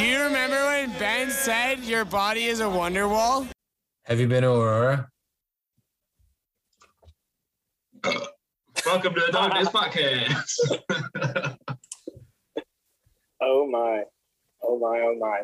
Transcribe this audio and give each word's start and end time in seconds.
Do 0.00 0.06
you 0.06 0.22
remember 0.22 0.56
when 0.56 0.98
Ben 0.98 1.30
said 1.30 1.80
your 1.80 2.06
body 2.06 2.44
is 2.44 2.60
a 2.60 2.70
wonder 2.70 3.06
wall? 3.06 3.46
Have 4.06 4.18
you 4.18 4.26
been 4.28 4.44
to 4.44 4.48
Aurora? 4.50 5.10
Welcome 8.86 9.12
to 9.12 9.20
the 9.20 9.30
Dog 9.30 9.52
Daze 9.52 9.68
Podcast. 9.68 11.54
Oh 13.42 13.66
my. 13.70 14.04
Oh 14.62 14.78
my, 14.78 15.00
oh 15.00 15.16
my. 15.18 15.42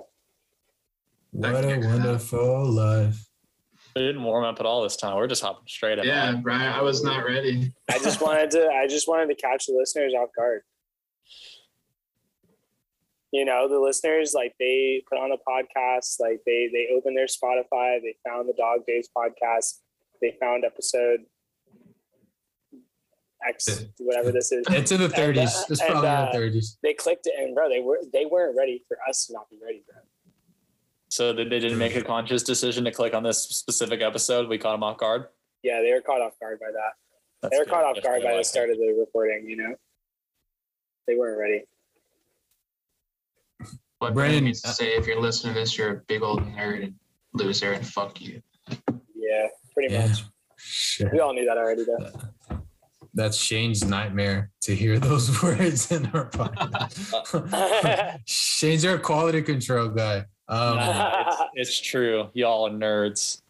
What 1.32 1.62
a 1.62 1.78
wonderful 1.78 2.64
life. 2.70 3.26
We 3.94 4.06
didn't 4.06 4.22
warm 4.22 4.44
up 4.44 4.58
at 4.58 4.64
all 4.64 4.82
this 4.82 4.96
time. 4.96 5.16
We're 5.16 5.26
just 5.26 5.42
hopping 5.42 5.66
straight 5.68 5.98
in. 5.98 6.06
yeah, 6.06 6.32
Brian, 6.32 6.72
I 6.72 6.80
was 6.80 7.04
not 7.04 7.26
ready. 7.26 7.74
I 7.90 7.98
just 7.98 8.22
wanted 8.22 8.50
to 8.52 8.68
I 8.68 8.86
just 8.86 9.06
wanted 9.06 9.26
to 9.28 9.34
catch 9.34 9.66
the 9.66 9.74
listeners 9.74 10.14
off 10.18 10.30
guard. 10.34 10.62
You 13.36 13.44
know, 13.44 13.68
the 13.68 13.78
listeners 13.78 14.32
like 14.34 14.54
they 14.58 15.02
put 15.10 15.18
on 15.18 15.28
the 15.28 15.38
podcast, 15.46 16.18
like 16.20 16.40
they 16.46 16.70
they 16.72 16.88
opened 16.96 17.16
their 17.18 17.26
Spotify, 17.26 18.00
they 18.00 18.14
found 18.26 18.48
the 18.48 18.54
Dog 18.56 18.80
Daze 18.86 19.08
podcast, 19.16 19.80
they 20.22 20.34
found 20.40 20.64
episode 20.64 21.20
X 23.46 23.84
whatever 23.98 24.32
this 24.32 24.52
is. 24.52 24.64
It's 24.70 24.90
in 24.90 24.98
the 25.00 25.04
And, 25.06 25.14
30s. 25.14 25.38
uh, 25.38 25.64
It's 25.70 25.80
and, 25.82 25.90
probably 25.90 26.08
uh, 26.08 26.26
in 26.30 26.52
the 26.52 26.58
30s. 26.58 26.76
They 26.82 26.94
clicked 26.94 27.26
it 27.26 27.34
and 27.38 27.54
bro, 27.54 27.68
they 27.68 27.80
were 27.80 27.98
they 28.12 28.24
weren't 28.24 28.56
ready 28.56 28.82
for 28.88 28.96
us 29.08 29.26
to 29.26 29.34
not 29.34 29.50
be 29.50 29.58
ready, 29.62 29.82
bro. 29.86 30.00
So 31.08 31.32
they, 31.32 31.44
they 31.44 31.60
didn't 31.60 31.78
make 31.78 31.94
a 31.94 32.02
conscious 32.02 32.42
decision 32.42 32.84
to 32.84 32.90
click 32.90 33.14
on 33.14 33.22
this 33.22 33.42
specific 33.42 34.00
episode. 34.00 34.48
We 34.48 34.56
caught 34.58 34.72
them 34.72 34.82
off 34.82 34.96
guard. 34.98 35.26
Yeah, 35.62 35.82
they 35.82 35.92
were 35.92 36.00
caught 36.00 36.22
off 36.22 36.32
guard 36.40 36.58
by 36.58 36.72
that. 36.72 36.92
That's 37.42 37.52
they 37.52 37.58
were 37.58 37.64
good. 37.64 37.70
caught 37.74 37.84
off 37.84 38.02
guard 38.02 38.22
what 38.22 38.28
I 38.28 38.30
by 38.30 38.30
the 38.32 38.36
like. 38.38 38.46
start 38.46 38.70
of 38.70 38.78
the 38.78 38.96
recording, 38.98 39.46
you 39.48 39.56
know. 39.56 39.74
They 41.06 41.14
weren't 41.16 41.38
ready. 41.38 41.64
What 44.06 44.14
Brandon, 44.14 44.32
Brandon 44.34 44.44
needs 44.44 44.62
to 44.62 44.68
uh, 44.68 44.72
say 44.72 44.88
if 44.94 45.06
you're 45.06 45.20
listening 45.20 45.54
to 45.54 45.60
this, 45.60 45.76
you're 45.76 45.90
a 45.90 45.96
big 46.06 46.22
old 46.22 46.40
nerd 46.42 46.84
and 46.84 46.94
loser 47.34 47.72
and 47.72 47.84
fuck 47.86 48.20
you. 48.20 48.40
Yeah, 49.14 49.48
pretty 49.74 49.92
Yeah. 49.94 50.06
much. 50.08 50.24
Shit. 50.58 51.12
We 51.12 51.18
all 51.20 51.34
knew 51.34 51.44
that 51.44 51.58
already 51.58 51.84
though. 51.84 52.10
That's 53.14 53.36
Shane's 53.36 53.82
nightmare 53.84 54.50
to 54.62 54.74
hear 54.74 54.98
those 55.00 55.42
words 55.42 55.90
in 55.90 56.06
our 56.06 56.30
podcast. 56.30 58.20
Shane's 58.26 58.84
our 58.84 58.98
quality 58.98 59.42
control 59.42 59.88
guy. 59.88 60.18
Um, 60.48 60.76
Nah, 60.76 61.24
it's, 61.54 61.70
it's 61.70 61.80
true. 61.80 62.28
Y'all 62.34 62.66
are 62.68 62.70
nerds. 62.70 63.42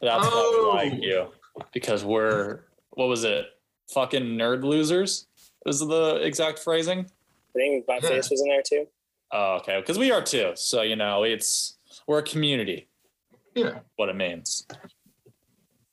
That's 0.00 0.24
Oh. 0.26 0.72
why 0.74 0.84
we 0.84 0.90
like 0.90 1.02
you 1.02 1.26
because 1.74 2.04
we're 2.04 2.60
what 2.92 3.08
was 3.08 3.24
it? 3.24 3.44
Fucking 3.92 4.22
nerd 4.22 4.64
losers 4.64 5.26
was 5.66 5.80
the 5.80 6.16
exact 6.22 6.58
phrasing. 6.60 7.00
I 7.00 7.52
think 7.54 7.84
my 7.86 8.00
face 8.00 8.30
was 8.30 8.40
in 8.40 8.48
there 8.48 8.62
too. 8.62 8.86
Oh, 9.32 9.56
okay. 9.56 9.80
Because 9.80 9.98
we 9.98 10.10
are 10.10 10.22
too. 10.22 10.52
So 10.54 10.82
you 10.82 10.96
know, 10.96 11.22
it's 11.22 11.78
we're 12.06 12.18
a 12.18 12.22
community. 12.22 12.88
Yeah. 13.54 13.80
What 13.96 14.08
it 14.08 14.16
means. 14.16 14.66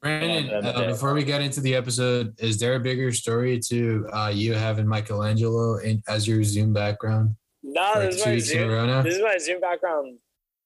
Brandon, 0.02 0.66
uh, 0.66 0.88
before 0.88 1.14
we 1.14 1.26
get 1.26 1.42
into 1.42 1.60
the 1.60 1.76
episode, 1.76 2.34
is 2.40 2.58
there 2.58 2.76
a 2.76 2.80
bigger 2.80 3.12
story 3.12 3.60
to 3.60 4.08
uh, 4.14 4.32
you 4.34 4.54
having 4.54 4.88
Michelangelo 4.88 5.78
in, 5.80 6.02
as 6.08 6.26
your 6.26 6.42
Zoom 6.42 6.72
background? 6.72 7.36
No, 7.64 8.00
this 8.00 8.16
is 8.16 8.26
my 8.26 8.32
weeks 8.32 8.50
in 8.52 8.72
a 8.72 8.88
Zoom. 8.88 9.04
This 9.04 9.16
is 9.16 9.22
my 9.22 9.38
Zoom 9.38 9.60
background 9.60 10.20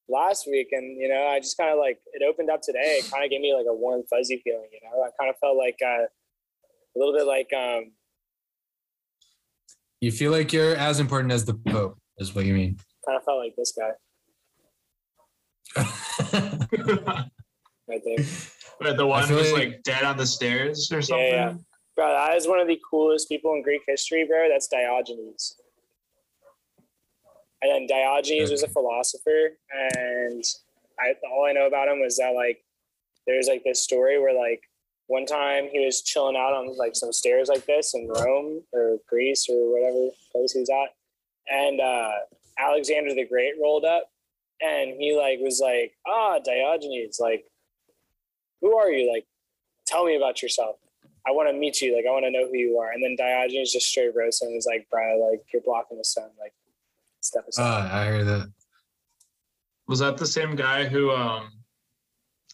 last 0.07 0.47
week, 0.47 0.67
and 0.71 1.01
you 1.01 1.09
know, 1.09 1.25
I 1.27 1.39
just 1.39 1.57
kind 1.57 1.71
of 1.71 1.79
like 1.79 1.99
it 2.13 2.21
opened 2.21 2.51
up 2.51 2.61
today. 2.61 2.99
It 2.99 3.09
kind 3.09 3.23
of 3.23 3.31
gave 3.31 3.41
me 3.41 3.55
like 3.55 3.65
a 3.67 3.73
warm, 3.73 4.03
fuzzy 4.07 4.39
feeling. 4.43 4.69
You 4.71 4.79
know, 4.83 5.01
I 5.01 5.09
kind 5.19 5.31
of 5.31 5.37
felt 5.39 5.57
like 5.57 5.79
uh, 5.83 6.03
a 6.03 6.95
little 6.95 7.15
bit 7.15 7.25
like 7.25 7.51
um, 7.53 7.91
You 10.03 10.11
feel 10.11 10.31
like 10.31 10.53
you're 10.53 10.75
as 10.75 10.99
important 10.99 11.31
as 11.31 11.45
the 11.45 11.53
Pope, 11.53 11.97
is 12.19 12.33
what 12.35 12.45
you 12.45 12.53
mean. 12.53 12.77
kind 13.05 13.17
of 13.17 13.23
felt 13.23 13.39
like 13.39 13.55
this 13.55 13.73
guy 13.77 13.91
right 17.87 18.01
there. 18.05 18.25
Wait, 18.81 18.97
the 18.97 19.05
one 19.05 19.27
who's 19.27 19.51
like- 19.51 19.63
like 19.67 19.83
dead 19.83 20.03
on 20.03 20.17
the 20.17 20.25
stairs 20.25 20.91
or 20.91 21.01
something. 21.01 21.25
yeah. 21.25 21.53
Bro, 21.95 22.07
that 22.09 22.35
is 22.35 22.47
one 22.47 22.59
of 22.59 22.67
the 22.67 22.79
coolest 22.89 23.29
people 23.29 23.53
in 23.53 23.61
Greek 23.61 23.81
history, 23.87 24.25
bro. 24.27 24.49
That's 24.49 24.67
Diogenes. 24.67 25.55
And 27.61 27.71
then 27.71 27.87
Diogenes 27.87 28.49
was 28.51 28.63
a 28.63 28.67
philosopher, 28.67 29.51
and 29.71 30.43
I 30.99 31.13
all 31.31 31.45
I 31.47 31.53
know 31.53 31.67
about 31.67 31.87
him 31.87 32.01
was 32.01 32.17
that 32.17 32.33
like 32.35 32.63
there's 33.27 33.47
like 33.47 33.63
this 33.63 33.81
story 33.83 34.19
where 34.19 34.33
like 34.37 34.61
one 35.07 35.25
time 35.25 35.69
he 35.71 35.85
was 35.85 36.01
chilling 36.01 36.35
out 36.35 36.53
on 36.53 36.75
like 36.77 36.95
some 36.95 37.13
stairs 37.13 37.47
like 37.47 37.65
this 37.65 37.93
in 37.93 38.07
Rome 38.07 38.63
or 38.73 38.97
Greece 39.07 39.47
or 39.49 39.71
whatever 39.71 40.09
place 40.31 40.51
he's 40.53 40.69
at, 40.69 40.93
and 41.49 41.79
uh, 41.79 42.11
Alexander 42.57 43.13
the 43.13 43.25
Great 43.25 43.53
rolled 43.61 43.85
up, 43.85 44.09
and 44.61 44.95
he 44.99 45.15
like 45.15 45.39
was 45.39 45.59
like, 45.61 45.93
ah, 46.07 46.39
Diogenes, 46.39 47.19
like, 47.19 47.45
who 48.61 48.77
are 48.77 48.89
you? 48.89 49.11
Like, 49.11 49.25
tell 49.85 50.05
me 50.05 50.15
about 50.15 50.41
yourself. 50.41 50.77
I 51.25 51.31
want 51.31 51.49
to 51.49 51.53
meet 51.53 51.81
you. 51.81 51.95
Like, 51.95 52.05
I 52.07 52.11
want 52.11 52.25
to 52.25 52.31
know 52.31 52.47
who 52.47 52.57
you 52.57 52.77
are. 52.79 52.91
And 52.91 53.01
then 53.01 53.15
Diogenes 53.15 53.71
just 53.71 53.87
straight 53.87 54.13
roasted 54.13 54.47
him. 54.47 54.49
and 54.49 54.57
was 54.57 54.65
like, 54.65 54.87
bro, 54.89 55.29
like, 55.31 55.41
you're 55.53 55.61
blocking 55.61 55.97
the 55.97 56.03
sun. 56.03 56.29
Like, 56.39 56.53
step 57.21 57.47
aside. 57.47 57.63
Ah, 57.63 58.01
I 58.01 58.05
heard 58.05 58.27
that. 58.27 58.51
Was 59.87 59.99
that 59.99 60.17
the 60.17 60.25
same 60.25 60.55
guy 60.55 60.85
who 60.85 61.11
um 61.11 61.49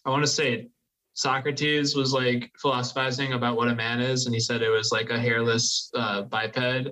I 0.04 0.10
want 0.10 0.22
to 0.22 0.28
say 0.28 0.68
Socrates 1.14 1.94
was 1.94 2.12
like 2.12 2.50
philosophizing 2.60 3.34
about 3.34 3.56
what 3.56 3.68
a 3.68 3.74
man 3.74 4.00
is, 4.00 4.26
and 4.26 4.34
he 4.34 4.40
said 4.40 4.62
it 4.62 4.70
was 4.70 4.92
like 4.92 5.10
a 5.10 5.18
hairless 5.18 5.90
uh, 5.94 6.22
biped. 6.22 6.88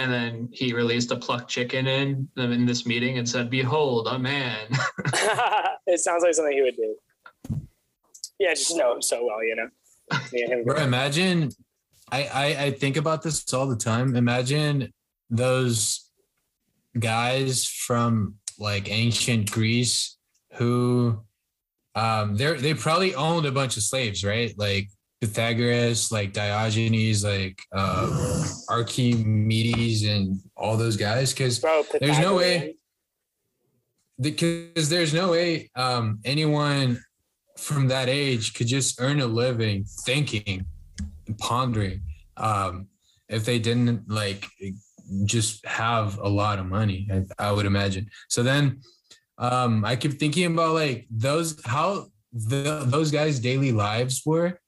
And 0.00 0.10
then 0.10 0.48
he 0.50 0.72
released 0.72 1.10
a 1.10 1.16
plucked 1.16 1.50
chicken 1.50 1.86
in 1.86 2.26
in 2.38 2.64
this 2.64 2.86
meeting 2.86 3.18
and 3.18 3.28
said, 3.28 3.50
"Behold, 3.50 4.08
a 4.10 4.18
man." 4.18 4.66
it 5.86 6.00
sounds 6.00 6.22
like 6.22 6.32
something 6.32 6.56
he 6.56 6.62
would 6.62 6.76
do. 6.76 6.96
Yeah, 8.38 8.54
just 8.54 8.74
know 8.74 8.94
him 8.94 9.02
so 9.02 9.22
well, 9.26 9.44
you 9.44 9.56
know. 9.56 9.68
Me 10.32 10.42
and 10.42 10.52
him. 10.52 10.64
Bro, 10.64 10.76
imagine 10.76 11.50
I, 12.10 12.22
I 12.24 12.62
I 12.64 12.70
think 12.70 12.96
about 12.96 13.22
this 13.22 13.52
all 13.52 13.66
the 13.66 13.76
time. 13.76 14.16
Imagine 14.16 14.90
those 15.28 16.10
guys 16.98 17.66
from 17.66 18.36
like 18.58 18.90
ancient 18.90 19.50
Greece 19.50 20.16
who 20.54 21.20
um 21.94 22.36
they're 22.36 22.54
they 22.54 22.72
probably 22.72 23.14
owned 23.14 23.44
a 23.44 23.52
bunch 23.52 23.76
of 23.76 23.82
slaves, 23.82 24.24
right? 24.24 24.54
Like 24.56 24.88
Pythagoras, 25.20 26.10
like 26.10 26.32
Diogenes, 26.32 27.24
like 27.24 27.60
uh 27.74 28.44
Archimedes 28.68 30.04
and 30.04 30.40
all 30.56 30.76
those 30.76 30.96
guys. 30.96 31.32
Cause 31.34 31.60
There's 32.00 32.18
no 32.18 32.34
way- 32.36 32.76
because 34.20 34.88
there's 34.88 35.14
no 35.14 35.30
way 35.30 35.70
um, 35.76 36.20
anyone 36.24 37.02
from 37.56 37.88
that 37.88 38.08
age 38.08 38.54
could 38.54 38.66
just 38.66 39.00
earn 39.00 39.20
a 39.20 39.26
living 39.26 39.84
thinking 40.04 40.66
and 41.26 41.38
pondering 41.38 42.02
um, 42.36 42.86
if 43.28 43.44
they 43.44 43.58
didn't 43.58 44.08
like 44.10 44.46
just 45.24 45.64
have 45.66 46.18
a 46.18 46.28
lot 46.28 46.58
of 46.58 46.66
money 46.66 47.08
I, 47.10 47.48
I 47.48 47.52
would 47.52 47.66
imagine 47.66 48.08
so 48.28 48.42
then 48.42 48.80
um, 49.38 49.84
i 49.84 49.96
keep 49.96 50.18
thinking 50.20 50.46
about 50.52 50.74
like 50.74 51.06
those 51.10 51.60
how 51.64 52.06
the, 52.32 52.84
those 52.86 53.10
guys 53.10 53.40
daily 53.40 53.72
lives 53.72 54.22
were 54.24 54.59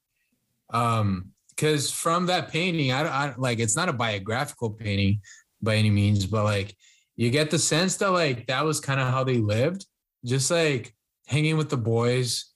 um 0.72 1.28
because 1.50 1.90
from 1.90 2.26
that 2.26 2.50
painting 2.50 2.92
I, 2.92 3.02
I 3.02 3.34
like 3.36 3.58
it's 3.58 3.76
not 3.76 3.88
a 3.88 3.92
biographical 3.92 4.70
painting 4.70 5.20
by 5.60 5.76
any 5.76 5.90
means 5.90 6.26
but 6.26 6.44
like 6.44 6.74
you 7.16 7.30
get 7.30 7.50
the 7.50 7.58
sense 7.58 7.96
that 7.98 8.10
like 8.10 8.46
that 8.46 8.64
was 8.64 8.80
kind 8.80 9.00
of 9.00 9.08
how 9.08 9.22
they 9.24 9.38
lived 9.38 9.86
just 10.24 10.50
like 10.50 10.94
hanging 11.26 11.56
with 11.56 11.70
the 11.70 11.76
boys 11.76 12.52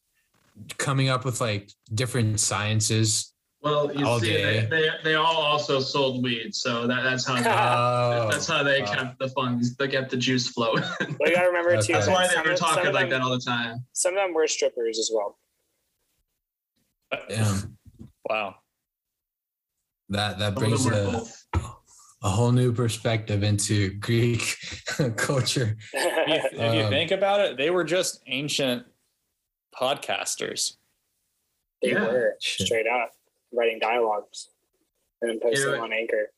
coming 0.79 1.09
up 1.09 1.25
with 1.25 1.41
like 1.41 1.71
different 1.95 2.41
sciences 2.41 3.33
Well, 3.63 3.93
you 3.93 4.07
All 4.07 4.21
see, 4.21 4.33
day. 4.33 4.61
they, 4.61 4.83
they 4.83 4.89
they 5.03 5.15
all 5.15 5.43
also 5.43 5.81
sold 5.81 6.23
weed, 6.23 6.55
so 6.55 6.87
that, 6.87 7.03
that's 7.03 7.27
how 7.27 7.35
they, 7.35 7.51
oh, 7.51 8.29
that's 8.31 8.47
how 8.47 8.63
they 8.63 8.81
wow. 8.83 8.95
kept 8.95 9.19
the 9.19 9.29
funds, 9.31 9.75
they 9.77 9.89
kept 9.89 10.11
the 10.11 10.17
juice 10.17 10.49
flowing. 10.49 10.85
But 11.19 11.29
you 11.29 11.35
gotta 11.35 11.49
remember 11.49 11.81
too. 11.83 11.95
That's 11.95 12.07
why 12.07 12.29
they 12.29 12.49
were 12.49 12.57
talking 12.57 12.87
of 12.87 12.95
like 12.95 13.11
that 13.11 13.23
all 13.23 13.31
the 13.31 13.41
time. 13.41 13.85
Some 13.93 14.15
of 14.15 14.23
them 14.23 14.35
were 14.35 14.47
strippers 14.47 14.99
as 14.99 15.11
well. 15.13 15.39
Damn, 17.29 17.76
Wow. 18.29 18.57
that 20.09 20.39
that 20.39 20.55
Some 20.55 20.63
brings 20.63 20.87
a, 20.87 21.23
a 22.23 22.29
whole 22.29 22.53
new 22.53 22.73
perspective 22.73 23.43
into 23.43 23.95
greek 24.01 24.57
culture 25.17 25.77
If 25.93 26.53
you, 26.53 26.59
if 26.61 26.75
you 26.75 26.83
Um, 26.85 26.91
think 26.91 27.11
about 27.13 27.41
it, 27.41 27.57
they 27.57 27.71
were 27.71 27.85
just 27.85 28.21
ancient 28.27 28.87
podcasters. 29.75 30.77
they 31.83 31.91
Yeah. 31.93 32.05
were 32.05 32.37
straight 32.41 32.87
up 32.87 33.11
writing 33.53 33.79
dialogues 33.79 34.49
and 35.23 35.41
posting 35.41 35.67
Yeah. 35.67 35.73
them 35.73 35.83
on 35.83 35.93
Anchor. 35.93 36.31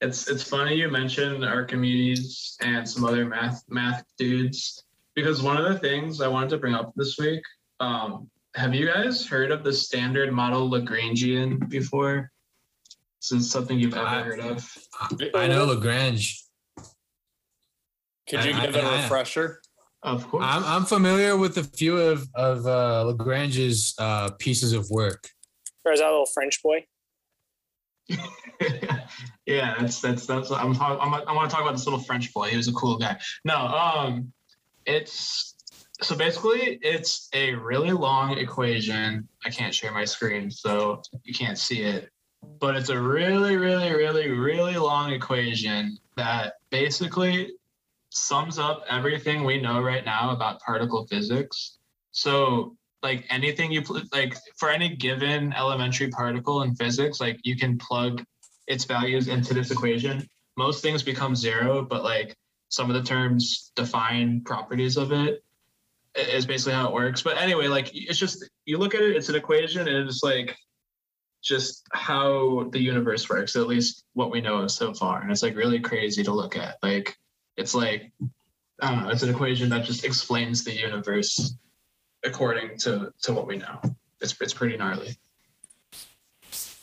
It's 0.00 0.28
it's 0.28 0.42
funny 0.46 0.74
you 0.74 0.90
mentioned 0.90 1.44
Archimedes 1.44 2.56
and 2.60 2.86
some 2.88 3.04
other 3.04 3.24
math 3.24 3.62
math 3.68 4.04
dudes 4.18 4.84
because 5.14 5.40
one 5.42 5.56
of 5.56 5.64
the 5.72 5.78
things 5.78 6.20
I 6.20 6.28
wanted 6.28 6.50
to 6.50 6.58
bring 6.58 6.74
up 6.74 6.92
this 6.96 7.16
week. 7.18 7.42
Um, 7.80 8.28
have 8.54 8.74
you 8.74 8.86
guys 8.86 9.26
heard 9.26 9.50
of 9.50 9.64
the 9.64 9.72
standard 9.72 10.32
model 10.32 10.70
Lagrangian 10.70 11.68
before? 11.68 12.30
Is 13.22 13.30
this 13.30 13.50
something 13.50 13.78
you've 13.78 13.94
ever 13.94 14.06
I- 14.06 14.22
heard 14.22 14.40
of? 14.40 14.70
i 15.34 15.46
know 15.46 15.64
lagrange 15.64 16.44
Could 18.28 18.44
you 18.44 18.52
I- 18.52 18.66
give 18.66 18.76
it 18.76 18.84
a 18.84 18.86
I- 18.86 19.02
refresher? 19.02 19.60
Of 20.02 20.28
course. 20.28 20.44
I'm 20.46 20.62
I'm 20.64 20.84
familiar 20.84 21.34
with 21.34 21.56
a 21.56 21.64
few 21.64 21.96
of 21.96 22.28
of 22.34 22.66
uh, 22.66 23.04
Lagrange's 23.04 23.94
uh, 23.98 24.28
pieces 24.38 24.74
of 24.74 24.86
work. 24.90 25.30
Or 25.82 25.92
is 25.92 26.00
that 26.00 26.08
a 26.08 26.10
little 26.10 26.26
French 26.26 26.62
boy? 26.62 26.84
yeah, 29.46 29.74
that's 29.80 30.02
that's 30.02 30.26
that's. 30.26 30.50
I'm 30.50 30.74
talk, 30.74 30.98
I'm 31.00 31.14
I 31.14 31.32
want 31.32 31.48
to 31.48 31.54
talk 31.56 31.62
about 31.64 31.72
this 31.72 31.86
little 31.86 32.00
French 32.00 32.34
boy. 32.34 32.50
He 32.50 32.56
was 32.58 32.68
a 32.68 32.72
cool 32.74 32.98
guy. 32.98 33.18
No, 33.46 33.56
um, 33.56 34.30
it's 34.84 35.53
so 36.02 36.16
basically 36.16 36.78
it's 36.82 37.28
a 37.34 37.54
really 37.54 37.92
long 37.92 38.36
equation. 38.38 39.28
I 39.44 39.50
can't 39.50 39.74
share 39.74 39.92
my 39.92 40.04
screen, 40.04 40.50
so 40.50 41.02
you 41.22 41.34
can't 41.34 41.58
see 41.58 41.82
it. 41.82 42.10
But 42.60 42.76
it's 42.76 42.88
a 42.88 43.00
really, 43.00 43.56
really, 43.56 43.92
really, 43.92 44.28
really 44.30 44.76
long 44.76 45.12
equation 45.12 45.98
that 46.16 46.54
basically 46.70 47.52
sums 48.10 48.58
up 48.58 48.84
everything 48.88 49.44
we 49.44 49.60
know 49.60 49.80
right 49.80 50.04
now 50.04 50.30
about 50.30 50.60
particle 50.60 51.06
physics. 51.06 51.78
So 52.12 52.76
like 53.02 53.24
anything 53.30 53.72
you 53.72 53.82
pl- 53.82 54.02
like 54.12 54.36
for 54.56 54.70
any 54.70 54.94
given 54.96 55.52
elementary 55.52 56.08
particle 56.08 56.62
in 56.62 56.74
physics, 56.74 57.20
like 57.20 57.38
you 57.44 57.56
can 57.56 57.78
plug 57.78 58.24
its 58.66 58.84
values 58.84 59.28
into 59.28 59.54
this 59.54 59.70
equation. 59.70 60.28
Most 60.56 60.82
things 60.82 61.02
become 61.02 61.34
zero, 61.34 61.82
but 61.82 62.04
like 62.04 62.34
some 62.68 62.90
of 62.90 62.94
the 62.94 63.02
terms 63.02 63.72
define 63.74 64.42
properties 64.42 64.96
of 64.96 65.12
it 65.12 65.44
is 66.16 66.46
basically 66.46 66.74
how 66.74 66.88
it 66.88 66.94
works. 66.94 67.22
But 67.22 67.38
anyway, 67.38 67.66
like 67.66 67.90
it's 67.92 68.18
just 68.18 68.48
you 68.64 68.78
look 68.78 68.94
at 68.94 69.02
it, 69.02 69.16
it's 69.16 69.28
an 69.28 69.34
equation, 69.34 69.86
and 69.86 70.08
it's 70.08 70.22
like 70.22 70.56
just 71.42 71.86
how 71.92 72.68
the 72.72 72.80
universe 72.80 73.28
works, 73.28 73.56
at 73.56 73.66
least 73.66 74.04
what 74.14 74.30
we 74.30 74.40
know 74.40 74.66
so 74.66 74.94
far. 74.94 75.20
And 75.20 75.30
it's 75.30 75.42
like 75.42 75.56
really 75.56 75.80
crazy 75.80 76.22
to 76.24 76.32
look 76.32 76.56
at. 76.56 76.76
Like 76.82 77.16
it's 77.56 77.74
like 77.74 78.12
I 78.80 78.90
don't 78.90 79.04
know, 79.04 79.10
it's 79.10 79.22
an 79.22 79.30
equation 79.30 79.68
that 79.70 79.84
just 79.84 80.04
explains 80.04 80.64
the 80.64 80.72
universe 80.72 81.54
according 82.24 82.78
to 82.78 83.12
to 83.22 83.32
what 83.32 83.46
we 83.46 83.58
know. 83.58 83.80
It's 84.20 84.34
it's 84.40 84.54
pretty 84.54 84.76
gnarly. 84.76 85.16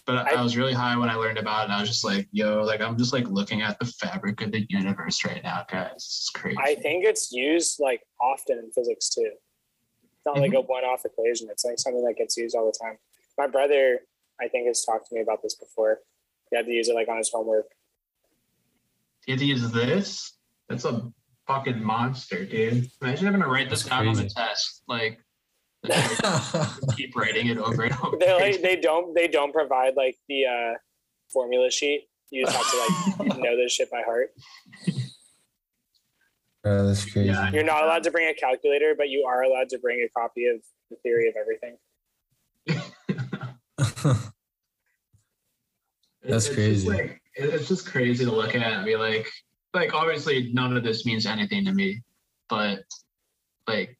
But 0.05 0.27
I, 0.27 0.39
I 0.39 0.41
was 0.41 0.57
really 0.57 0.73
high 0.73 0.97
when 0.97 1.09
I 1.09 1.15
learned 1.15 1.37
about 1.37 1.61
it. 1.61 1.63
And 1.65 1.73
I 1.73 1.79
was 1.79 1.89
just 1.89 2.03
like, 2.03 2.27
yo, 2.31 2.63
like 2.63 2.81
I'm 2.81 2.97
just 2.97 3.13
like 3.13 3.27
looking 3.27 3.61
at 3.61 3.79
the 3.79 3.85
fabric 3.85 4.41
of 4.41 4.51
the 4.51 4.65
universe 4.69 5.23
right 5.23 5.43
now, 5.43 5.65
guys. 5.69 5.93
It's 5.95 6.29
crazy. 6.33 6.57
I 6.59 6.75
think 6.75 7.05
it's 7.05 7.31
used 7.31 7.79
like 7.79 8.01
often 8.19 8.57
in 8.57 8.71
physics 8.71 9.09
too. 9.09 9.31
It's 9.31 10.25
not 10.25 10.39
like 10.39 10.51
mm-hmm. 10.51 10.57
a 10.57 10.61
one-off 10.61 11.05
equation. 11.05 11.49
It's 11.51 11.65
like 11.65 11.79
something 11.79 12.03
that 12.03 12.15
gets 12.15 12.35
used 12.37 12.55
all 12.55 12.65
the 12.65 12.77
time. 12.83 12.97
My 13.37 13.47
brother, 13.47 14.01
I 14.41 14.47
think, 14.47 14.67
has 14.67 14.83
talked 14.83 15.07
to 15.09 15.15
me 15.15 15.21
about 15.21 15.41
this 15.43 15.55
before. 15.55 15.99
He 16.49 16.57
had 16.57 16.65
to 16.65 16.71
use 16.71 16.89
it 16.89 16.95
like 16.95 17.07
on 17.07 17.17
his 17.17 17.31
homework. 17.33 17.67
you 19.25 19.33
have 19.33 19.39
to 19.39 19.45
use 19.45 19.71
this. 19.71 20.33
That's 20.67 20.85
a 20.85 21.11
fucking 21.47 21.83
monster, 21.83 22.45
dude. 22.45 22.89
Imagine 23.01 23.25
having 23.25 23.41
to 23.41 23.47
write 23.47 23.69
this 23.69 23.83
That's 23.83 23.89
down 23.89 24.07
on 24.07 24.15
the 24.15 24.29
test. 24.29 24.83
Like 24.87 25.19
keep 26.95 27.15
writing 27.15 27.47
it 27.47 27.57
over 27.57 27.83
and 27.83 27.93
over. 28.03 28.17
They 28.17 28.33
like 28.33 28.61
they 28.61 28.75
don't 28.75 29.15
they 29.15 29.27
don't 29.27 29.51
provide 29.51 29.95
like 29.95 30.17
the 30.27 30.45
uh, 30.45 30.73
formula 31.31 31.71
sheet. 31.71 32.07
You 32.29 32.45
just 32.45 32.55
have 32.55 32.71
to 32.71 33.23
like 33.23 33.37
know 33.39 33.57
this 33.57 33.73
shit 33.73 33.89
by 33.89 34.01
heart. 34.03 34.29
Bro, 36.63 36.87
that's 36.87 37.11
crazy. 37.11 37.29
Yeah. 37.29 37.51
You're 37.51 37.63
not 37.63 37.83
allowed 37.83 38.03
to 38.03 38.11
bring 38.11 38.29
a 38.29 38.33
calculator, 38.33 38.93
but 38.95 39.09
you 39.09 39.25
are 39.27 39.41
allowed 39.41 39.69
to 39.69 39.79
bring 39.79 39.99
a 40.01 40.09
copy 40.17 40.45
of 40.45 40.61
the 40.91 40.97
theory 40.97 41.27
of 41.27 41.35
everything. 41.35 41.77
That's 46.23 46.45
It's 46.45 46.55
crazy. 46.55 46.87
Just 46.87 46.99
like, 46.99 47.21
it's 47.33 47.67
just 47.67 47.87
crazy 47.87 48.25
to 48.25 48.31
look 48.31 48.53
at 48.53 48.61
and 48.61 48.85
be 48.85 48.95
like, 48.95 49.27
like 49.73 49.93
obviously 49.93 50.51
none 50.53 50.77
of 50.77 50.83
this 50.83 51.03
means 51.05 51.25
anything 51.25 51.65
to 51.65 51.73
me, 51.73 52.03
but 52.47 52.83
like, 53.67 53.97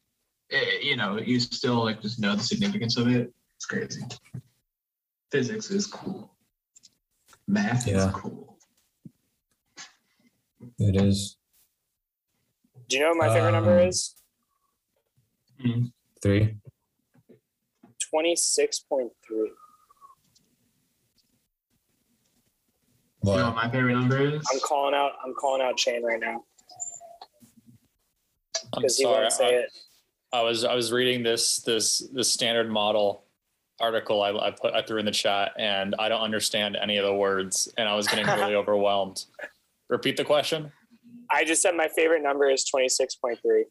eh, 0.52 0.78
you 0.82 0.96
know, 0.96 1.18
you 1.18 1.40
still 1.40 1.82
like 1.84 2.00
just 2.00 2.20
know 2.20 2.36
the 2.36 2.42
significance 2.42 2.96
of 2.96 3.08
it. 3.08 3.32
It's 3.56 3.66
crazy. 3.66 4.02
Physics 5.30 5.70
is 5.70 5.86
cool. 5.86 6.30
Math 7.48 7.86
Yeah. 7.86 8.08
is 8.08 8.14
cool. 8.14 8.58
it 10.78 10.94
is 10.96 11.36
Do 12.88 12.96
you 12.96 13.02
know 13.02 13.08
what 13.10 13.18
my 13.18 13.34
favorite 13.34 13.52
number 13.52 13.80
Um, 13.80 13.88
is? 13.88 14.14
three. 16.22 16.56
Twenty 18.10 18.36
six 18.36 18.78
point 18.80 19.12
three. 19.26 19.52
You 23.24 23.36
know 23.36 23.44
what 23.44 23.54
What? 23.54 23.54
my 23.54 23.70
favorite 23.70 23.94
number 23.94 24.20
is? 24.20 24.46
I'm 24.52 24.60
calling 24.60 24.94
out. 24.94 25.12
I'm 25.24 25.34
calling 25.34 25.62
out 25.62 25.78
Shane 25.78 26.04
right 26.04 26.20
now 26.20 26.44
I'm 28.74 28.82
because 28.82 28.96
he 28.98 29.04
sorry. 29.04 29.20
won't 29.22 29.32
say 29.32 29.46
I, 29.46 29.58
it. 29.60 29.70
I 30.32 30.42
was 30.42 30.64
I 30.64 30.74
was 30.74 30.92
reading 30.92 31.22
this 31.22 31.58
this 31.58 31.98
this 32.12 32.32
standard 32.32 32.70
model 32.70 33.24
article 33.80 34.22
I, 34.22 34.30
I 34.30 34.50
put 34.50 34.72
I 34.74 34.82
threw 34.82 34.98
in 34.98 35.04
the 35.04 35.10
chat 35.10 35.52
and 35.58 35.94
I 35.98 36.08
don't 36.08 36.20
understand 36.20 36.76
any 36.80 36.96
of 36.96 37.04
the 37.04 37.14
words 37.14 37.72
and 37.76 37.88
I 37.88 37.94
was 37.94 38.06
getting 38.06 38.26
really 38.38 38.54
overwhelmed. 38.54 39.24
Repeat 39.88 40.16
the 40.16 40.24
question. 40.24 40.72
I 41.30 41.44
just 41.44 41.60
said 41.60 41.76
my 41.76 41.88
favorite 41.88 42.22
number 42.22 42.48
is 42.48 42.64
twenty 42.64 42.88
six 42.88 43.14
point 43.14 43.40
three. 43.42 43.66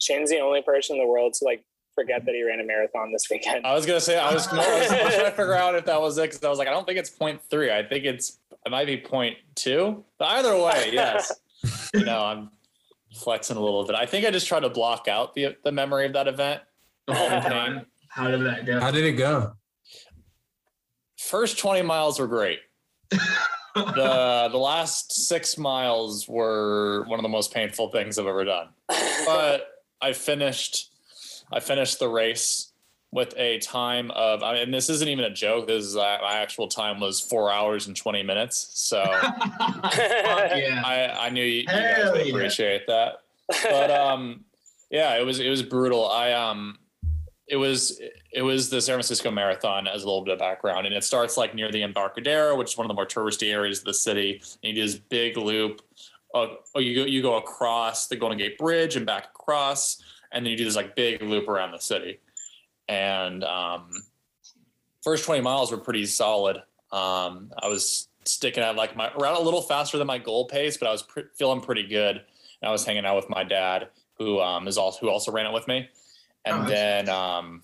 Shane's 0.00 0.30
the 0.30 0.40
only 0.40 0.62
person 0.62 0.96
in 0.96 1.02
the 1.02 1.08
world 1.08 1.34
to 1.34 1.44
like 1.44 1.64
forget 1.94 2.24
that 2.26 2.34
he 2.34 2.42
ran 2.42 2.58
a 2.58 2.64
marathon 2.64 3.12
this 3.12 3.28
weekend. 3.30 3.64
I 3.64 3.72
was 3.72 3.86
gonna 3.86 4.00
say 4.00 4.18
I 4.18 4.34
was, 4.34 4.50
was, 4.50 4.58
I 4.58 4.78
was 5.04 5.14
trying 5.14 5.24
to 5.26 5.30
figure 5.30 5.54
out 5.54 5.76
if 5.76 5.84
that 5.84 6.00
was 6.00 6.18
it 6.18 6.22
because 6.22 6.42
I 6.42 6.48
was 6.48 6.58
like 6.58 6.66
I 6.66 6.72
don't 6.72 6.86
think 6.86 6.98
it's 6.98 7.10
point 7.10 7.40
three. 7.48 7.70
I 7.70 7.84
think 7.84 8.04
it's 8.04 8.38
it 8.66 8.70
might 8.70 8.86
be 8.86 8.96
point 8.96 9.36
two. 9.54 10.04
But 10.18 10.28
either 10.30 10.56
way, 10.56 10.90
yes. 10.92 11.32
you 11.94 12.04
know 12.04 12.24
I'm 12.24 12.50
flexing 13.14 13.56
a 13.56 13.60
little 13.60 13.84
bit. 13.84 13.94
I 13.94 14.06
think 14.06 14.26
I 14.26 14.30
just 14.30 14.46
tried 14.46 14.60
to 14.60 14.70
block 14.70 15.08
out 15.08 15.34
the 15.34 15.56
the 15.64 15.72
memory 15.72 16.06
of 16.06 16.12
that 16.14 16.28
event. 16.28 16.62
Oh, 17.08 17.12
the 17.14 17.40
whole. 17.40 17.80
How 18.08 18.30
did 18.30 18.42
that 18.42 18.64
go? 18.64 18.80
How 18.80 18.90
did 18.90 19.04
it 19.04 19.12
go? 19.12 19.54
First 21.18 21.58
20 21.58 21.82
miles 21.82 22.18
were 22.20 22.28
great. 22.28 22.60
the 23.74 24.48
the 24.52 24.58
last 24.58 25.12
six 25.12 25.58
miles 25.58 26.28
were 26.28 27.04
one 27.06 27.18
of 27.18 27.22
the 27.22 27.28
most 27.28 27.52
painful 27.52 27.90
things 27.90 28.18
I've 28.18 28.26
ever 28.26 28.44
done. 28.44 28.68
But 29.26 29.66
I 30.00 30.12
finished 30.12 30.90
I 31.52 31.60
finished 31.60 31.98
the 31.98 32.08
race 32.08 32.72
with 33.14 33.32
a 33.36 33.60
time 33.60 34.10
of 34.10 34.42
I 34.42 34.54
mean 34.54 34.72
this 34.72 34.90
isn't 34.90 35.08
even 35.08 35.24
a 35.24 35.30
joke. 35.30 35.68
This 35.68 35.84
is 35.84 35.96
uh, 35.96 36.18
my 36.20 36.34
actual 36.34 36.66
time 36.66 36.98
was 36.98 37.20
four 37.20 37.50
hours 37.50 37.86
and 37.86 37.94
20 37.96 38.24
minutes. 38.24 38.70
So 38.74 38.96
yeah. 39.04 40.82
I, 40.84 41.16
I 41.20 41.30
knew 41.30 41.44
you, 41.44 41.60
you 41.60 41.66
guys 41.66 42.10
would 42.10 42.26
yeah. 42.26 42.34
appreciate 42.34 42.88
that. 42.88 43.20
But 43.62 43.92
um 43.92 44.44
yeah, 44.90 45.16
it 45.16 45.24
was 45.24 45.38
it 45.38 45.48
was 45.48 45.62
brutal. 45.62 46.10
I 46.10 46.32
um 46.32 46.76
it 47.46 47.54
was 47.54 48.00
it 48.32 48.42
was 48.42 48.68
the 48.68 48.80
San 48.80 48.94
Francisco 48.94 49.30
Marathon 49.30 49.86
as 49.86 50.02
a 50.02 50.06
little 50.06 50.24
bit 50.24 50.32
of 50.32 50.40
background, 50.40 50.86
and 50.86 50.94
it 50.94 51.04
starts 51.04 51.36
like 51.36 51.54
near 51.54 51.70
the 51.70 51.84
Embarcadero, 51.84 52.56
which 52.56 52.72
is 52.72 52.76
one 52.76 52.84
of 52.84 52.88
the 52.88 52.94
more 52.94 53.06
touristy 53.06 53.52
areas 53.52 53.78
of 53.78 53.84
the 53.84 53.94
city. 53.94 54.42
And 54.64 54.70
you 54.70 54.74
do 54.74 54.82
this 54.82 54.96
big 54.96 55.36
loop. 55.36 55.82
Oh, 56.34 56.56
oh 56.74 56.80
you 56.80 56.96
go 56.96 57.04
you 57.04 57.22
go 57.22 57.36
across 57.36 58.08
the 58.08 58.16
Golden 58.16 58.38
Gate 58.38 58.58
Bridge 58.58 58.96
and 58.96 59.06
back 59.06 59.26
across, 59.26 60.02
and 60.32 60.44
then 60.44 60.50
you 60.50 60.56
do 60.56 60.64
this 60.64 60.74
like 60.74 60.96
big 60.96 61.22
loop 61.22 61.46
around 61.48 61.70
the 61.70 61.78
city. 61.78 62.18
And 62.88 63.44
um, 63.44 63.90
first 65.02 65.24
twenty 65.24 65.40
miles 65.42 65.70
were 65.70 65.78
pretty 65.78 66.06
solid. 66.06 66.58
Um, 66.92 67.52
I 67.58 67.68
was 67.68 68.08
sticking 68.24 68.62
at 68.62 68.76
like 68.76 68.96
my 68.96 69.10
around 69.12 69.36
a 69.36 69.40
little 69.40 69.62
faster 69.62 69.98
than 69.98 70.06
my 70.06 70.18
goal 70.18 70.46
pace, 70.46 70.76
but 70.76 70.88
I 70.88 70.92
was 70.92 71.02
pre- 71.02 71.24
feeling 71.36 71.60
pretty 71.60 71.86
good. 71.86 72.16
And 72.16 72.68
I 72.68 72.70
was 72.70 72.84
hanging 72.84 73.04
out 73.04 73.16
with 73.16 73.28
my 73.28 73.44
dad, 73.44 73.88
who 74.18 74.40
um, 74.40 74.68
is 74.68 74.78
also 74.78 75.00
who 75.00 75.10
also 75.10 75.32
ran 75.32 75.46
it 75.46 75.52
with 75.52 75.68
me. 75.68 75.88
And 76.44 76.64
Oh, 76.64 76.68
then 76.68 77.08
um, 77.08 77.62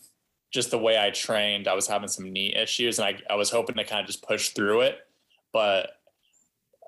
just 0.50 0.70
the 0.70 0.78
way 0.78 0.98
I 0.98 1.10
trained, 1.10 1.68
I 1.68 1.74
was 1.74 1.86
having 1.86 2.08
some 2.08 2.30
knee 2.32 2.54
issues, 2.54 2.98
and 2.98 3.06
I, 3.06 3.32
I 3.32 3.36
was 3.36 3.50
hoping 3.50 3.76
to 3.76 3.84
kind 3.84 4.00
of 4.00 4.06
just 4.06 4.22
push 4.26 4.48
through 4.50 4.80
it, 4.82 4.98
but 5.52 5.90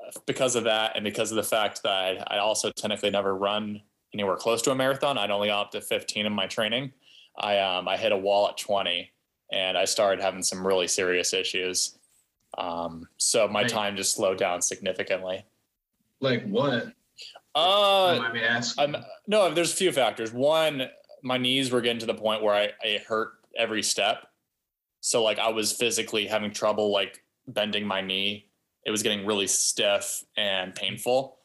uh, 0.06 0.10
because 0.26 0.56
of 0.56 0.64
that, 0.64 0.96
and 0.96 1.04
because 1.04 1.30
of 1.30 1.36
the 1.36 1.42
fact 1.42 1.82
that 1.82 1.92
I, 1.92 2.36
I 2.36 2.38
also 2.38 2.70
technically 2.70 3.10
never 3.10 3.36
run 3.36 3.82
anywhere 4.14 4.36
close 4.36 4.62
to 4.62 4.70
a 4.70 4.74
marathon, 4.74 5.18
I'd 5.18 5.30
only 5.30 5.48
got 5.48 5.66
up 5.66 5.70
to 5.72 5.80
15 5.80 6.26
in 6.26 6.32
my 6.32 6.46
training. 6.46 6.92
I 7.36 7.58
um, 7.58 7.88
I 7.88 7.96
hit 7.96 8.12
a 8.12 8.16
wall 8.16 8.48
at 8.48 8.58
20, 8.58 9.10
and 9.52 9.76
I 9.78 9.84
started 9.84 10.22
having 10.22 10.42
some 10.42 10.66
really 10.66 10.88
serious 10.88 11.32
issues. 11.32 11.98
Um, 12.58 13.08
so 13.16 13.48
my 13.48 13.64
time 13.64 13.96
just 13.96 14.14
slowed 14.14 14.38
down 14.38 14.60
significantly. 14.60 15.44
like 16.20 16.44
what? 16.44 16.92
Uh, 17.54 18.18
Let 18.20 18.34
me 18.34 18.42
ask. 18.42 18.78
I'm 18.78 18.96
no, 19.26 19.52
there's 19.52 19.72
a 19.72 19.76
few 19.76 19.92
factors. 19.92 20.32
One, 20.32 20.88
my 21.22 21.38
knees 21.38 21.70
were 21.70 21.80
getting 21.80 22.00
to 22.00 22.06
the 22.06 22.14
point 22.14 22.42
where 22.42 22.54
I, 22.54 22.72
I 22.84 23.00
hurt 23.06 23.34
every 23.56 23.82
step. 23.82 24.26
So 25.00 25.22
like 25.22 25.38
I 25.38 25.48
was 25.48 25.72
physically 25.72 26.26
having 26.26 26.52
trouble 26.52 26.92
like 26.92 27.22
bending 27.46 27.86
my 27.86 28.00
knee. 28.00 28.46
It 28.84 28.90
was 28.90 29.02
getting 29.02 29.26
really 29.26 29.46
stiff 29.46 30.24
and 30.36 30.74
painful. 30.74 31.38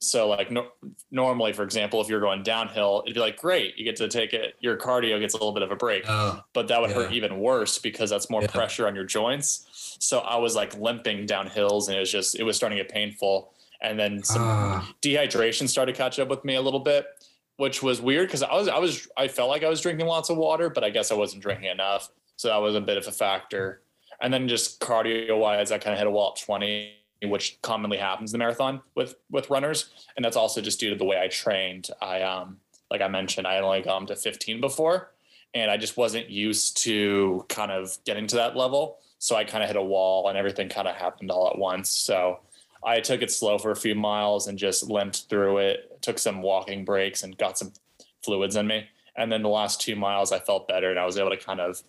So 0.00 0.28
like 0.28 0.50
no, 0.50 0.68
normally, 1.10 1.52
for 1.52 1.62
example, 1.62 2.00
if 2.00 2.08
you're 2.08 2.20
going 2.20 2.42
downhill, 2.42 3.02
it'd 3.04 3.14
be 3.14 3.20
like 3.20 3.36
great, 3.36 3.76
you 3.76 3.84
get 3.84 3.96
to 3.96 4.08
take 4.08 4.32
it. 4.32 4.54
Your 4.60 4.76
cardio 4.76 5.20
gets 5.20 5.34
a 5.34 5.36
little 5.36 5.52
bit 5.52 5.62
of 5.62 5.70
a 5.70 5.76
break, 5.76 6.04
Oh, 6.08 6.40
but 6.54 6.68
that 6.68 6.80
would 6.80 6.90
hurt 6.90 7.12
even 7.12 7.38
worse 7.38 7.78
because 7.78 8.08
that's 8.10 8.30
more 8.30 8.40
Yeah. 8.42 8.48
pressure 8.48 8.86
on 8.86 8.94
your 8.94 9.04
joints. 9.04 9.66
So 10.00 10.20
I 10.20 10.36
was 10.38 10.56
like 10.56 10.74
limping 10.78 11.26
down 11.26 11.46
hills, 11.48 11.88
and 11.88 11.96
it 11.96 12.00
was 12.00 12.10
just 12.10 12.38
it 12.38 12.42
was 12.44 12.56
starting 12.56 12.78
to 12.78 12.84
get 12.84 12.90
painful. 12.92 13.52
And 13.82 13.98
then 13.98 14.22
some 14.22 14.42
ah, 14.42 14.92
dehydration 15.02 15.68
started 15.68 15.92
to 15.94 15.98
catch 15.98 16.18
up 16.18 16.28
with 16.28 16.44
me 16.44 16.54
a 16.54 16.60
little 16.62 16.80
bit, 16.80 17.06
which 17.56 17.82
was 17.82 18.00
weird 18.00 18.28
because 18.28 18.42
I 18.42 18.54
was 18.54 18.68
I 18.68 18.78
was 18.78 19.06
I 19.18 19.28
felt 19.28 19.50
like 19.50 19.62
I 19.64 19.68
was 19.68 19.80
drinking 19.82 20.06
lots 20.06 20.30
of 20.30 20.36
water, 20.38 20.70
but 20.70 20.82
I 20.82 20.90
guess 20.90 21.10
I 21.10 21.14
wasn't 21.14 21.42
drinking 21.42 21.70
enough. 21.70 22.08
So 22.36 22.48
that 22.48 22.56
was 22.58 22.74
a 22.74 22.80
bit 22.80 22.96
of 22.96 23.06
a 23.06 23.12
factor. 23.12 23.82
And 24.22 24.32
then 24.32 24.48
just 24.48 24.80
cardio 24.80 25.38
wise, 25.38 25.72
I 25.72 25.78
kind 25.78 25.92
of 25.92 25.98
hit 25.98 26.06
a 26.06 26.10
wall 26.10 26.34
at 26.36 26.42
20, 26.42 26.92
which 27.22 27.58
commonly 27.62 27.98
happens 27.98 28.32
in 28.32 28.38
the 28.38 28.44
marathon 28.44 28.80
with 28.94 29.16
with 29.30 29.50
runners. 29.50 29.90
And 30.16 30.24
that's 30.24 30.36
also 30.36 30.60
just 30.60 30.80
due 30.80 30.90
to 30.90 30.96
the 30.96 31.04
way 31.04 31.20
I 31.20 31.28
trained. 31.28 31.90
I 32.00 32.22
um 32.22 32.58
like 32.90 33.00
I 33.00 33.08
mentioned, 33.08 33.46
I 33.46 33.54
had 33.54 33.62
only 33.62 33.82
gone 33.82 34.06
to 34.06 34.16
15 34.16 34.60
before 34.60 35.12
and 35.54 35.70
I 35.70 35.76
just 35.76 35.96
wasn't 35.96 36.28
used 36.28 36.78
to 36.84 37.44
kind 37.48 37.70
of 37.70 37.96
getting 38.04 38.26
to 38.28 38.36
that 38.36 38.56
level. 38.56 38.98
So 39.18 39.36
I 39.36 39.44
kind 39.44 39.62
of 39.62 39.68
hit 39.68 39.76
a 39.76 39.82
wall 39.82 40.28
and 40.28 40.38
everything 40.38 40.68
kind 40.68 40.88
of 40.88 40.96
happened 40.96 41.30
all 41.30 41.48
at 41.48 41.58
once. 41.58 41.90
So 41.90 42.40
I 42.82 43.00
took 43.00 43.22
it 43.22 43.30
slow 43.30 43.58
for 43.58 43.70
a 43.70 43.76
few 43.76 43.94
miles 43.94 44.46
and 44.46 44.58
just 44.58 44.88
limped 44.88 45.28
through 45.28 45.58
it, 45.58 46.02
took 46.02 46.18
some 46.18 46.42
walking 46.42 46.84
breaks 46.84 47.22
and 47.22 47.36
got 47.36 47.58
some 47.58 47.72
fluids 48.24 48.56
in 48.56 48.66
me. 48.66 48.88
And 49.16 49.30
then 49.30 49.42
the 49.42 49.48
last 49.48 49.80
two 49.80 49.96
miles, 49.96 50.32
I 50.32 50.38
felt 50.38 50.68
better 50.68 50.90
and 50.90 50.98
I 50.98 51.04
was 51.04 51.18
able 51.18 51.30
to 51.30 51.36
kind 51.36 51.60
of 51.60 51.82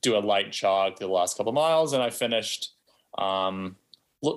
do 0.00 0.16
a 0.16 0.18
light 0.18 0.50
jog 0.50 0.98
the 0.98 1.06
last 1.06 1.36
couple 1.36 1.52
miles 1.52 1.92
and 1.92 2.02
I 2.02 2.10
finished. 2.10 2.72
Um, 3.16 3.76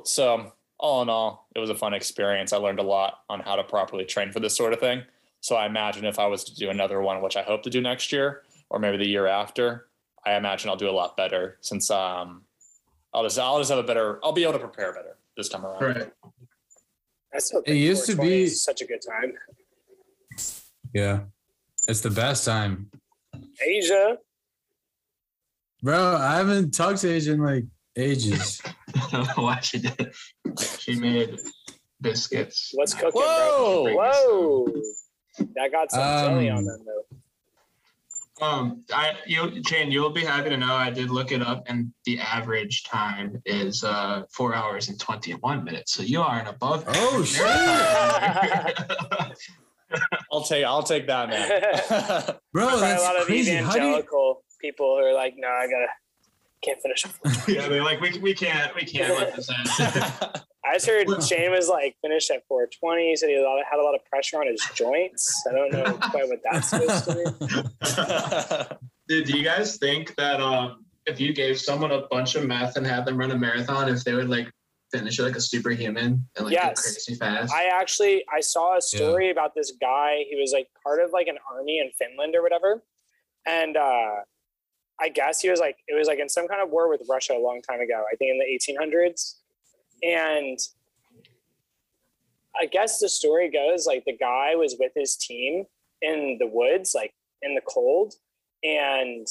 so, 0.06 0.51
all 0.79 1.01
in 1.01 1.10
all, 1.10 1.48
it 1.56 1.60
was 1.60 1.70
a 1.70 1.75
fun 1.75 1.94
experience. 1.94 2.53
I 2.53 2.58
learned 2.58 2.79
a 2.79 2.84
lot 2.84 3.20
on 3.29 3.39
how 3.39 3.56
to 3.56 3.63
properly 3.63 4.06
train 4.06 4.32
for 4.32 4.39
this 4.39 4.56
sort 4.56 4.74
of 4.74 4.79
thing. 4.79 5.03
So, 5.41 5.56
I 5.56 5.65
imagine 5.65 6.06
if 6.06 6.20
I 6.20 6.27
was 6.27 6.44
to 6.46 6.56
do 6.56 6.70
another 6.70 7.01
one, 7.01 7.22
which 7.22 7.36
I 7.36 7.41
hope 7.44 7.63
to 7.63 7.70
do 7.70 7.82
next 7.82 8.12
year 8.12 8.44
or 8.70 8.79
maybe 8.79 8.98
the 8.98 9.08
year 9.08 9.27
after, 9.27 9.88
I 10.25 10.36
imagine 10.36 10.70
I'll 10.70 10.75
do 10.75 10.89
a 10.89 10.91
lot 10.91 11.15
better 11.15 11.58
since 11.62 11.89
um, 11.89 12.41
I'll 13.13 13.24
just 13.24 13.39
I'll 13.39 13.58
just 13.60 13.70
have 13.70 13.79
a 13.79 13.84
better 13.84 14.20
I'll 14.24 14.34
be 14.34 14.44
able 14.44 14.53
to 14.53 14.60
prepare 14.60 14.91
better 14.94 15.15
this 15.38 15.48
time 15.50 15.65
around. 15.65 15.82
Right. 15.82 16.12
I 17.34 17.39
still 17.39 17.62
It 17.65 17.75
used 17.75 18.06
to 18.08 18.15
be- 18.15 18.48
such 18.48 18.82
a 18.82 18.86
good 18.86 19.01
time. 19.01 19.34
yeah, 20.94 21.22
it's 21.88 22.01
the 22.01 22.10
best 22.10 22.44
time, 22.46 22.89
Asia. 23.65 24.17
bro. 25.82 26.17
I 26.17 26.36
haven't 26.38 26.72
talked 26.74 27.00
to 27.01 27.10
Asia 27.10 27.34
in 27.34 27.39
like 27.41 27.63
ages. 27.98 28.62
I 28.96 29.08
don't 29.12 29.27
know 29.38 29.44
why 29.44 29.60
she 29.60 29.80
did. 29.80 30.13
She 30.80 30.96
made 30.96 31.39
biscuits. 32.00 32.72
What's 32.75 32.94
cooking, 32.94 33.12
bro? 33.12 33.22
Whoa! 33.22 33.94
Whoa. 33.96 34.68
That 35.56 35.72
got 35.72 35.92
some 35.92 36.00
jelly 36.01 36.50
on 36.50 36.60
Um, 36.60 36.66
them 36.66 36.86
though. 36.86 37.04
Um, 38.39 38.84
I 38.94 39.16
you 39.25 39.63
Shane, 39.68 39.92
you'll 39.92 40.12
be 40.12 40.24
happy 40.24 40.50
to 40.50 40.58
know 40.58 40.74
I 40.75 40.92
did 40.92 41.10
look 41.10 41.32
it 41.32 41.42
up, 41.42 41.63
and 41.66 41.92
the 42.06 42.20
average 42.20 42.84
time 42.84 43.42
is 43.46 43.84
uh 43.84 44.24
four 44.32 44.54
hours 44.54 44.89
and 44.89 45.00
twenty 45.00 45.32
one 45.34 45.63
minutes. 45.63 45.94
So 45.94 46.04
you 46.04 46.22
are 46.22 46.39
an 46.39 46.46
above. 46.48 46.84
Oh, 46.88 47.24
shit. 47.24 47.44
I'll 50.32 50.44
take 50.44 50.66
I'll 50.66 50.84
take 50.84 51.08
that 51.08 51.30
man. 51.30 51.50
Bro, 52.54 52.68
Probably 52.68 52.82
that's 52.82 53.01
a 53.01 53.06
lot 53.06 53.20
of 53.20 53.25
crazy. 53.25 53.54
How 53.56 53.72
do 53.74 53.80
you, 53.80 53.86
evangelical 53.86 54.44
people 54.62 54.98
who 55.00 55.06
are 55.06 55.13
like, 55.13 55.34
no, 55.38 55.48
I 55.48 55.66
gotta 55.66 55.88
can't 56.64 56.82
finish. 56.82 57.06
it." 57.06 57.12
yeah, 57.48 57.68
they're 57.68 57.84
like 57.84 58.00
we, 58.02 58.18
we 58.20 58.34
can't 58.34 58.74
we 58.76 58.82
can't 58.84 59.14
let 59.18 59.36
this 59.36 59.50
end. 59.50 59.68
I 60.66 60.74
just 60.74 60.88
heard 60.88 61.08
Shane 61.24 61.52
was 61.52 61.70
like 61.70 61.96
finished 62.02 62.30
at 62.30 62.44
420. 62.50 63.10
He 63.10 63.16
said 63.16 63.30
he 63.30 63.36
had 63.36 63.44
a 63.44 63.48
lot 63.48 63.60
of- 63.60 63.66
had 63.72 63.80
a 63.80 63.84
lot 63.84 63.96
of 63.96 64.04
pressure 64.06 64.38
on 64.42 64.48
his 64.48 64.62
joints. 64.76 65.44
I 65.50 65.54
don't 65.54 65.72
know 65.72 65.94
quite 66.10 66.28
what 66.28 66.40
that's 66.44 66.70
supposed 66.70 67.06
to 67.06 67.16
mean. 67.16 68.78
Dude, 69.08 69.26
do 69.28 69.38
you 69.38 69.44
guys 69.44 69.78
think 69.78 70.14
that 70.18 70.42
um 70.42 70.84
if 71.06 71.22
you 71.22 71.34
gave 71.34 71.58
someone 71.58 71.92
a 71.92 72.02
bunch 72.08 72.36
of 72.36 72.46
meth 72.46 72.76
and 72.76 72.86
had 72.86 73.06
them 73.06 73.18
run 73.18 73.32
a 73.32 73.38
marathon, 73.38 73.88
if 73.88 74.04
they 74.04 74.14
would 74.14 74.30
like 74.30 74.52
finish 74.92 75.20
it 75.20 75.24
like 75.24 75.36
a 75.38 75.42
superhuman 75.42 76.28
and 76.36 76.46
like 76.46 76.54
Yes. 76.54 76.82
crazy 76.82 77.16
fast? 77.16 77.54
I 77.54 77.66
actually 77.74 78.26
I 78.34 78.42
saw 78.42 78.78
a 78.78 78.82
story 78.82 79.30
about 79.32 79.56
this 79.56 79.72
guy. 79.80 80.26
He 80.30 80.36
was 80.38 80.52
like 80.54 80.68
part 80.84 81.00
of 81.02 81.12
like 81.14 81.28
an 81.28 81.38
army 81.50 81.80
in 81.80 81.92
Finland 81.98 82.36
or 82.36 82.42
whatever, 82.44 82.84
and 83.46 83.78
uh, 83.78 84.10
I 85.00 85.10
guess 85.10 85.42
he 85.42 85.50
was 85.50 85.60
like 85.60 85.77
it 85.88 85.98
was 85.98 86.08
like 86.08 86.20
in 86.20 86.30
some 86.30 86.48
kind 86.48 86.62
of 86.62 86.70
war 86.70 86.89
with 86.89 87.01
Russia 87.10 87.34
a 87.34 87.42
long 87.42 87.62
time 87.62 87.82
ago. 87.82 88.04
I 88.12 88.16
think 88.16 88.32
in 88.32 88.39
the 88.39 88.74
1800s, 88.74 89.36
and 90.04 90.60
I 92.60 92.66
guess 92.66 93.00
the 93.00 93.10
story 93.10 93.50
goes 93.51 93.86
like 93.86 94.06
the 94.06 94.18
guy 94.18 94.56
was 94.56 94.75
with 94.80 94.92
his 94.96 95.16
team 95.16 95.66
in 96.01 96.38
the 96.39 96.48
woods, 96.48 96.94
like 96.96 97.13
in 97.42 97.56
the 97.56 97.62
cold, 97.62 98.16
and 98.63 99.27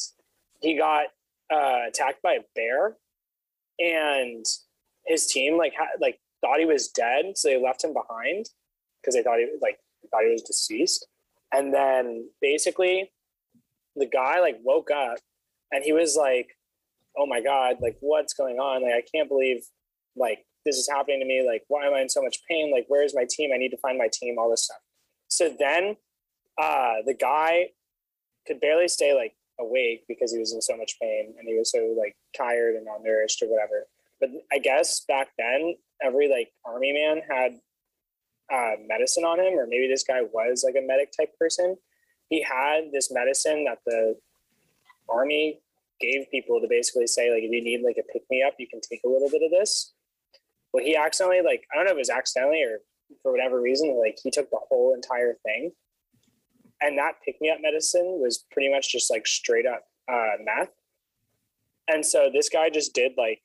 he 0.60 0.76
got 0.76 1.06
uh, 1.52 1.88
attacked 1.88 2.22
by 2.22 2.34
a 2.34 2.44
bear, 2.54 2.96
and 3.78 4.44
his 5.06 5.26
team 5.26 5.56
like 5.56 5.72
had 5.74 6.00
like 6.00 6.18
thought 6.40 6.58
he 6.58 6.64
was 6.64 6.88
dead, 6.88 7.36
so 7.36 7.48
they 7.48 7.62
left 7.62 7.84
him 7.84 7.92
behind 7.92 8.46
because 9.00 9.14
they 9.14 9.22
thought 9.22 9.38
he 9.38 9.48
like 9.60 9.78
thought 10.10 10.24
he 10.24 10.32
was 10.32 10.42
deceased. 10.42 11.06
And 11.52 11.72
then 11.72 12.28
basically, 12.40 13.12
the 13.94 14.06
guy 14.06 14.40
like 14.40 14.58
woke 14.62 14.90
up, 14.90 15.18
and 15.72 15.84
he 15.84 15.92
was 15.92 16.16
like, 16.16 16.56
"Oh 17.18 17.26
my 17.26 17.40
god, 17.40 17.76
like 17.80 17.96
what's 18.00 18.34
going 18.34 18.58
on? 18.58 18.82
Like 18.82 18.94
I 18.94 19.02
can't 19.14 19.28
believe 19.28 19.64
like 20.16 20.46
this 20.64 20.76
is 20.76 20.88
happening 20.88 21.20
to 21.20 21.26
me. 21.26 21.44
Like 21.46 21.62
why 21.68 21.86
am 21.86 21.94
I 21.94 22.00
in 22.00 22.08
so 22.08 22.22
much 22.22 22.38
pain? 22.48 22.72
Like 22.72 22.86
where's 22.88 23.14
my 23.14 23.26
team? 23.28 23.50
I 23.54 23.58
need 23.58 23.70
to 23.70 23.78
find 23.78 23.98
my 23.98 24.08
team. 24.12 24.36
All 24.38 24.50
this 24.50 24.64
stuff." 24.64 24.80
So 25.28 25.54
then, 25.58 25.96
uh, 26.60 27.02
the 27.04 27.14
guy 27.14 27.70
could 28.46 28.60
barely 28.60 28.88
stay 28.88 29.14
like 29.14 29.34
awake 29.58 30.04
because 30.06 30.32
he 30.32 30.38
was 30.38 30.52
in 30.52 30.60
so 30.60 30.76
much 30.76 30.96
pain 31.00 31.34
and 31.38 31.48
he 31.48 31.56
was 31.56 31.72
so 31.72 31.94
like 31.98 32.14
tired 32.36 32.74
and 32.74 32.86
malnourished 32.86 33.42
or 33.42 33.48
whatever 33.48 33.86
but 34.20 34.30
I 34.52 34.58
guess 34.58 35.04
back 35.06 35.28
then 35.38 35.74
every 36.02 36.28
like 36.28 36.52
army 36.64 36.92
man 36.92 37.22
had 37.30 37.58
uh, 38.52 38.76
medicine 38.86 39.24
on 39.24 39.40
him, 39.40 39.58
or 39.58 39.66
maybe 39.66 39.88
this 39.88 40.04
guy 40.04 40.22
was 40.22 40.62
like 40.64 40.80
a 40.80 40.86
medic 40.86 41.10
type 41.18 41.30
person. 41.38 41.76
He 42.28 42.42
had 42.42 42.92
this 42.92 43.10
medicine 43.12 43.64
that 43.64 43.78
the 43.86 44.16
army 45.08 45.60
gave 46.00 46.30
people 46.30 46.60
to 46.60 46.68
basically 46.68 47.06
say 47.06 47.32
like 47.32 47.42
if 47.42 47.50
you 47.50 47.62
need 47.62 47.82
like 47.84 47.96
a 47.98 48.12
pick 48.12 48.22
me 48.30 48.42
up, 48.46 48.54
you 48.58 48.68
can 48.68 48.80
take 48.80 49.00
a 49.04 49.08
little 49.08 49.30
bit 49.30 49.42
of 49.42 49.50
this. 49.50 49.94
Well, 50.72 50.84
he 50.84 50.96
accidentally 50.96 51.42
like 51.42 51.64
I 51.72 51.76
don't 51.76 51.84
know 51.84 51.92
if 51.92 51.96
it 51.96 51.98
was 51.98 52.10
accidentally 52.10 52.62
or 52.62 52.80
for 53.22 53.32
whatever 53.32 53.60
reason 53.60 53.98
like 54.00 54.18
he 54.22 54.30
took 54.30 54.50
the 54.50 54.60
whole 54.68 54.94
entire 54.94 55.36
thing, 55.44 55.72
and 56.80 56.98
that 56.98 57.14
pick 57.24 57.40
me 57.40 57.50
up 57.50 57.58
medicine 57.60 58.18
was 58.20 58.44
pretty 58.50 58.70
much 58.70 58.92
just 58.92 59.10
like 59.10 59.26
straight 59.26 59.66
up 59.66 59.84
uh, 60.10 60.42
meth. 60.44 60.70
And 61.88 62.04
so 62.04 62.30
this 62.32 62.48
guy 62.48 62.68
just 62.68 62.94
did 62.94 63.12
like 63.16 63.42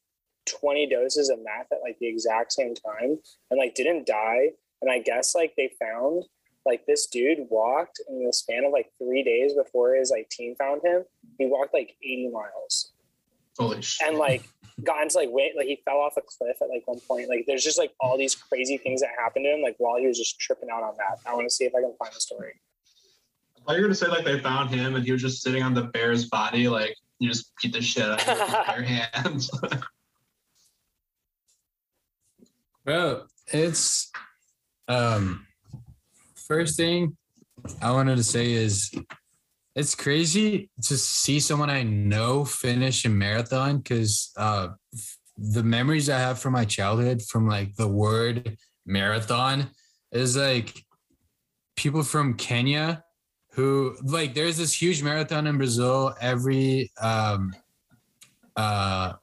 20 0.60 0.90
doses 0.90 1.30
of 1.30 1.40
meth 1.40 1.68
at 1.72 1.82
like 1.84 1.98
the 2.00 2.08
exact 2.08 2.54
same 2.54 2.74
time 2.74 3.20
and 3.50 3.58
like 3.58 3.76
didn't 3.76 4.08
die. 4.08 4.50
And 4.82 4.92
I 4.92 5.00
guess 5.00 5.36
like 5.36 5.54
they 5.56 5.72
found 5.80 6.26
like 6.66 6.86
this 6.86 7.08
dude 7.08 7.48
walked 7.50 8.00
in 8.10 8.26
the 8.26 8.34
span 8.34 8.66
of 8.66 8.72
like 8.72 8.90
three 8.98 9.24
days 9.24 9.54
before 9.54 9.96
his 9.96 10.12
like 10.12 10.30
team 10.30 10.56
found 10.56 10.82
him. 10.84 11.04
He 11.42 11.48
walked 11.48 11.74
like 11.74 11.96
80 12.04 12.30
miles 12.32 12.92
Holy 13.58 13.82
shit. 13.82 14.08
and 14.08 14.18
like 14.18 14.44
got 14.84 15.02
into 15.02 15.18
like 15.18 15.30
wait 15.32 15.52
like 15.58 15.66
he 15.68 15.80
fell 15.86 15.98
off 15.98 16.14
a 16.18 16.22
cliff 16.22 16.58
at 16.62 16.70
like 16.70 16.84
one 16.86 17.00
point. 17.02 17.30
Like 17.30 17.46
there's 17.48 17.64
just 17.64 17.78
like 17.80 17.92
all 18.00 18.18
these 18.18 18.36
crazy 18.36 18.78
things 18.78 19.02
that 19.02 19.10
happened 19.18 19.46
to 19.46 19.56
him 19.56 19.62
like 19.62 19.76
while 19.80 19.98
he 19.98 20.06
was 20.08 20.18
just 20.18 20.40
tripping 20.40 20.70
out 20.72 20.84
on 20.84 20.94
that. 20.98 21.18
I 21.28 21.34
want 21.34 21.48
to 21.48 21.54
see 21.54 21.66
if 21.66 21.74
I 21.76 21.82
can 21.82 21.94
find 21.98 22.14
the 22.14 22.22
story. 22.22 22.54
I 23.58 23.64
thought 23.66 23.76
you 23.76 23.82
were 23.82 23.88
gonna 23.88 23.96
say 23.96 24.08
like 24.08 24.24
they 24.24 24.40
found 24.40 24.70
him 24.70 24.96
and 24.96 25.04
he 25.04 25.12
was 25.12 25.22
just 25.22 25.42
sitting 25.42 25.64
on 25.64 25.74
the 25.74 25.84
bear's 25.84 26.26
body, 26.30 26.68
like 26.68 26.96
you 27.20 27.28
just 27.30 27.52
beat 27.62 27.74
the 27.74 27.82
shit 27.82 28.04
out 28.04 28.28
of 28.28 28.76
your 28.76 28.84
hands. 29.14 29.52
Bro, 32.86 33.26
it's 33.48 34.12
um 34.88 35.46
first 36.36 36.78
thing 36.78 37.16
I 37.82 37.92
wanted 37.92 38.16
to 38.18 38.24
say 38.24 38.52
is 38.54 38.92
it's 39.76 39.96
crazy 39.96 40.70
to 40.84 40.98
see 40.98 41.40
someone 41.40 41.70
I 41.70 41.84
know 41.84 42.44
finish 42.44 43.06
a 43.06 43.10
marathon 43.10 43.78
because 43.78 44.32
uh 44.38 44.70
the 45.38 45.64
memories 45.64 46.10
I 46.10 46.20
have 46.20 46.40
from 46.40 46.54
my 46.54 46.66
childhood 46.66 47.22
from 47.22 47.48
like 47.48 47.76
the 47.76 47.88
word 47.88 48.58
marathon 48.86 49.70
is 50.12 50.36
like 50.36 50.84
people 51.76 52.04
from 52.04 52.36
Kenya 52.36 53.04
who 53.54 53.96
like 54.04 54.34
there's 54.34 54.58
this 54.58 54.80
huge 54.80 55.02
marathon 55.04 55.48
in 55.48 55.58
Brazil 55.58 56.14
every 56.20 56.92
um 57.02 57.54
uh 58.56 59.14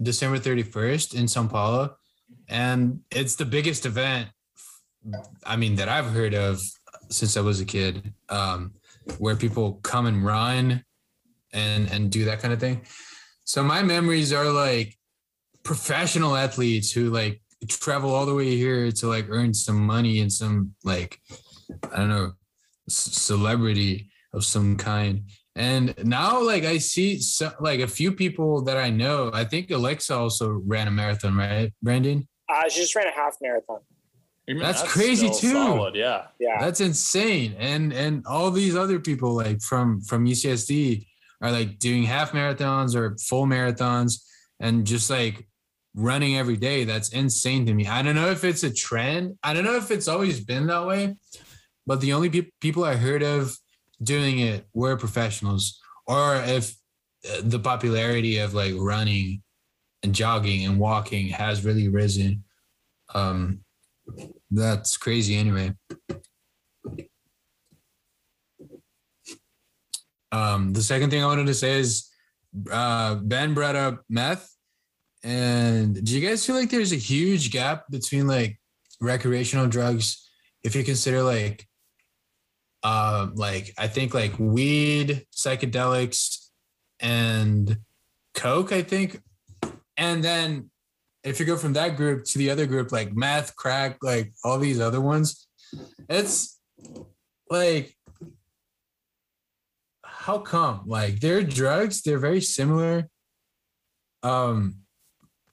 December 0.00 0.38
31st 0.38 1.14
in 1.18 1.26
Sao 1.26 1.46
Paulo 1.46 1.96
and 2.48 3.00
it's 3.10 3.36
the 3.36 3.44
biggest 3.44 3.84
event 3.84 4.28
i 5.44 5.54
mean 5.56 5.76
that 5.76 5.88
i've 5.88 6.10
heard 6.10 6.34
of 6.34 6.60
since 7.10 7.36
i 7.36 7.40
was 7.40 7.60
a 7.60 7.64
kid. 7.64 8.12
Um, 8.28 8.74
where 9.18 9.36
people 9.36 9.74
come 9.82 10.06
and 10.06 10.24
run 10.24 10.84
and 11.52 11.90
and 11.90 12.10
do 12.10 12.24
that 12.24 12.40
kind 12.40 12.52
of 12.52 12.60
thing 12.60 12.82
so 13.44 13.62
my 13.62 13.82
memories 13.82 14.32
are 14.32 14.50
like 14.50 14.96
professional 15.64 16.36
athletes 16.36 16.92
who 16.92 17.10
like 17.10 17.40
travel 17.68 18.14
all 18.14 18.26
the 18.26 18.34
way 18.34 18.56
here 18.56 18.92
to 18.92 19.06
like 19.06 19.26
earn 19.30 19.52
some 19.52 19.80
money 19.80 20.20
and 20.20 20.32
some 20.32 20.74
like 20.84 21.18
I 21.92 21.96
don't 21.96 22.08
know 22.08 22.32
celebrity 22.88 24.10
of 24.32 24.44
some 24.44 24.76
kind. 24.76 25.24
And 25.56 25.94
now 26.04 26.42
like 26.42 26.64
I 26.64 26.78
see 26.78 27.18
so, 27.20 27.52
like 27.60 27.80
a 27.80 27.88
few 27.88 28.12
people 28.12 28.62
that 28.62 28.76
I 28.76 28.90
know. 28.90 29.30
I 29.32 29.44
think 29.44 29.70
Alexa 29.70 30.14
also 30.14 30.62
ran 30.64 30.88
a 30.88 30.90
marathon, 30.90 31.36
right, 31.36 31.72
Brandon? 31.82 32.28
Uh, 32.48 32.68
she 32.68 32.80
just 32.80 32.94
ran 32.94 33.06
a 33.06 33.12
half 33.12 33.36
marathon. 33.42 33.80
Even 34.48 34.62
That's 34.62 34.82
crazy, 34.82 35.28
too. 35.28 35.52
Solid, 35.52 35.94
yeah. 35.94 36.28
Yeah. 36.40 36.58
That's 36.58 36.80
insane. 36.80 37.54
And 37.58 37.92
and 37.92 38.24
all 38.26 38.50
these 38.50 38.74
other 38.74 38.98
people 38.98 39.34
like 39.34 39.60
from 39.60 40.00
from 40.00 40.24
UCSD 40.24 41.06
are 41.42 41.52
like 41.52 41.78
doing 41.78 42.04
half 42.04 42.32
marathons 42.32 42.94
or 42.96 43.16
full 43.18 43.46
marathons 43.46 44.24
and 44.58 44.86
just 44.86 45.10
like 45.10 45.46
running 45.94 46.38
every 46.38 46.56
day. 46.56 46.84
That's 46.84 47.10
insane 47.10 47.66
to 47.66 47.74
me. 47.74 47.86
I 47.86 48.00
don't 48.00 48.14
know 48.14 48.30
if 48.30 48.42
it's 48.42 48.62
a 48.62 48.72
trend. 48.72 49.36
I 49.42 49.52
don't 49.52 49.64
know 49.64 49.76
if 49.76 49.90
it's 49.90 50.08
always 50.08 50.40
been 50.40 50.66
that 50.68 50.86
way, 50.86 51.16
but 51.86 52.00
the 52.00 52.14
only 52.14 52.30
peop 52.30 52.54
people 52.58 52.84
I 52.84 52.94
heard 52.94 53.22
of 53.22 53.54
doing 54.02 54.38
it 54.38 54.66
were 54.72 54.96
professionals 54.96 55.78
or 56.06 56.36
if 56.36 56.74
uh, 57.28 57.42
the 57.42 57.58
popularity 57.58 58.38
of 58.38 58.54
like 58.54 58.72
running 58.78 59.42
and 60.02 60.14
jogging 60.14 60.64
and 60.64 60.78
walking 60.78 61.28
has 61.28 61.66
really 61.66 61.88
risen. 61.88 62.44
Um 63.14 63.60
that's 64.50 64.96
crazy 64.96 65.36
anyway. 65.36 65.74
Um, 70.30 70.72
the 70.72 70.82
second 70.82 71.10
thing 71.10 71.22
I 71.22 71.26
wanted 71.26 71.46
to 71.46 71.54
say 71.54 71.78
is 71.78 72.10
uh, 72.70 73.16
Ben 73.16 73.54
brought 73.54 73.76
up 73.76 74.02
meth. 74.08 74.54
And 75.24 76.04
do 76.04 76.18
you 76.18 76.26
guys 76.26 76.46
feel 76.46 76.56
like 76.56 76.70
there's 76.70 76.92
a 76.92 76.96
huge 76.96 77.50
gap 77.50 77.84
between 77.90 78.26
like 78.26 78.60
recreational 79.00 79.66
drugs 79.66 80.28
if 80.62 80.74
you 80.74 80.84
consider 80.84 81.22
like 81.22 81.66
uh 82.82 83.28
like 83.34 83.72
I 83.78 83.88
think 83.88 84.14
like 84.14 84.38
weed, 84.38 85.26
psychedelics, 85.34 86.48
and 87.00 87.78
coke, 88.34 88.72
I 88.72 88.82
think. 88.82 89.20
And 89.96 90.22
then 90.22 90.70
if 91.24 91.40
you 91.40 91.46
go 91.46 91.56
from 91.56 91.72
that 91.74 91.96
group 91.96 92.24
to 92.24 92.38
the 92.38 92.50
other 92.50 92.66
group, 92.66 92.92
like 92.92 93.14
meth, 93.14 93.56
crack, 93.56 93.98
like 94.02 94.32
all 94.44 94.58
these 94.58 94.80
other 94.80 95.00
ones, 95.00 95.48
it's 96.08 96.58
like 97.50 97.96
how 100.04 100.38
come 100.38 100.82
like 100.86 101.20
they're 101.20 101.42
drugs 101.42 102.02
they're 102.02 102.18
very 102.18 102.40
similar 102.40 103.08
um 104.22 104.74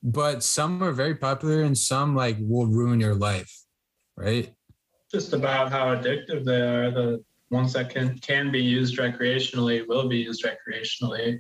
but 0.03 0.43
some 0.43 0.84
are 0.84 0.91
very 0.91 1.15
popular 1.15 1.62
and 1.62 1.77
some 1.77 2.13
like 2.13 2.36
will 2.41 2.67
ruin 2.67 3.00
your 3.00 3.15
life 3.15 3.62
right 4.17 4.53
just 5.15 5.34
about 5.34 5.72
how 5.72 5.95
addictive 5.95 6.43
they 6.43 6.62
are. 6.62 6.91
The 6.91 7.24
ones 7.50 7.74
that 7.74 7.89
can 7.89 8.17
can 8.19 8.51
be 8.51 8.62
used 8.62 8.98
recreationally 8.98 9.88
will 9.88 10.07
be 10.10 10.17
used 10.17 10.43
recreationally. 10.43 11.39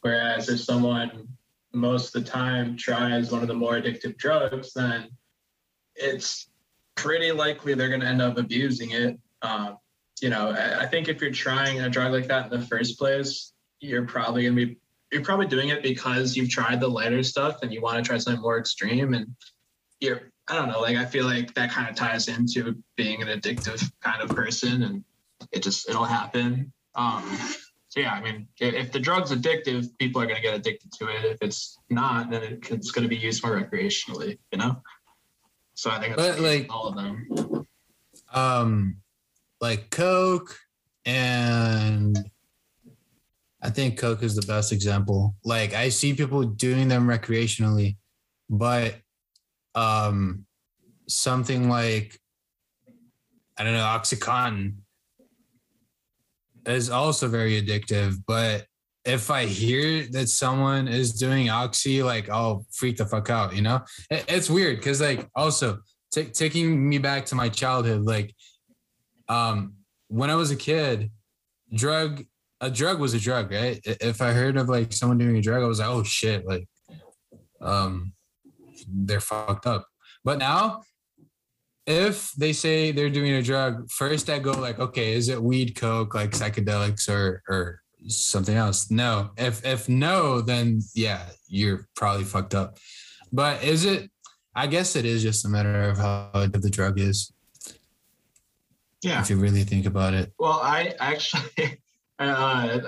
Whereas 0.00 0.48
if 0.48 0.60
someone 0.60 1.28
most 1.72 2.14
of 2.14 2.24
the 2.24 2.30
time 2.30 2.76
tries 2.76 3.30
one 3.30 3.42
of 3.42 3.48
the 3.48 3.54
more 3.54 3.74
addictive 3.74 4.16
drugs, 4.16 4.72
then 4.72 5.08
it's 5.94 6.48
pretty 6.94 7.32
likely 7.32 7.74
they're 7.74 7.88
going 7.88 8.00
to 8.00 8.06
end 8.06 8.22
up 8.22 8.38
abusing 8.38 8.90
it. 8.90 9.18
Um, 9.42 9.78
you 10.20 10.30
know, 10.30 10.50
I, 10.50 10.86
think 10.86 11.08
if 11.08 11.20
you're 11.20 11.32
trying 11.32 11.80
a 11.80 11.88
drug 11.88 12.12
like 12.12 12.28
that 12.28 12.52
in 12.52 12.60
the 12.60 12.66
first 12.66 12.98
place, 12.98 13.52
you're 13.80 14.06
probably 14.06 14.42
going 14.44 14.56
to 14.56 14.66
be 14.66 14.78
you're 15.10 15.22
probably 15.22 15.46
doing 15.46 15.68
it 15.68 15.82
because 15.82 16.36
you've 16.36 16.48
tried 16.48 16.80
the 16.80 16.88
lighter 16.88 17.22
stuff 17.22 17.62
and 17.62 17.72
you 17.72 17.82
want 17.82 18.02
to 18.02 18.02
try 18.02 18.16
something 18.16 18.40
more 18.40 18.58
extreme 18.58 19.12
and 19.12 19.34
you're 20.00 20.30
I 20.48 20.56
don't 20.56 20.68
know, 20.68 20.80
like 20.80 20.96
I 20.96 21.04
feel 21.04 21.26
like 21.26 21.54
that 21.54 21.70
kind 21.70 21.88
of 21.88 21.94
ties 21.94 22.28
into 22.28 22.82
being 22.96 23.22
an 23.22 23.28
addictive 23.28 23.90
kind 24.00 24.22
of 24.22 24.30
person 24.30 24.82
and 24.82 25.04
it 25.50 25.62
just 25.62 25.88
it'll 25.88 26.04
happen. 26.04 26.72
Um 26.94 27.24
so 27.92 28.00
yeah, 28.00 28.14
I 28.14 28.22
mean, 28.22 28.48
if, 28.58 28.90
the 28.90 28.98
drug's 28.98 29.32
addictive, 29.32 29.86
people 29.98 30.22
are 30.22 30.26
gonna 30.26 30.40
get 30.40 30.54
addicted 30.54 30.90
to 30.92 31.08
it. 31.08 31.26
If 31.26 31.42
it's 31.42 31.78
not, 31.90 32.30
then 32.30 32.42
it, 32.42 32.70
it's 32.70 32.90
gonna 32.90 33.06
be 33.06 33.18
used 33.18 33.44
more 33.44 33.60
recreationally, 33.60 34.38
you 34.50 34.56
know? 34.56 34.80
So 35.74 35.90
I 35.90 36.00
think 36.00 36.16
that's 36.16 36.40
like- 36.40 36.72
all 36.72 36.88
of 36.88 36.96
them. 36.96 37.66
um 38.32 38.96
like 39.60 39.90
coke 39.90 40.58
and 41.04 42.16
i 43.62 43.68
think 43.68 43.98
coke 43.98 44.22
is 44.22 44.34
the 44.34 44.46
best 44.46 44.72
example 44.72 45.34
like 45.44 45.74
i 45.74 45.90
see 45.90 46.14
people 46.14 46.42
doing 46.42 46.88
them 46.88 47.06
recreationally 47.06 47.96
but 48.48 48.94
um 49.74 50.46
something 51.08 51.68
like 51.68 52.18
i 53.58 53.64
don't 53.64 53.74
know 53.74 53.80
oxycontin 53.80 54.76
is 56.66 56.90
also 56.90 57.28
very 57.28 57.60
addictive 57.60 58.14
but 58.26 58.66
if 59.04 59.30
i 59.30 59.44
hear 59.44 60.06
that 60.12 60.28
someone 60.28 60.86
is 60.88 61.12
doing 61.14 61.50
oxy 61.50 62.02
like 62.02 62.28
i'll 62.30 62.64
freak 62.72 62.96
the 62.96 63.06
fuck 63.06 63.30
out 63.30 63.54
you 63.54 63.62
know? 63.62 63.80
It- 64.10 64.24
it's 64.28 64.48
weird 64.50 64.76
because 64.76 65.00
like 65.00 65.28
also 65.34 65.78
ta- 66.14 66.30
taking 66.32 66.88
me 66.88 66.98
back 66.98 67.26
to 67.26 67.34
my 67.34 67.48
childhood 67.48 68.02
like 68.02 68.34
um 69.28 69.74
when 70.08 70.30
i 70.30 70.34
was 70.34 70.50
a 70.50 70.56
kid 70.56 71.10
drug 71.74 72.22
a 72.60 72.70
drug 72.70 73.00
was 73.00 73.12
a 73.14 73.18
drug 73.18 73.50
right? 73.50 73.80
If 73.84 74.20
i 74.22 74.32
heard 74.32 74.56
of 74.56 74.68
like 74.68 74.92
someone 74.92 75.18
doing 75.18 75.36
a 75.36 75.42
drug 75.42 75.62
i 75.62 75.66
was 75.66 75.80
like 75.80 75.88
oh 75.88 76.02
shit 76.04 76.46
like 76.46 76.68
um 77.60 78.12
they're 78.88 79.20
fucked 79.20 79.66
up. 79.66 79.86
But 80.24 80.38
now 80.38 80.82
if 81.86 82.32
they 82.32 82.52
say 82.52 82.92
they're 82.92 83.10
doing 83.10 83.32
a 83.32 83.42
drug 83.42 83.90
first 83.90 84.30
i 84.30 84.38
go 84.38 84.52
like 84.52 84.78
okay 84.78 85.14
is 85.14 85.28
it 85.28 85.42
weed 85.42 85.74
coke 85.74 86.14
like 86.14 86.30
psychedelics 86.30 87.08
or 87.08 87.42
or 87.48 87.82
something 88.08 88.56
else? 88.56 88.90
No. 88.90 89.30
If 89.36 89.64
if 89.64 89.88
no 89.88 90.40
then 90.40 90.80
yeah 90.94 91.26
you're 91.48 91.86
probably 91.94 92.24
fucked 92.24 92.54
up. 92.54 92.78
But 93.32 93.62
is 93.64 93.84
it 93.84 94.10
i 94.54 94.66
guess 94.66 94.96
it 94.96 95.04
is 95.04 95.22
just 95.22 95.44
a 95.44 95.48
matter 95.48 95.84
of 95.84 95.96
how 95.98 96.30
good 96.32 96.62
the 96.62 96.70
drug 96.70 96.98
is. 97.00 97.32
Yeah. 99.02 99.20
if 99.20 99.30
you 99.30 99.36
really 99.36 99.64
think 99.64 99.86
about 99.86 100.14
it. 100.14 100.32
Well, 100.38 100.60
I 100.62 100.94
actually, 101.00 101.50
uh, 102.20 102.22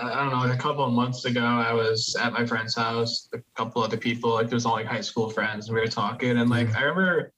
I 0.00 0.14
don't 0.14 0.30
know, 0.30 0.52
a 0.52 0.56
couple 0.56 0.84
of 0.84 0.92
months 0.92 1.24
ago, 1.24 1.40
I 1.40 1.72
was 1.72 2.14
at 2.20 2.32
my 2.32 2.46
friend's 2.46 2.76
house, 2.76 3.28
a 3.34 3.38
couple 3.56 3.82
other 3.82 3.96
people, 3.96 4.30
like 4.30 4.48
there's 4.48 4.64
all 4.64 4.74
like 4.74 4.86
high 4.86 5.00
school 5.00 5.28
friends, 5.28 5.66
and 5.66 5.74
we 5.74 5.80
were 5.80 5.88
talking, 5.88 6.38
and 6.38 6.48
like 6.48 6.72
I 6.76 6.82
remember 6.82 7.32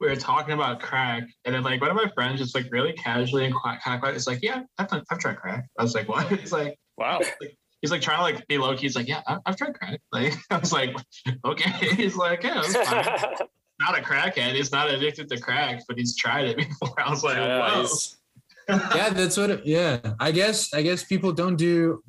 we 0.00 0.08
were 0.08 0.16
talking 0.16 0.54
about 0.54 0.80
crack, 0.80 1.24
and 1.44 1.54
then 1.54 1.62
like 1.62 1.80
one 1.80 1.90
of 1.90 1.96
my 1.96 2.10
friends 2.14 2.40
just 2.40 2.54
like 2.54 2.66
really 2.70 2.92
casually 2.94 3.44
and 3.44 3.54
quack, 3.54 3.82
quack, 3.82 4.00
quack, 4.00 4.14
is 4.16 4.26
like, 4.26 4.38
yeah, 4.42 4.62
I've, 4.78 4.88
done, 4.88 5.02
I've 5.10 5.18
tried 5.18 5.36
crack. 5.36 5.66
I 5.78 5.82
was 5.82 5.94
like, 5.94 6.08
what? 6.08 6.26
He's 6.40 6.52
like, 6.52 6.78
Wow. 6.98 7.20
he's 7.80 7.90
like 7.90 8.02
trying 8.02 8.18
to 8.18 8.22
like 8.22 8.46
be 8.46 8.58
low 8.58 8.74
key. 8.74 8.82
He's 8.82 8.96
like, 8.96 9.08
yeah, 9.08 9.22
I- 9.26 9.38
I've 9.46 9.56
tried 9.56 9.74
crack. 9.74 10.00
Like 10.12 10.34
I 10.50 10.58
was 10.58 10.72
like, 10.72 10.94
okay. 11.46 11.70
He's 11.96 12.16
like, 12.16 12.42
yeah, 12.42 12.60
it's 12.64 12.76
fine. 12.76 13.04
not 13.80 13.98
a 13.98 14.02
crackhead. 14.02 14.54
He's 14.54 14.70
not 14.72 14.90
addicted 14.90 15.28
to 15.30 15.40
crack, 15.40 15.82
but 15.88 15.96
he's 15.98 16.14
tried 16.16 16.46
it 16.46 16.56
before. 16.58 16.94
I 17.00 17.08
was 17.10 17.22
like, 17.24 17.36
Yeah, 17.36 17.82
whoa. 17.82 17.86
yeah 18.94 19.08
that's 19.10 19.36
what 19.36 19.50
it, 19.50 19.66
yeah 19.66 19.98
i 20.20 20.30
guess 20.30 20.72
i 20.74 20.80
guess 20.80 21.02
people 21.02 21.32
don't 21.32 21.56
do 21.56 22.00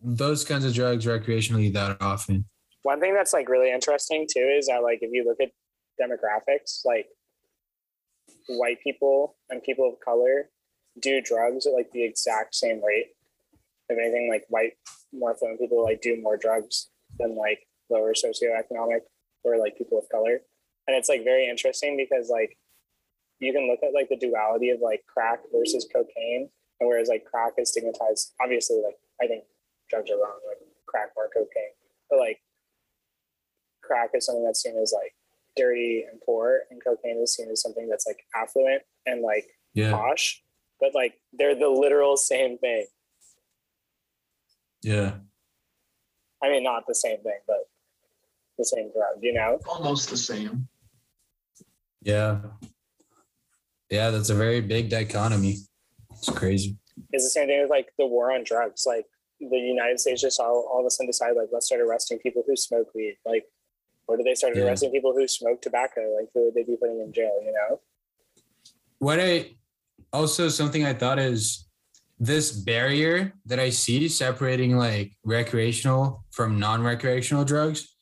those 0.00 0.44
kinds 0.44 0.64
of 0.64 0.72
drugs 0.72 1.06
recreationally 1.06 1.72
that 1.72 1.96
often 2.00 2.44
One 2.84 3.00
thing 3.00 3.14
that's 3.14 3.32
like 3.32 3.48
really 3.48 3.72
interesting 3.72 4.24
too 4.32 4.46
is 4.56 4.66
that 4.68 4.82
like 4.84 4.98
if 5.02 5.10
you 5.12 5.24
look 5.24 5.38
at 5.40 5.50
demographics, 6.00 6.84
like 6.84 7.06
white 8.48 8.78
people 8.82 9.36
and 9.50 9.62
people 9.62 9.88
of 9.88 10.00
color 10.04 10.50
do 11.00 11.20
drugs 11.20 11.66
at 11.66 11.72
like 11.72 11.90
the 11.92 12.04
exact 12.04 12.54
same 12.54 12.82
rate. 12.84 13.08
If 13.88 13.98
anything, 13.98 14.28
like 14.30 14.44
white 14.48 14.72
more 15.12 15.32
affluent 15.32 15.60
people 15.60 15.82
like 15.82 16.00
do 16.00 16.20
more 16.20 16.36
drugs 16.36 16.88
than 17.18 17.36
like 17.36 17.60
lower 17.90 18.14
socioeconomic 18.14 19.00
or 19.44 19.58
like 19.58 19.76
people 19.76 19.98
of 19.98 20.08
color. 20.08 20.40
And 20.86 20.96
it's 20.96 21.08
like 21.08 21.24
very 21.24 21.48
interesting 21.48 21.96
because 21.96 22.30
like 22.30 22.56
you 23.40 23.52
can 23.52 23.68
look 23.68 23.80
at 23.82 23.94
like 23.94 24.08
the 24.08 24.16
duality 24.16 24.70
of 24.70 24.80
like 24.80 25.04
crack 25.06 25.40
versus 25.52 25.86
cocaine. 25.92 26.48
And 26.80 26.88
whereas 26.88 27.08
like 27.08 27.24
crack 27.24 27.52
is 27.58 27.70
stigmatized, 27.70 28.34
obviously 28.42 28.80
like 28.84 28.96
I 29.22 29.26
think 29.26 29.44
drugs 29.90 30.10
are 30.10 30.16
wrong, 30.16 30.40
like 30.48 30.58
crack 30.86 31.10
or 31.16 31.28
cocaine. 31.28 31.74
But 32.10 32.18
like 32.18 32.40
crack 33.82 34.10
is 34.14 34.26
something 34.26 34.44
that's 34.44 34.62
seen 34.62 34.78
as 34.80 34.92
like 34.94 35.14
dirty 35.56 36.04
and 36.10 36.20
poor, 36.24 36.60
and 36.70 36.82
cocaine 36.84 37.18
is 37.22 37.34
seen 37.34 37.50
as 37.50 37.62
something 37.62 37.88
that's 37.88 38.06
like 38.06 38.18
affluent 38.34 38.82
and 39.06 39.22
like 39.22 39.46
yeah 39.74 39.92
posh. 39.92 40.42
But 40.80 40.94
like 40.94 41.14
they're 41.32 41.54
the 41.54 41.68
literal 41.68 42.16
same 42.16 42.58
thing. 42.58 42.86
yeah 44.82 45.14
I 46.42 46.50
mean, 46.50 46.62
not 46.62 46.84
the 46.86 46.94
same 46.94 47.22
thing, 47.22 47.38
but 47.46 47.68
the 48.58 48.64
same 48.64 48.90
drug. 48.92 49.22
You 49.22 49.32
know? 49.32 49.58
Almost 49.66 50.10
the 50.10 50.16
same. 50.16 50.68
yeah 52.02 52.40
yeah 53.90 54.10
that's 54.10 54.30
a 54.30 54.34
very 54.34 54.60
big 54.60 54.88
dichotomy 54.90 55.56
it's 56.10 56.28
crazy 56.30 56.76
It's 57.12 57.24
the 57.24 57.30
same 57.30 57.46
thing 57.48 57.60
with 57.62 57.70
like 57.70 57.88
the 57.98 58.06
war 58.06 58.32
on 58.32 58.44
drugs. 58.44 58.84
Like 58.86 59.06
the 59.40 59.58
United 59.58 60.00
States 60.00 60.22
just 60.22 60.40
all, 60.40 60.68
all 60.72 60.80
of 60.80 60.86
a 60.86 60.90
sudden 60.90 61.08
decided 61.08 61.36
like 61.36 61.48
let's 61.52 61.66
start 61.66 61.80
arresting 61.80 62.18
people 62.18 62.42
who 62.46 62.56
smoke 62.56 62.88
weed. 62.94 63.16
Like 63.26 63.44
Or 64.06 64.16
do 64.16 64.22
they 64.22 64.34
start 64.34 64.56
Yeah. 64.56 64.64
arresting 64.64 64.90
people 64.90 65.12
who 65.12 65.26
smoke 65.26 65.62
tobacco? 65.62 66.00
Like 66.18 66.28
who 66.34 66.46
would 66.46 66.54
they 66.54 66.62
be 66.62 66.76
putting 66.76 67.00
in 67.00 67.12
jail? 67.12 67.40
You 67.44 67.52
know? 67.52 67.80
what 68.98 69.20
I 69.20 69.50
also 70.12 70.48
something 70.48 70.84
I 70.84 70.94
thought 70.94 71.18
is 71.18 71.66
this 72.18 72.52
barrier 72.52 73.34
that 73.44 73.58
I 73.58 73.68
see 73.70 74.08
separating 74.08 74.76
like 74.78 75.12
recreational 75.24 76.24
from 76.30 76.58
non-recreational 76.58 77.44
drugs. 77.44 77.96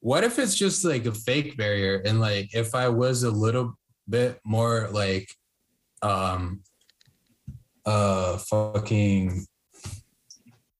What 0.00 0.24
if 0.24 0.38
it's 0.38 0.54
just 0.54 0.84
like 0.84 1.06
a 1.06 1.12
fake 1.12 1.56
barrier 1.56 2.02
and 2.04 2.20
like 2.20 2.54
if 2.54 2.74
I 2.74 2.88
was 2.88 3.22
a 3.22 3.30
little 3.30 3.78
bit 4.08 4.38
more 4.44 4.88
like 4.92 5.28
um 6.02 6.62
uh 7.86 8.36
fucking 8.38 9.46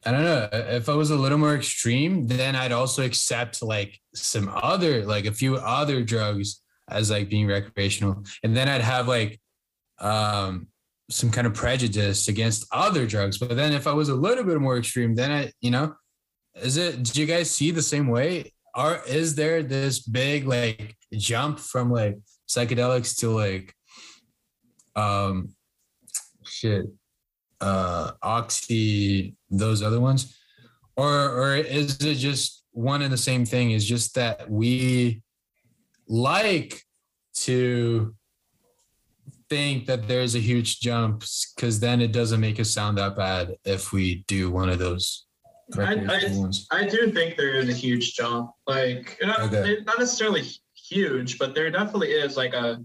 I 0.07 0.12
don't 0.12 0.25
know. 0.25 0.49
If 0.53 0.88
I 0.88 0.95
was 0.95 1.11
a 1.11 1.16
little 1.16 1.38
more 1.38 1.57
extreme 1.57 2.29
then 2.29 2.55
I'd 2.55 2.73
also 2.73 3.05
accept 3.05 3.62
like 3.62 3.99
some 4.14 4.51
other 4.55 5.05
like 5.05 5.27
a 5.27 5.33
few 5.33 5.57
other 5.57 6.03
drugs 6.05 6.62
as 6.88 7.11
like 7.11 7.29
being 7.29 7.49
recreational. 7.49 8.23
And 8.45 8.57
then 8.57 8.69
I'd 8.69 8.83
have 8.83 9.09
like 9.09 9.40
um 9.99 10.69
some 11.11 11.31
kind 11.31 11.47
of 11.47 11.55
prejudice 11.55 12.29
against 12.29 12.66
other 12.73 13.07
drugs. 13.07 13.38
But 13.38 13.57
then 13.57 13.73
if 13.73 13.87
i 13.87 13.92
was 13.92 14.09
a 14.09 14.14
little 14.14 14.45
bit 14.45 14.61
more 14.61 14.79
extreme 14.79 15.14
then 15.14 15.31
i 15.31 15.53
you 15.61 15.71
know 15.71 15.95
is 16.62 16.77
it 16.77 17.03
do 17.03 17.21
you 17.21 17.27
guys 17.27 17.51
see 17.51 17.71
the 17.71 17.83
same 17.83 18.09
way? 18.09 18.53
Are 18.75 19.03
is 19.07 19.35
there 19.35 19.62
this 19.62 20.01
big 20.01 20.47
like 20.47 20.97
jump 21.12 21.59
from 21.59 21.90
like 21.90 22.16
psychedelics 22.49 23.19
to 23.21 23.31
like 23.31 23.75
um 24.95 25.55
shit 26.45 26.87
uh 27.61 28.12
oxy 28.23 29.35
those 29.51 29.83
other 29.83 30.01
ones 30.01 30.37
or 30.97 31.31
or 31.31 31.57
is 31.57 32.01
it 32.05 32.16
just 32.16 32.64
one 32.73 33.03
and 33.03 33.12
the 33.12 33.16
same 33.16 33.47
thing 33.47 33.71
is 33.71 33.87
just 33.87 34.14
that 34.14 34.51
we 34.51 35.23
like 36.07 36.83
to 37.35 38.14
think 39.49 39.87
that 39.87 40.07
there's 40.09 40.35
a 40.35 40.38
huge 40.40 40.81
jump 40.81 41.23
because 41.55 41.81
then 41.81 42.01
it 42.01 42.12
doesn't 42.12 42.40
make 42.40 42.59
us 42.61 42.71
sound 42.71 42.99
that 42.99 43.16
bad 43.16 43.55
if 43.64 43.92
we 43.92 44.25
do 44.27 44.51
one 44.51 44.69
of 44.69 44.79
those 44.79 45.27
I- 45.79 45.95
I-. 46.09 46.51
I 46.71 46.87
do 46.87 47.11
think 47.12 47.37
there 47.37 47.55
is 47.55 47.69
a 47.69 47.73
huge 47.73 48.14
jump. 48.14 48.51
Like 48.69 49.19
not, 49.23 49.40
Okay. 49.40 49.79
not 49.85 49.99
necessarily 49.99 50.45
huge, 50.75 51.38
but 51.38 51.55
there 51.57 51.69
definitely 51.71 52.12
is 52.12 52.37
like 52.37 52.55
a, 52.55 52.85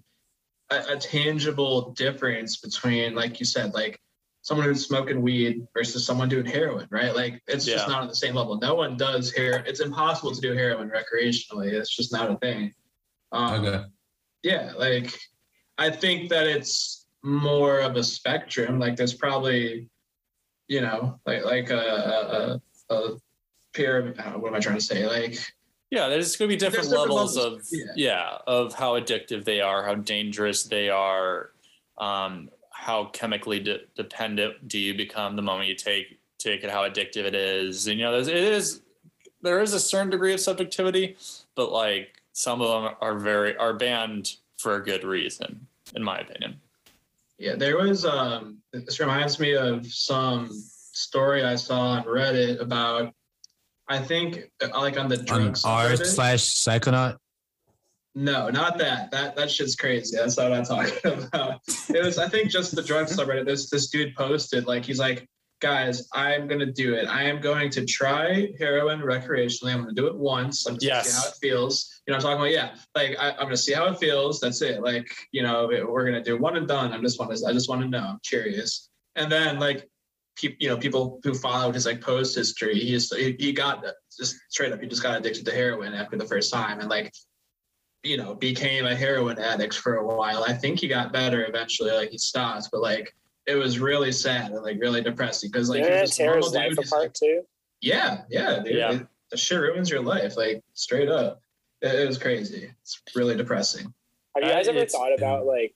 a 0.72 0.76
a 0.94 0.98
tangible 0.98 1.92
difference 1.92 2.58
between, 2.58 3.14
like 3.14 3.40
you 3.40 3.46
said, 3.46 3.74
like 3.76 4.00
someone 4.42 4.66
who's 4.68 4.86
smoking 4.86 5.22
weed 5.22 5.68
versus 5.74 6.06
someone 6.06 6.28
doing 6.30 6.46
heroin, 6.46 6.88
right? 6.90 7.16
Like 7.16 7.42
it's 7.48 7.66
just 7.66 7.88
not 7.88 8.02
on 8.02 8.08
the 8.08 8.16
same 8.16 8.34
level. 8.36 8.58
No 8.58 8.74
one 8.76 8.98
does 8.98 9.32
hair. 9.32 9.64
It's 9.68 9.80
impossible 9.82 10.34
to 10.34 10.42
do 10.42 10.54
heroin 10.54 10.90
recreationally. 10.90 11.72
It's 11.72 11.96
just 11.96 12.12
not 12.12 12.30
a 12.32 12.36
thing. 12.38 12.74
Um, 13.32 13.64
Okay. 13.66 13.84
yeah 14.44 14.74
like 14.78 15.18
i 15.78 15.90
think 15.90 16.30
that 16.30 16.48
it's 16.48 17.08
more 17.24 17.80
of 17.80 17.96
a 17.96 18.04
spectrum 18.04 18.78
like 18.78 18.98
there's 18.98 19.14
probably 19.14 19.88
you 20.68 20.82
know 20.82 21.18
like 21.26 21.46
like 21.46 21.70
a 21.70 22.60
a, 22.90 22.94
a 22.94 23.18
pyramid 23.74 24.18
what 24.36 24.50
am 24.50 24.56
i 24.56 24.60
trying 24.60 24.76
to 24.76 24.82
say 24.84 25.08
like 25.08 25.38
Yeah, 25.92 26.08
there's 26.10 26.36
going 26.38 26.50
to 26.50 26.56
be 26.56 26.60
different, 26.60 26.90
different 26.90 27.10
levels, 27.12 27.38
levels, 27.38 27.62
of 27.64 27.68
yeah. 27.72 27.94
yeah. 27.96 28.38
of 28.48 28.74
how 28.74 29.00
addictive 29.00 29.44
they 29.46 29.60
are, 29.62 29.84
how 29.86 29.96
dangerous 29.96 30.64
they 30.64 30.90
are, 30.90 31.52
um, 31.98 32.50
how 32.82 33.06
chemically 33.06 33.60
de- 33.60 33.82
dependent 33.96 34.68
do 34.68 34.80
you 34.80 34.96
become 34.96 35.36
the 35.36 35.42
moment 35.44 35.70
you 35.70 35.76
take 35.76 36.18
take 36.40 36.64
it, 36.64 36.72
how 36.72 36.82
addictive 36.90 37.26
it 37.26 37.36
is, 37.36 37.86
and 37.86 38.00
you 38.00 38.06
know, 38.06 38.12
there's, 38.14 38.28
it 38.28 38.36
is 38.36 38.82
there 39.44 39.62
is 39.62 39.74
a 39.74 39.80
certain 39.80 40.10
degree 40.10 40.34
of 40.34 40.40
subjectivity, 40.40 41.16
but 41.56 41.72
like 41.72 42.16
some 42.34 42.60
of 42.60 42.70
them 42.84 42.96
are 43.00 43.20
very 43.20 43.56
are 43.58 43.74
banned 43.76 44.38
for 44.58 44.76
a 44.78 44.84
good 44.84 45.04
reason, 45.04 45.68
in 45.96 46.04
my 46.04 46.18
opinion. 46.20 46.60
yeah 47.38 47.56
there 47.56 47.78
was 47.78 48.04
um 48.06 48.58
this 48.74 49.00
reminds 49.00 49.40
me 49.40 49.54
of 49.56 49.86
some 49.88 50.50
story 50.94 51.44
i 51.44 51.56
saw 51.56 51.80
on 51.96 52.04
reddit 52.04 52.60
about 52.62 53.14
i 53.88 53.98
think 53.98 54.52
uh, 54.64 54.68
like 54.80 54.98
on 55.00 55.08
the 55.08 55.18
On 55.20 55.26
drugs 55.26 55.64
r 55.66 55.86
subreddit. 55.90 56.06
slash 56.06 56.42
psychonaut. 56.64 57.18
No, 58.14 58.50
not 58.50 58.78
that. 58.80 59.10
That 59.12 59.36
that 59.38 59.50
shit's 59.50 59.76
crazy. 59.76 60.18
That's 60.18 60.38
not 60.38 60.50
what 60.50 60.60
I'm 60.60 60.66
talking 60.66 61.24
about. 61.34 61.62
It 61.90 62.04
was, 62.04 62.18
I 62.18 62.28
think, 62.28 62.50
just 62.50 62.76
the 62.76 62.84
drug 62.84 63.08
subreddit. 63.08 63.46
This 63.46 63.70
this 63.70 63.90
dude 63.90 64.14
posted 64.16 64.68
like 64.68 64.84
he's 64.86 65.00
like, 65.00 65.28
guys, 65.62 66.08
I'm 66.14 66.48
gonna 66.48 66.66
do 66.72 66.94
it. 66.96 67.08
I 67.08 67.24
am 67.24 67.40
going 67.40 67.70
to 67.72 67.86
try 67.86 68.50
heroin 68.60 69.00
recreationally. 69.00 69.74
I'm 69.74 69.82
gonna 69.82 69.94
do 69.94 70.08
it 70.08 70.16
once. 70.18 70.68
I'm 70.68 70.74
just 70.78 70.88
gonna 70.88 71.04
see 71.06 71.22
how 71.22 71.28
it 71.30 71.36
feels. 71.42 72.02
You 72.06 72.12
know, 72.12 72.16
I'm 72.18 72.22
talking 72.22 72.38
about 72.38 72.52
yeah. 72.52 72.76
Like 72.96 73.16
I, 73.18 73.30
I'm 73.32 73.44
gonna 73.44 73.56
see 73.58 73.74
how 73.74 73.86
it 73.86 73.98
feels. 73.98 74.42
That's 74.42 74.62
it. 74.62 74.82
Like 74.82 75.08
you 75.32 75.44
know, 75.44 75.72
it- 75.72 75.90
we're 75.90 76.04
gonna 76.06 76.24
do 76.24 76.38
one 76.38 76.58
and 76.58 76.68
done. 76.68 76.92
I'm 76.92 77.02
just 77.04 77.18
want 77.18 77.34
to. 77.36 77.46
I 77.48 77.54
just 77.54 77.70
want 77.70 77.82
to 77.82 77.88
know. 77.88 78.00
I'm 78.04 78.20
curious. 78.28 78.90
And 79.16 79.32
then 79.32 79.58
like, 79.60 79.88
people, 80.38 80.58
you 80.60 80.68
know, 80.70 80.78
people 80.78 81.20
who 81.24 81.34
followed 81.34 81.76
his 81.76 81.86
like 81.86 82.02
post 82.02 82.36
history, 82.36 82.76
he 82.78 82.90
just 82.92 83.16
he, 83.16 83.38
he 83.40 83.54
got 83.54 83.86
just 84.18 84.36
straight 84.50 84.74
up. 84.74 84.82
He 84.82 84.88
just 84.88 85.02
got 85.04 85.18
addicted 85.18 85.46
to 85.46 85.52
heroin 85.54 85.94
after 85.94 86.18
the 86.18 86.26
first 86.26 86.52
time, 86.52 86.82
and 86.82 86.90
like 86.90 87.14
you 88.04 88.18
know, 88.18 88.34
became 88.34 88.86
a 88.86 88.96
heroin 88.96 89.38
addict 89.40 89.76
for 89.76 89.96
a 89.98 90.06
while. 90.06 90.44
I 90.44 90.54
think 90.54 90.80
he 90.80 90.88
got 90.88 91.14
better 91.14 91.46
eventually, 91.46 91.92
like 91.92 92.10
he 92.10 92.18
stopped, 92.18 92.70
but 92.72 92.82
like 92.82 93.14
it 93.48 93.56
was 93.56 93.80
really 93.80 94.12
sad 94.12 94.52
and 94.52 94.64
like 94.64 94.80
really 94.80 95.02
depressing 95.02 95.50
because 95.52 95.70
like 95.70 95.84
Didn't 95.84 95.94
he 95.94 95.98
it 95.98 96.02
was 96.02 96.16
tear 96.18 96.26
normal 96.32 96.52
life 96.52 96.70
dude, 96.70 96.70
he's 96.70 96.78
like- 96.78 96.88
apart 96.88 97.14
too? 97.16 97.42
yeah, 97.82 98.22
yeah, 98.30 98.60
dude. 98.64 98.76
Yeah. 98.76 98.92
It, 98.94 99.08
the 99.32 99.38
shit 99.38 99.60
ruins 99.60 99.90
your 99.90 100.02
life, 100.02 100.36
like 100.38 100.62
straight 100.74 101.10
up. 101.10 101.42
It, 101.82 101.94
it 101.96 102.08
was 102.08 102.18
crazy. 102.18 102.72
It's 102.82 103.02
really 103.16 103.36
depressing. 103.38 103.94
Have 104.36 104.44
you 104.44 104.50
Uh, 104.50 104.54
guys 104.54 104.68
ever 104.68 104.86
thought 104.86 105.14
about 105.18 105.46
like? 105.46 105.74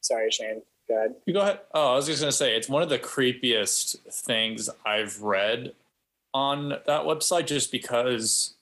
Sorry, 0.00 0.30
Shane. 0.30 0.62
Go 0.88 0.96
ahead. 0.96 1.14
You 1.26 1.34
go 1.34 1.40
ahead. 1.40 1.60
Oh, 1.74 1.92
I 1.92 1.96
was 1.96 2.06
just 2.06 2.20
gonna 2.20 2.32
say 2.32 2.56
it's 2.56 2.68
one 2.68 2.82
of 2.82 2.88
the 2.88 2.98
creepiest 2.98 3.98
things 4.10 4.70
I've 4.86 5.20
read 5.22 5.72
on 6.34 6.70
that 6.70 7.02
website, 7.02 7.46
just 7.46 7.70
because 7.72 8.54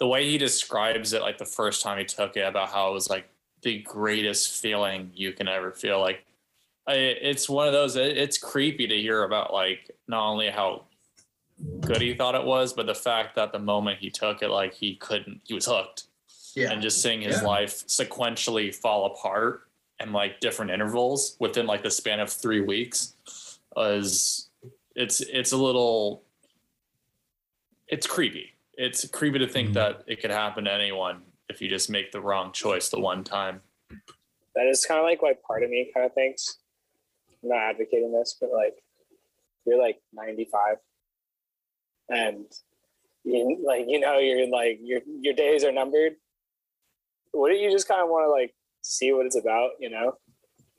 the 0.00 0.06
way 0.06 0.28
he 0.28 0.38
describes 0.38 1.12
it, 1.12 1.20
like 1.20 1.38
the 1.38 1.44
first 1.44 1.82
time 1.82 1.98
he 1.98 2.04
took 2.04 2.36
it, 2.36 2.40
about 2.40 2.70
how 2.70 2.90
it 2.90 2.94
was 2.94 3.08
like 3.10 3.28
the 3.62 3.78
greatest 3.82 4.60
feeling 4.60 5.12
you 5.14 5.32
can 5.32 5.46
ever 5.46 5.70
feel. 5.70 6.00
Like, 6.00 6.24
I, 6.86 6.94
it's 6.94 7.48
one 7.48 7.66
of 7.68 7.74
those. 7.74 7.96
It, 7.96 8.16
it's 8.16 8.38
creepy 8.38 8.86
to 8.88 8.96
hear 8.96 9.22
about 9.24 9.52
like 9.52 9.90
not 10.08 10.26
only 10.26 10.48
how 10.48 10.84
good 11.82 12.00
he 12.00 12.14
thought 12.14 12.34
it 12.34 12.44
was, 12.44 12.72
but 12.72 12.86
the 12.86 12.94
fact 12.94 13.36
that 13.36 13.52
the 13.52 13.58
moment 13.58 13.98
he 13.98 14.08
took 14.10 14.42
it, 14.42 14.48
like 14.48 14.72
he 14.72 14.94
couldn't, 14.96 15.42
he 15.44 15.52
was 15.52 15.66
hooked 15.66 16.04
Yeah. 16.54 16.72
and 16.72 16.80
just 16.80 17.02
seeing 17.02 17.20
his 17.20 17.42
Yeah. 17.42 17.46
life 17.46 17.86
sequentially 17.86 18.74
fall 18.74 19.04
apart 19.04 19.68
and 20.00 20.14
like 20.14 20.40
different 20.40 20.70
intervals 20.70 21.36
within 21.38 21.66
like 21.66 21.82
the 21.82 21.90
span 21.90 22.20
of 22.20 22.32
three 22.32 22.62
weeks 22.62 23.14
is 23.76 24.48
it's 24.96 25.20
it's 25.20 25.52
a 25.52 25.56
little 25.58 26.22
it's 27.86 28.06
creepy 28.06 28.52
it's 28.80 29.06
creepy 29.08 29.38
to 29.38 29.46
think 29.46 29.70
Mhm. 29.70 29.74
that 29.74 30.04
it 30.06 30.20
could 30.20 30.30
happen 30.30 30.64
to 30.64 30.72
anyone 30.72 31.22
if 31.50 31.60
you 31.60 31.68
just 31.68 31.90
make 31.90 32.12
the 32.12 32.20
wrong 32.20 32.50
choice 32.52 32.88
the 32.88 32.98
one 32.98 33.22
time 33.24 33.62
That 34.54 34.66
is 34.66 34.84
kind 34.84 34.98
of 34.98 35.04
like 35.04 35.20
why 35.22 35.34
part 35.46 35.62
of 35.62 35.70
me 35.70 35.90
kind 35.94 36.06
of 36.06 36.14
thinks. 36.14 36.58
I'm 37.42 37.50
not 37.50 37.58
advocating 37.58 38.12
this, 38.12 38.36
but 38.40 38.50
like 38.50 38.82
you're 39.64 39.78
like 39.80 40.00
95, 40.12 40.78
and 42.08 42.46
you 43.24 43.58
like 43.62 43.84
you 43.86 44.00
know 44.00 44.18
you're 44.18 44.48
like 44.48 44.78
your 44.82 45.00
your 45.06 45.34
days 45.34 45.62
are 45.64 45.72
numbered. 45.72 46.16
Wouldn't 47.32 47.60
you 47.60 47.70
just 47.70 47.86
kind 47.86 48.02
of 48.02 48.08
want 48.08 48.24
to 48.24 48.30
like 48.30 48.54
see 48.82 49.12
what 49.12 49.26
it's 49.26 49.36
about? 49.36 49.72
You 49.78 49.90
know? 49.90 50.18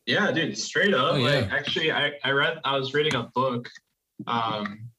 Yeah, 0.06 0.32
dude, 0.32 0.58
straight 0.58 0.94
up. 0.94 1.14
Oh, 1.14 1.16
yeah. 1.18 1.42
Like 1.42 1.52
actually 1.52 1.92
I, 1.92 2.14
I 2.24 2.32
read 2.32 2.60
I 2.66 2.76
was 2.78 2.94
reading 2.94 3.16
a 3.16 3.24
book. 3.24 3.70
Um 4.28 4.90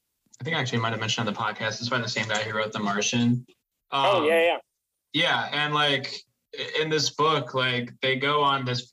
I 0.43 0.45
think 0.45 0.57
I 0.57 0.59
actually 0.59 0.79
might 0.79 0.91
have 0.91 0.99
mentioned 0.99 1.25
on 1.25 1.33
the 1.33 1.39
podcast. 1.39 1.79
It's 1.79 1.87
by 1.87 1.99
the 1.99 2.07
same 2.09 2.27
guy 2.27 2.39
who 2.39 2.53
wrote 2.53 2.73
The 2.73 2.79
Martian. 2.79 3.45
Um, 3.91 4.05
oh 4.05 4.27
yeah, 4.27 4.43
yeah. 4.43 4.57
Yeah, 5.13 5.49
and 5.53 5.73
like 5.73 6.13
in 6.81 6.89
this 6.89 7.11
book, 7.11 7.53
like 7.53 7.93
they 8.01 8.17
go 8.17 8.41
on 8.41 8.65
this 8.65 8.91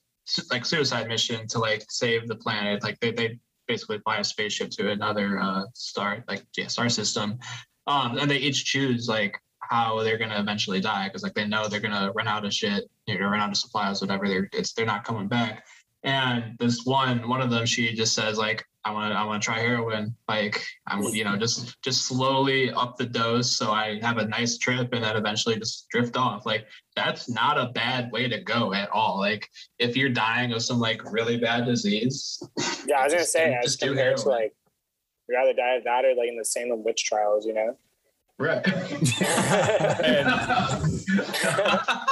like 0.49 0.65
suicide 0.65 1.09
mission 1.09 1.45
to 1.47 1.59
like 1.59 1.83
save 1.89 2.29
the 2.29 2.37
planet. 2.37 2.81
Like 2.83 2.97
they 3.01 3.11
they 3.11 3.37
basically 3.67 3.99
fly 3.99 4.19
a 4.19 4.23
spaceship 4.23 4.69
to 4.77 4.91
another 4.91 5.41
uh 5.41 5.63
star, 5.73 6.23
like 6.29 6.45
yeah, 6.55 6.67
star 6.67 6.87
system. 6.87 7.37
Um, 7.85 8.17
and 8.17 8.31
they 8.31 8.37
each 8.37 8.63
choose 8.63 9.09
like 9.09 9.37
how 9.59 10.01
they're 10.03 10.17
gonna 10.17 10.39
eventually 10.39 10.79
die 10.79 11.09
because 11.09 11.21
like 11.21 11.33
they 11.33 11.45
know 11.45 11.67
they're 11.67 11.81
gonna 11.81 12.13
run 12.15 12.29
out 12.29 12.45
of 12.45 12.53
shit, 12.53 12.89
you 13.07 13.19
know, 13.19 13.27
run 13.27 13.41
out 13.41 13.49
of 13.49 13.57
supplies, 13.57 13.99
whatever. 13.99 14.25
They're 14.25 14.47
it's 14.53 14.71
they're 14.71 14.85
not 14.85 15.03
coming 15.03 15.27
back. 15.27 15.65
And 16.03 16.55
this 16.59 16.85
one, 16.85 17.27
one 17.27 17.41
of 17.41 17.49
them, 17.49 17.65
she 17.65 17.93
just 17.93 18.15
says 18.15 18.37
like, 18.37 18.63
I 18.83 18.91
want 18.91 19.13
to, 19.13 19.17
I 19.19 19.23
want 19.25 19.41
to 19.41 19.45
try 19.45 19.59
heroin. 19.59 20.15
Like 20.27 20.65
I'm, 20.87 21.03
you 21.03 21.23
know, 21.23 21.37
just 21.37 21.79
just 21.83 22.05
slowly 22.07 22.71
up 22.71 22.97
the 22.97 23.05
dose 23.05 23.51
so 23.51 23.71
I 23.71 23.99
have 24.01 24.17
a 24.17 24.25
nice 24.27 24.57
trip 24.57 24.91
and 24.93 25.03
then 25.03 25.15
eventually 25.15 25.57
just 25.59 25.87
drift 25.89 26.17
off. 26.17 26.45
Like 26.45 26.65
that's 26.95 27.29
not 27.29 27.57
a 27.59 27.67
bad 27.73 28.11
way 28.11 28.27
to 28.27 28.39
go 28.41 28.73
at 28.73 28.89
all. 28.89 29.19
Like 29.19 29.47
if 29.77 29.95
you're 29.95 30.09
dying 30.09 30.51
of 30.53 30.63
some 30.63 30.79
like 30.79 31.01
really 31.11 31.37
bad 31.37 31.65
disease, 31.65 32.41
Yeah, 32.87 32.97
I 33.01 33.03
was 33.03 33.13
gonna 33.13 33.21
just 33.21 33.31
say 33.33 33.49
do- 33.49 33.53
as 33.55 33.65
just 33.65 33.79
do 33.81 33.87
compared 33.89 34.17
to 34.17 34.23
heroin. 34.23 34.41
like 34.43 34.53
you'd 35.29 35.35
rather 35.35 35.53
die 35.53 35.75
of 35.75 35.83
that 35.83 36.03
or 36.05 36.15
like 36.15 36.29
in 36.29 36.37
the 36.37 36.45
Salem 36.45 36.83
witch 36.83 37.03
trials, 37.05 37.45
you 37.45 37.53
know? 37.53 37.77
Right. 38.39 38.63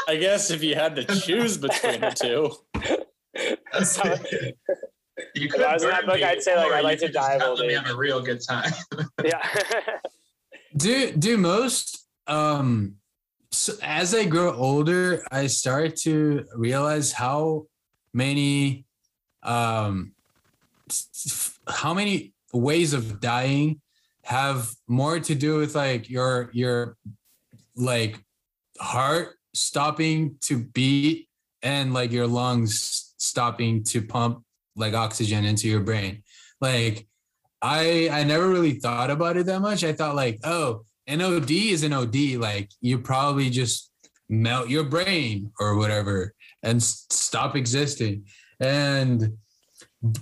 I 0.07 0.17
guess 0.19 0.51
if 0.51 0.63
you 0.63 0.75
had 0.75 0.95
to 0.97 1.03
choose 1.05 1.57
between 1.57 2.01
the 2.01 2.11
two, 2.11 2.51
That's 5.19 5.35
how- 5.35 5.41
you 5.41 5.47
If 5.53 5.61
I 5.61 5.73
was 5.73 5.83
in 5.83 5.89
that 5.89 6.05
book, 6.05 6.15
me, 6.15 6.23
I'd 6.23 6.41
say, 6.41 6.55
like, 6.55 6.71
I'd 6.71 6.83
like 6.83 6.99
to 6.99 7.05
could 7.05 7.13
just 7.13 7.27
die 7.27 7.33
of 7.35 7.41
have 7.41 7.49
old 7.51 7.59
me 7.59 7.73
have 7.73 7.89
a 7.89 7.95
real 7.95 8.21
good 8.21 8.41
time. 8.41 8.71
yeah. 9.23 9.41
do 10.77 11.11
do 11.11 11.37
most 11.37 12.05
um 12.27 12.93
so 13.51 13.73
as 13.81 14.13
i 14.13 14.23
grow 14.23 14.53
older 14.53 15.25
i 15.31 15.47
start 15.47 15.95
to 15.95 16.45
realize 16.55 17.11
how 17.11 17.65
many 18.13 18.85
um 19.41 20.13
s- 20.89 21.07
s- 21.15 21.59
how 21.67 21.91
many 21.93 22.33
ways 22.53 22.93
of 22.93 23.19
dying 23.19 23.81
have 24.23 24.69
more 24.87 25.19
to 25.19 25.33
do 25.33 25.57
with 25.57 25.73
like 25.75 26.07
your 26.07 26.51
your 26.53 26.95
like 27.75 28.23
heart 28.79 29.37
stopping 29.55 30.35
to 30.41 30.59
beat 30.59 31.27
and 31.63 31.93
like 31.95 32.11
your 32.11 32.27
lungs 32.27 33.15
stopping 33.17 33.83
to 33.83 34.03
pump 34.03 34.43
like 34.79 34.93
oxygen 34.93 35.45
into 35.45 35.67
your 35.67 35.81
brain 35.81 36.23
like 36.61 37.07
I 37.61 38.09
I 38.11 38.23
never 38.23 38.47
really 38.47 38.73
thought 38.73 39.09
about 39.09 39.37
it 39.37 39.45
that 39.47 39.59
much. 39.59 39.83
I 39.83 39.93
thought 39.93 40.15
like, 40.15 40.39
oh, 40.43 40.85
an 41.07 41.21
OD 41.21 41.51
is 41.51 41.83
an 41.83 41.93
OD. 41.93 42.35
Like 42.37 42.69
you 42.81 42.99
probably 42.99 43.49
just 43.49 43.91
melt 44.29 44.69
your 44.69 44.83
brain 44.83 45.51
or 45.59 45.75
whatever 45.75 46.33
and 46.63 46.81
stop 46.81 47.55
existing. 47.55 48.25
And 48.59 49.37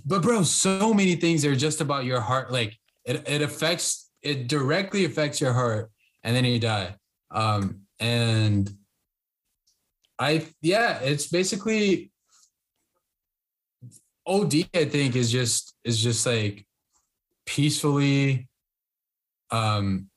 but 0.06 0.22
bro, 0.22 0.44
so 0.44 0.94
many 0.94 1.16
things 1.16 1.46
are 1.46 1.56
just 1.56 1.82
about 1.82 2.06
your 2.06 2.22
heart. 2.22 2.52
Like 2.52 2.76
it 3.06 3.28
it 3.28 3.42
affects 3.42 4.10
it 4.24 4.48
directly 4.48 5.06
affects 5.06 5.40
your 5.40 5.54
heart, 5.54 5.92
and 6.24 6.36
then 6.36 6.46
you 6.46 6.60
die. 6.60 6.96
Um, 7.30 7.82
and 8.00 8.72
I 10.18 10.48
yeah, 10.62 11.00
it's 11.00 11.28
basically 11.28 12.12
OD. 14.28 14.70
I 14.76 14.86
think 14.86 15.16
is 15.16 15.32
just 15.32 15.76
is 15.84 16.00
just 16.00 16.26
like 16.26 16.66
peacefully 17.46 18.48
um 19.52 20.10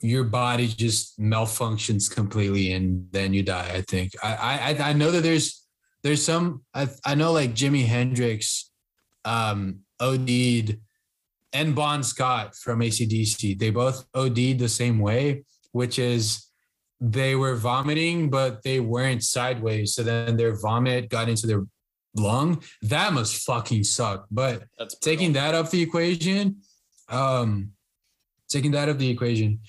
your 0.00 0.24
body 0.24 0.66
just 0.66 1.20
malfunctions 1.20 2.10
completely 2.10 2.72
and 2.72 3.06
then 3.12 3.34
you 3.34 3.42
die 3.42 3.70
i 3.74 3.82
think 3.82 4.12
i 4.22 4.74
i 4.80 4.90
i 4.90 4.92
know 4.92 5.10
that 5.10 5.22
there's 5.22 5.66
there's 6.02 6.24
some 6.24 6.62
i 6.74 6.88
i 7.04 7.14
know 7.14 7.32
like 7.32 7.54
jimi 7.54 7.84
hendrix 7.84 8.70
um 9.24 9.80
od'd 10.00 10.80
and 11.52 11.74
bon 11.74 12.02
scott 12.02 12.56
from 12.56 12.80
acdc 12.80 13.58
they 13.58 13.70
both 13.70 14.06
od'd 14.14 14.58
the 14.58 14.68
same 14.68 14.98
way 14.98 15.44
which 15.72 15.98
is 15.98 16.46
they 17.00 17.34
were 17.34 17.54
vomiting 17.54 18.30
but 18.30 18.62
they 18.62 18.80
weren't 18.80 19.22
sideways 19.22 19.94
so 19.94 20.02
then 20.02 20.36
their 20.36 20.56
vomit 20.58 21.10
got 21.10 21.28
into 21.28 21.46
their 21.46 21.64
lung 22.16 22.62
that 22.82 23.12
must 23.12 23.44
fucking 23.44 23.84
suck. 23.84 24.26
But 24.30 24.64
that's 24.78 24.98
taking 24.98 25.34
that 25.34 25.54
up 25.54 25.70
the 25.70 25.82
equation 25.82 26.62
um 27.08 27.72
taking 28.48 28.72
that 28.72 28.88
up 28.88 28.98
the 28.98 29.10
equation 29.10 29.60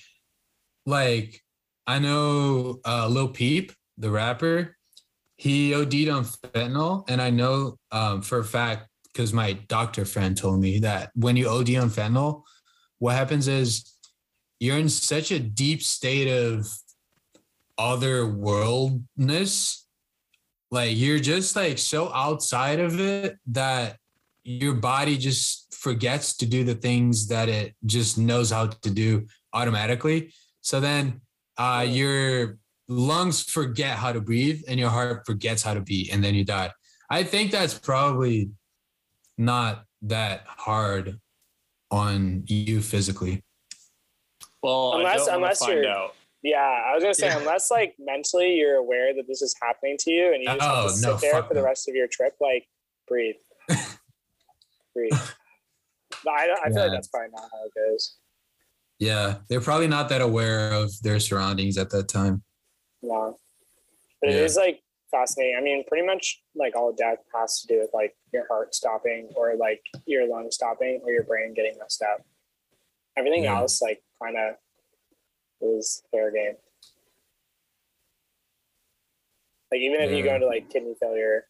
like 0.86 1.42
i 1.86 1.98
know 1.98 2.80
uh 2.84 3.06
lil 3.08 3.28
peep 3.28 3.72
the 3.98 4.10
rapper 4.10 4.76
he 5.36 5.74
od'd 5.74 6.08
on 6.08 6.24
fentanyl. 6.24 7.04
And 7.08 7.22
i 7.22 7.30
know 7.30 7.76
um 7.92 8.22
for 8.22 8.38
a 8.38 8.44
fact 8.44 8.88
because 9.12 9.32
my 9.32 9.54
doctor 9.68 10.04
friend 10.04 10.36
told 10.36 10.60
me 10.60 10.80
that 10.80 11.10
when 11.14 11.36
you 11.36 11.48
od 11.48 11.72
on 11.76 11.90
fentanyl 11.90 12.42
what 12.98 13.14
happens 13.16 13.48
is 13.48 13.94
you're 14.58 14.78
in 14.78 14.90
such 14.90 15.30
a 15.30 15.38
deep 15.38 15.82
state 15.82 16.28
of 16.28 16.66
otherworldness 17.78 19.79
like 20.70 20.96
you're 20.96 21.18
just 21.18 21.56
like 21.56 21.78
so 21.78 22.12
outside 22.14 22.78
of 22.80 22.98
it 23.00 23.36
that 23.46 23.96
your 24.44 24.74
body 24.74 25.16
just 25.18 25.74
forgets 25.74 26.36
to 26.36 26.46
do 26.46 26.64
the 26.64 26.74
things 26.74 27.26
that 27.28 27.48
it 27.48 27.74
just 27.86 28.18
knows 28.18 28.50
how 28.50 28.66
to 28.66 28.90
do 28.90 29.26
automatically. 29.52 30.32
So 30.60 30.80
then 30.80 31.20
uh, 31.58 31.84
your 31.88 32.58
lungs 32.88 33.42
forget 33.42 33.96
how 33.96 34.12
to 34.12 34.20
breathe 34.20 34.62
and 34.68 34.78
your 34.78 34.90
heart 34.90 35.26
forgets 35.26 35.62
how 35.62 35.74
to 35.74 35.80
beat, 35.80 36.12
and 36.12 36.22
then 36.24 36.34
you 36.34 36.44
die. 36.44 36.70
I 37.10 37.22
think 37.24 37.50
that's 37.50 37.74
probably 37.78 38.50
not 39.36 39.84
that 40.02 40.44
hard 40.46 41.18
on 41.90 42.44
you 42.46 42.80
physically. 42.80 43.42
well, 44.62 44.94
Unless- 44.94 45.22
I 45.22 45.26
don't 45.26 45.34
unless 45.36 45.58
find 45.58 45.72
you're- 45.74 45.88
out. 45.88 46.14
Yeah, 46.42 46.58
I 46.58 46.94
was 46.94 47.02
gonna 47.04 47.14
say 47.14 47.26
Yeah. 47.26 47.38
unless 47.38 47.70
like 47.70 47.94
mentally 47.98 48.54
you're 48.54 48.76
aware 48.76 49.14
that 49.14 49.26
this 49.28 49.42
is 49.42 49.54
happening 49.60 49.96
to 50.00 50.10
you 50.10 50.32
and 50.32 50.42
you 50.42 50.48
just 50.48 50.60
have 50.60 50.84
Oh, 50.84 50.88
to 50.88 50.94
sit 50.94 51.06
no, 51.08 51.16
there 51.16 51.42
for 51.42 51.54
the 51.54 51.62
rest 51.62 51.88
of 51.88 51.94
your 51.94 52.06
trip, 52.06 52.34
like 52.40 52.66
breathe, 53.06 53.36
breathe. 54.94 55.12
But 56.24 56.30
I, 56.30 56.54
I 56.64 56.68
feel 56.68 56.76
Yeah. 56.78 56.82
like 56.84 56.92
that's 56.92 57.08
probably 57.08 57.30
not 57.32 57.48
how 57.52 57.64
it 57.66 57.72
goes. 57.74 58.16
Yeah, 58.98 59.38
they're 59.48 59.60
probably 59.60 59.88
not 59.88 60.08
that 60.10 60.20
aware 60.20 60.72
of 60.72 60.90
their 61.02 61.20
surroundings 61.20 61.78
at 61.78 61.90
that 61.90 62.08
time. 62.08 62.42
No, 63.02 63.38
but 64.20 64.30
it 64.30 64.36
Yeah. 64.36 64.42
is 64.42 64.56
like 64.56 64.82
fascinating. 65.10 65.56
I 65.58 65.60
mean, 65.62 65.84
pretty 65.88 66.06
much 66.06 66.42
like 66.54 66.76
all 66.76 66.92
death 66.92 67.18
has 67.34 67.60
to 67.62 67.66
do 67.66 67.80
with 67.80 67.90
like 67.92 68.16
your 68.32 68.46
heart 68.48 68.74
stopping 68.74 69.30
or 69.34 69.56
like 69.56 69.82
your 70.06 70.26
lungs 70.28 70.54
stopping 70.54 71.00
or 71.04 71.12
your 71.12 71.24
brain 71.24 71.52
getting 71.54 71.78
messed 71.78 72.02
up. 72.02 72.24
Everything 73.16 73.44
Yeah. 73.44 73.58
else 73.58 73.82
like 73.82 74.02
kind 74.22 74.36
of 74.36 74.54
is 75.60 76.02
fair 76.10 76.30
game. 76.30 76.54
Like 79.70 79.80
even 79.80 80.00
if 80.00 80.10
you 80.10 80.24
go 80.24 80.34
into 80.34 80.46
like 80.46 80.68
kidney 80.68 80.94
failure, 81.00 81.44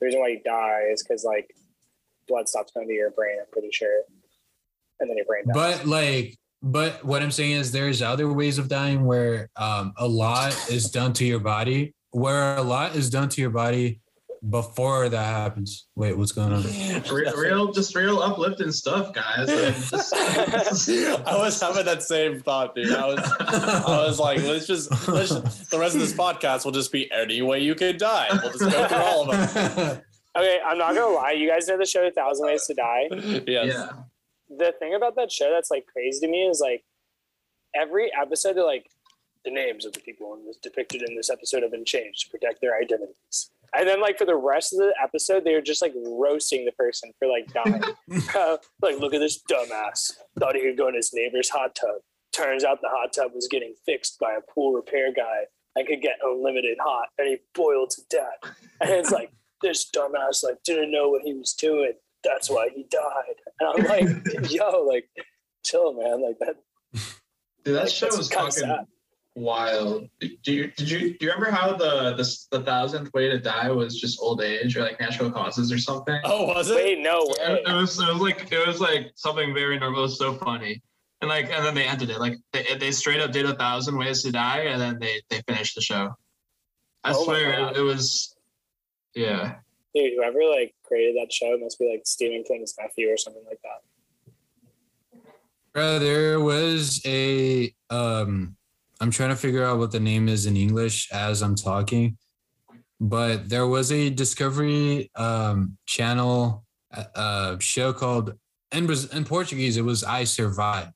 the 0.00 0.06
reason 0.06 0.20
why 0.20 0.28
you 0.28 0.40
die 0.44 0.82
is 0.90 1.02
because 1.02 1.24
like 1.24 1.54
blood 2.26 2.48
stops 2.48 2.72
going 2.72 2.88
to 2.88 2.94
your 2.94 3.10
brain. 3.10 3.36
I'm 3.40 3.46
pretty 3.52 3.70
sure, 3.72 4.02
and 4.98 5.08
then 5.08 5.16
your 5.16 5.26
brain 5.26 5.44
dies. 5.46 5.78
But 5.78 5.86
like, 5.86 6.36
but 6.62 7.04
what 7.04 7.22
I'm 7.22 7.30
saying 7.30 7.52
is 7.52 7.70
there's 7.70 8.02
other 8.02 8.32
ways 8.32 8.58
of 8.58 8.68
dying 8.68 9.04
where 9.04 9.48
um, 9.56 9.92
a 9.96 10.08
lot 10.08 10.52
is 10.70 10.90
done 10.90 11.12
to 11.14 11.24
your 11.24 11.38
body, 11.38 11.94
where 12.10 12.56
a 12.56 12.62
lot 12.62 12.96
is 12.96 13.10
done 13.10 13.28
to 13.28 13.40
your 13.40 13.50
body 13.50 14.00
before 14.50 15.08
that 15.08 15.24
happens. 15.24 15.86
Wait, 15.94 16.16
what's 16.16 16.32
going 16.32 16.52
on? 16.52 16.62
real, 17.12 17.36
real, 17.36 17.72
just 17.72 17.94
real 17.94 18.18
uplifting 18.20 18.72
stuff, 18.72 19.12
guys. 19.14 19.48
Just- 19.90 20.12
I 21.26 21.36
was 21.38 21.60
having 21.60 21.84
that 21.84 22.02
same 22.02 22.40
thought, 22.40 22.74
dude. 22.74 22.92
I 22.92 23.06
was, 23.06 23.32
I 23.40 24.04
was 24.06 24.18
like, 24.18 24.42
let's 24.42 24.66
just, 24.66 24.90
let's 25.08 25.30
just, 25.30 25.70
the 25.70 25.78
rest 25.78 25.94
of 25.94 26.00
this 26.00 26.12
podcast 26.12 26.64
will 26.64 26.72
just 26.72 26.90
be 26.90 27.10
any 27.12 27.40
way 27.42 27.60
you 27.60 27.74
could 27.74 27.98
die. 27.98 28.28
We'll 28.32 28.52
just 28.52 28.60
go 28.60 28.88
through 28.88 28.96
all 28.96 29.30
of 29.30 29.54
them. 29.54 30.00
okay, 30.36 30.58
I'm 30.66 30.78
not 30.78 30.94
gonna 30.94 31.14
lie. 31.14 31.32
You 31.32 31.48
guys 31.48 31.68
know 31.68 31.78
the 31.78 31.86
show 31.86 32.06
A 32.06 32.10
Thousand 32.10 32.46
Ways 32.46 32.66
to 32.66 32.74
Die. 32.74 33.08
Yes. 33.46 33.46
yeah. 33.46 33.88
the 34.48 34.74
thing 34.78 34.94
about 34.94 35.14
that 35.16 35.30
show 35.30 35.50
that's 35.52 35.70
like 35.70 35.86
crazy 35.86 36.26
to 36.26 36.30
me 36.30 36.46
is 36.46 36.60
like 36.60 36.84
every 37.74 38.10
episode 38.20 38.56
they're 38.56 38.64
like 38.64 38.90
the 39.44 39.50
names 39.50 39.84
of 39.84 39.92
the 39.92 40.00
people 40.00 40.34
in 40.34 40.46
this 40.46 40.56
depicted 40.56 41.02
in 41.08 41.16
this 41.16 41.30
episode 41.30 41.62
have 41.62 41.72
been 41.72 41.84
changed 41.84 42.24
to 42.24 42.30
protect 42.30 42.60
their 42.60 42.76
identities. 42.76 43.50
And 43.74 43.88
then 43.88 44.00
like 44.00 44.18
for 44.18 44.26
the 44.26 44.36
rest 44.36 44.72
of 44.72 44.80
the 44.80 44.94
episode, 45.02 45.44
they 45.44 45.54
were 45.54 45.62
just 45.62 45.82
like 45.82 45.94
roasting 46.04 46.64
the 46.64 46.72
person 46.72 47.12
for 47.18 47.28
like 47.28 47.52
dying. 47.52 47.82
Uh, 48.34 48.56
like, 48.80 48.98
look 48.98 49.14
at 49.14 49.20
this 49.20 49.42
dumbass. 49.50 50.12
Thought 50.38 50.54
he 50.54 50.62
could 50.62 50.76
go 50.76 50.88
in 50.88 50.94
his 50.94 51.12
neighbor's 51.12 51.48
hot 51.48 51.74
tub. 51.74 52.00
Turns 52.32 52.64
out 52.64 52.80
the 52.80 52.88
hot 52.88 53.12
tub 53.12 53.32
was 53.34 53.48
getting 53.50 53.74
fixed 53.84 54.18
by 54.18 54.32
a 54.32 54.52
pool 54.52 54.72
repair 54.72 55.12
guy 55.12 55.44
and 55.76 55.86
could 55.86 56.00
get 56.00 56.16
unlimited 56.22 56.78
hot 56.80 57.08
and 57.18 57.28
he 57.28 57.38
boiled 57.54 57.90
to 57.90 58.02
death. 58.10 58.54
And 58.80 58.90
it's 58.90 59.10
like 59.10 59.30
this 59.62 59.90
dumbass 59.90 60.44
like 60.44 60.62
didn't 60.64 60.92
know 60.92 61.08
what 61.08 61.22
he 61.22 61.34
was 61.34 61.52
doing. 61.54 61.92
That's 62.24 62.50
why 62.50 62.68
he 62.74 62.86
died. 62.90 63.36
And 63.60 63.68
I'm 63.68 63.86
like, 63.86 64.50
yo, 64.50 64.84
like, 64.84 65.08
chill, 65.64 65.94
man. 65.94 66.22
Like 66.22 66.38
that. 66.38 66.56
Dude, 67.64 67.76
that 67.76 67.84
like, 67.84 67.90
show 67.90 68.06
was 68.06 68.30
fucking 68.30 68.50
sad. 68.52 68.86
Wild. 69.34 70.08
Do 70.20 70.52
you 70.52 70.70
did 70.76 70.90
you 70.90 71.16
do 71.18 71.26
you 71.26 71.32
remember 71.32 71.50
how 71.50 71.74
the 71.74 72.14
the 72.14 72.58
the 72.58 72.64
thousandth 72.64 73.12
way 73.14 73.28
to 73.28 73.38
die 73.38 73.70
was 73.70 73.98
just 74.00 74.20
old 74.20 74.42
age 74.42 74.76
or 74.76 74.82
like 74.82 75.00
natural 75.00 75.30
causes 75.30 75.72
or 75.72 75.78
something? 75.78 76.20
Oh, 76.24 76.46
was 76.46 76.70
it? 76.70 76.76
Wait, 76.76 76.98
no 77.00 77.20
way. 77.20 77.54
It, 77.54 77.68
it 77.68 77.72
was 77.72 77.98
it 78.00 78.08
was 78.08 78.20
like 78.20 78.52
it 78.52 78.66
was 78.66 78.80
like 78.80 79.12
something 79.14 79.54
very 79.54 79.78
normal. 79.78 80.00
It 80.00 80.02
was 80.02 80.18
so 80.18 80.34
funny. 80.34 80.82
And 81.20 81.28
like 81.28 81.50
and 81.50 81.64
then 81.64 81.74
they 81.74 81.84
ended 81.84 82.10
it. 82.10 82.18
Like 82.18 82.38
they, 82.52 82.66
they 82.78 82.90
straight 82.90 83.20
up 83.20 83.32
did 83.32 83.46
a 83.46 83.54
thousand 83.54 83.96
ways 83.96 84.22
to 84.24 84.32
die 84.32 84.60
and 84.62 84.80
then 84.80 84.98
they 85.00 85.20
they 85.30 85.40
finished 85.46 85.74
the 85.74 85.80
show. 85.80 86.14
I 87.04 87.12
Oh 87.12 87.24
swear 87.24 87.68
it, 87.68 87.76
it 87.76 87.82
was 87.82 88.36
yeah. 89.14 89.56
Dude, 89.94 90.14
whoever 90.16 90.38
like 90.44 90.74
created 90.84 91.16
that 91.20 91.32
show 91.32 91.56
must 91.58 91.78
be 91.78 91.90
like 91.90 92.02
Stephen 92.04 92.44
King's 92.46 92.74
nephew 92.80 93.10
or 93.12 93.16
something 93.16 93.44
like 93.46 93.60
that. 93.62 93.82
Bro, 95.72 96.00
there 96.00 96.40
was 96.40 97.00
a 97.06 97.74
um 97.88 98.56
I'm 99.02 99.10
trying 99.10 99.30
to 99.30 99.36
figure 99.36 99.64
out 99.64 99.78
what 99.78 99.90
the 99.90 99.98
name 99.98 100.28
is 100.28 100.46
in 100.46 100.56
English 100.56 101.10
as 101.10 101.42
I'm 101.42 101.56
talking. 101.56 102.16
But 103.00 103.48
there 103.48 103.66
was 103.66 103.90
a 103.90 104.10
Discovery 104.10 105.10
um 105.16 105.76
channel 105.86 106.62
uh, 106.96 107.04
uh 107.16 107.58
show 107.58 107.92
called 107.92 108.34
in 108.70 108.88
in 109.12 109.24
Portuguese 109.24 109.76
it 109.76 109.82
was 109.84 110.04
I 110.04 110.22
Survived. 110.22 110.92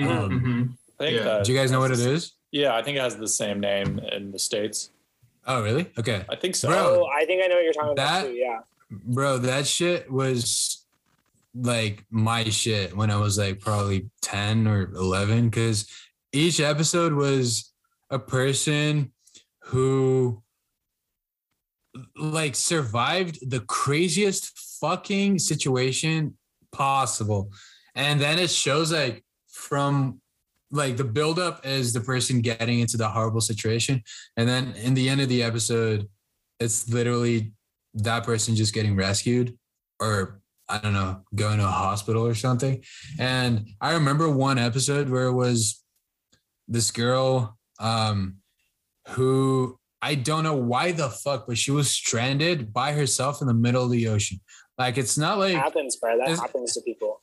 Um, 0.00 0.06
Mhm. 0.08 0.76
I 0.98 1.04
think 1.04 1.16
Yeah. 1.18 1.24
that 1.24 1.44
Do 1.44 1.52
you 1.52 1.58
guys 1.58 1.70
know 1.70 1.78
what 1.78 1.92
it 1.92 2.00
is? 2.00 2.32
Yeah, 2.50 2.74
I 2.74 2.82
think 2.82 2.96
it 2.98 3.00
has 3.00 3.16
the 3.16 3.28
same 3.28 3.60
name 3.60 4.00
in 4.00 4.32
the 4.32 4.38
states. 4.40 4.90
Oh, 5.46 5.62
really? 5.62 5.86
Okay. 5.96 6.24
I 6.28 6.34
think 6.34 6.56
so. 6.56 6.68
Bro. 6.68 6.78
Oh, 7.02 7.06
I 7.06 7.24
think 7.26 7.42
I 7.44 7.46
know 7.46 7.54
what 7.56 7.64
you're 7.64 7.72
talking 7.74 7.94
That- 7.94 8.22
about 8.24 8.30
too. 8.30 8.34
Yeah. 8.34 8.58
Bro, 8.90 9.38
that 9.38 9.66
shit 9.68 10.10
was 10.10 10.84
like 11.54 12.04
my 12.10 12.42
shit 12.50 12.96
when 12.96 13.10
I 13.12 13.16
was 13.16 13.38
like 13.38 13.60
probably 13.60 14.10
10 14.22 14.66
or 14.66 14.90
11 14.96 15.48
because 15.48 15.86
each 16.34 16.60
episode 16.60 17.12
was 17.12 17.72
a 18.10 18.18
person 18.18 19.12
who 19.62 20.42
like 22.16 22.56
survived 22.56 23.50
the 23.50 23.60
craziest 23.60 24.58
fucking 24.80 25.38
situation 25.38 26.36
possible. 26.72 27.50
And 27.94 28.20
then 28.20 28.38
it 28.38 28.50
shows 28.50 28.92
like 28.92 29.24
from 29.48 30.20
like 30.70 30.96
the 30.96 31.04
buildup 31.04 31.64
is 31.64 31.92
the 31.92 32.00
person 32.00 32.40
getting 32.40 32.80
into 32.80 32.96
the 32.96 33.08
horrible 33.08 33.40
situation. 33.40 34.02
And 34.36 34.48
then 34.48 34.74
in 34.82 34.94
the 34.94 35.08
end 35.08 35.20
of 35.20 35.28
the 35.28 35.44
episode, 35.44 36.08
it's 36.58 36.88
literally 36.88 37.52
that 37.94 38.24
person 38.24 38.56
just 38.56 38.74
getting 38.74 38.96
rescued 38.96 39.56
or 40.00 40.40
I 40.68 40.78
don't 40.78 40.94
know, 40.94 41.20
going 41.34 41.58
to 41.58 41.64
a 41.64 41.68
hospital 41.68 42.26
or 42.26 42.34
something. 42.34 42.82
And 43.18 43.68
I 43.80 43.92
remember 43.92 44.28
one 44.30 44.58
episode 44.58 45.08
where 45.10 45.26
it 45.26 45.34
was 45.34 45.83
this 46.68 46.90
girl 46.90 47.56
um 47.78 48.36
who 49.10 49.78
I 50.02 50.14
don't 50.16 50.44
know 50.44 50.56
why 50.56 50.92
the 50.92 51.08
fuck, 51.08 51.46
but 51.46 51.56
she 51.56 51.70
was 51.70 51.90
stranded 51.90 52.72
by 52.72 52.92
herself 52.92 53.40
in 53.40 53.46
the 53.46 53.54
middle 53.54 53.84
of 53.84 53.90
the 53.90 54.08
ocean. 54.08 54.40
Like 54.78 54.98
it's 54.98 55.16
not 55.16 55.38
like 55.38 55.54
it 55.54 55.58
happens, 55.58 55.96
bro. 55.96 56.18
That 56.18 56.38
happens 56.38 56.74
to 56.74 56.80
people. 56.82 57.22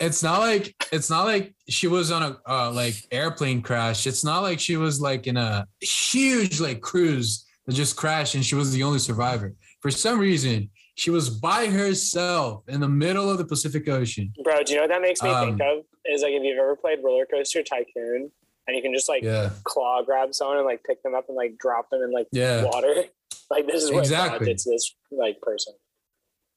it's 0.00 0.22
not 0.22 0.40
like 0.40 0.74
it's 0.92 1.10
not 1.10 1.24
like 1.26 1.54
she 1.68 1.86
was 1.86 2.10
on 2.10 2.22
a 2.22 2.38
uh, 2.48 2.70
like 2.72 2.94
airplane 3.12 3.62
crash. 3.62 4.06
It's 4.06 4.24
not 4.24 4.40
like 4.42 4.58
she 4.60 4.76
was 4.76 5.00
like 5.00 5.26
in 5.26 5.36
a 5.36 5.66
huge 5.80 6.60
like 6.60 6.80
cruise 6.80 7.44
that 7.66 7.74
just 7.74 7.96
crashed 7.96 8.34
and 8.34 8.44
she 8.44 8.54
was 8.54 8.72
the 8.72 8.82
only 8.82 8.98
survivor. 8.98 9.54
For 9.80 9.90
some 9.92 10.18
reason, 10.18 10.70
she 10.96 11.10
was 11.10 11.30
by 11.30 11.66
herself 11.66 12.64
in 12.68 12.80
the 12.80 12.88
middle 12.88 13.30
of 13.30 13.38
the 13.38 13.44
Pacific 13.44 13.88
Ocean. 13.88 14.32
Bro, 14.42 14.64
do 14.64 14.72
you 14.72 14.76
know 14.78 14.82
what 14.84 14.90
that 14.90 15.02
makes 15.02 15.22
me 15.22 15.28
think 15.30 15.60
Um, 15.62 15.78
of? 15.78 15.84
Is 16.06 16.22
like 16.22 16.32
if 16.32 16.42
you've 16.42 16.58
ever 16.58 16.74
played 16.74 16.98
Roller 17.04 17.26
Coaster 17.26 17.62
Tycoon 17.62 18.32
and 18.68 18.76
you 18.76 18.82
can 18.82 18.92
just 18.92 19.08
like 19.08 19.24
Yeah, 19.24 19.50
claw 19.64 20.02
grab 20.02 20.32
someone 20.34 20.58
and 20.58 20.66
like 20.66 20.84
pick 20.84 21.02
them 21.02 21.14
up 21.14 21.24
and 21.28 21.36
like 21.36 21.58
drop 21.58 21.90
them 21.90 22.02
in 22.02 22.12
like 22.12 22.28
yeah, 22.30 22.62
water. 22.64 22.94
Like 23.50 23.66
this 23.66 23.82
is 23.82 23.90
what 23.90 24.00
Exactly. 24.00 24.46
God 24.46 24.58
to 24.58 24.70
this 24.70 24.94
like 25.10 25.40
person. 25.40 25.72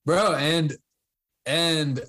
bro. 0.05 0.35
And 0.35 0.75
and 1.45 2.01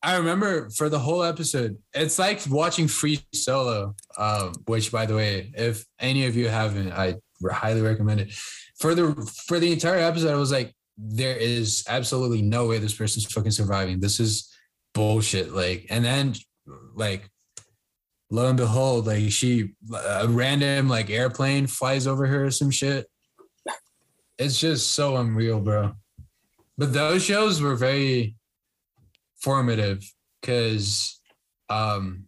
I 0.00 0.16
remember 0.16 0.70
for 0.70 0.88
the 0.88 1.00
whole 1.00 1.24
episode, 1.24 1.76
it's 1.92 2.16
like 2.16 2.40
watching 2.48 2.86
Free 2.86 3.18
Solo, 3.34 3.96
um, 4.16 4.52
which 4.66 4.92
by 4.92 5.06
the 5.06 5.16
way, 5.16 5.52
if 5.56 5.84
any 5.98 6.26
of 6.26 6.36
you 6.36 6.48
haven't, 6.48 6.92
I 6.92 7.16
highly 7.50 7.80
recommend 7.80 8.20
it. 8.20 8.32
For 8.78 8.94
the 8.94 9.12
for 9.46 9.58
the 9.58 9.72
entire 9.72 9.98
episode, 9.98 10.32
I 10.32 10.36
was 10.36 10.52
like, 10.52 10.72
there 10.96 11.36
is 11.36 11.84
absolutely 11.88 12.42
no 12.42 12.66
way 12.66 12.78
this 12.78 12.94
person's 12.94 13.24
fucking 13.24 13.50
surviving. 13.50 13.98
This 13.98 14.20
is 14.20 14.54
bullshit. 14.94 15.52
Like, 15.52 15.86
and 15.90 16.04
then 16.04 16.34
like 16.94 17.28
lo 18.30 18.48
and 18.48 18.56
behold, 18.56 19.06
like 19.06 19.30
she 19.30 19.72
a 19.94 20.26
random 20.28 20.88
like 20.88 21.10
airplane 21.10 21.66
flies 21.66 22.06
over 22.06 22.26
her 22.26 22.46
or 22.46 22.50
some 22.50 22.70
shit. 22.70 23.06
It's 24.38 24.58
just 24.58 24.92
so 24.92 25.16
unreal, 25.16 25.60
bro. 25.60 25.94
But 26.76 26.92
those 26.92 27.24
shows 27.24 27.60
were 27.60 27.76
very 27.76 28.36
formative 29.36 30.02
because 30.40 31.20
um 31.68 32.24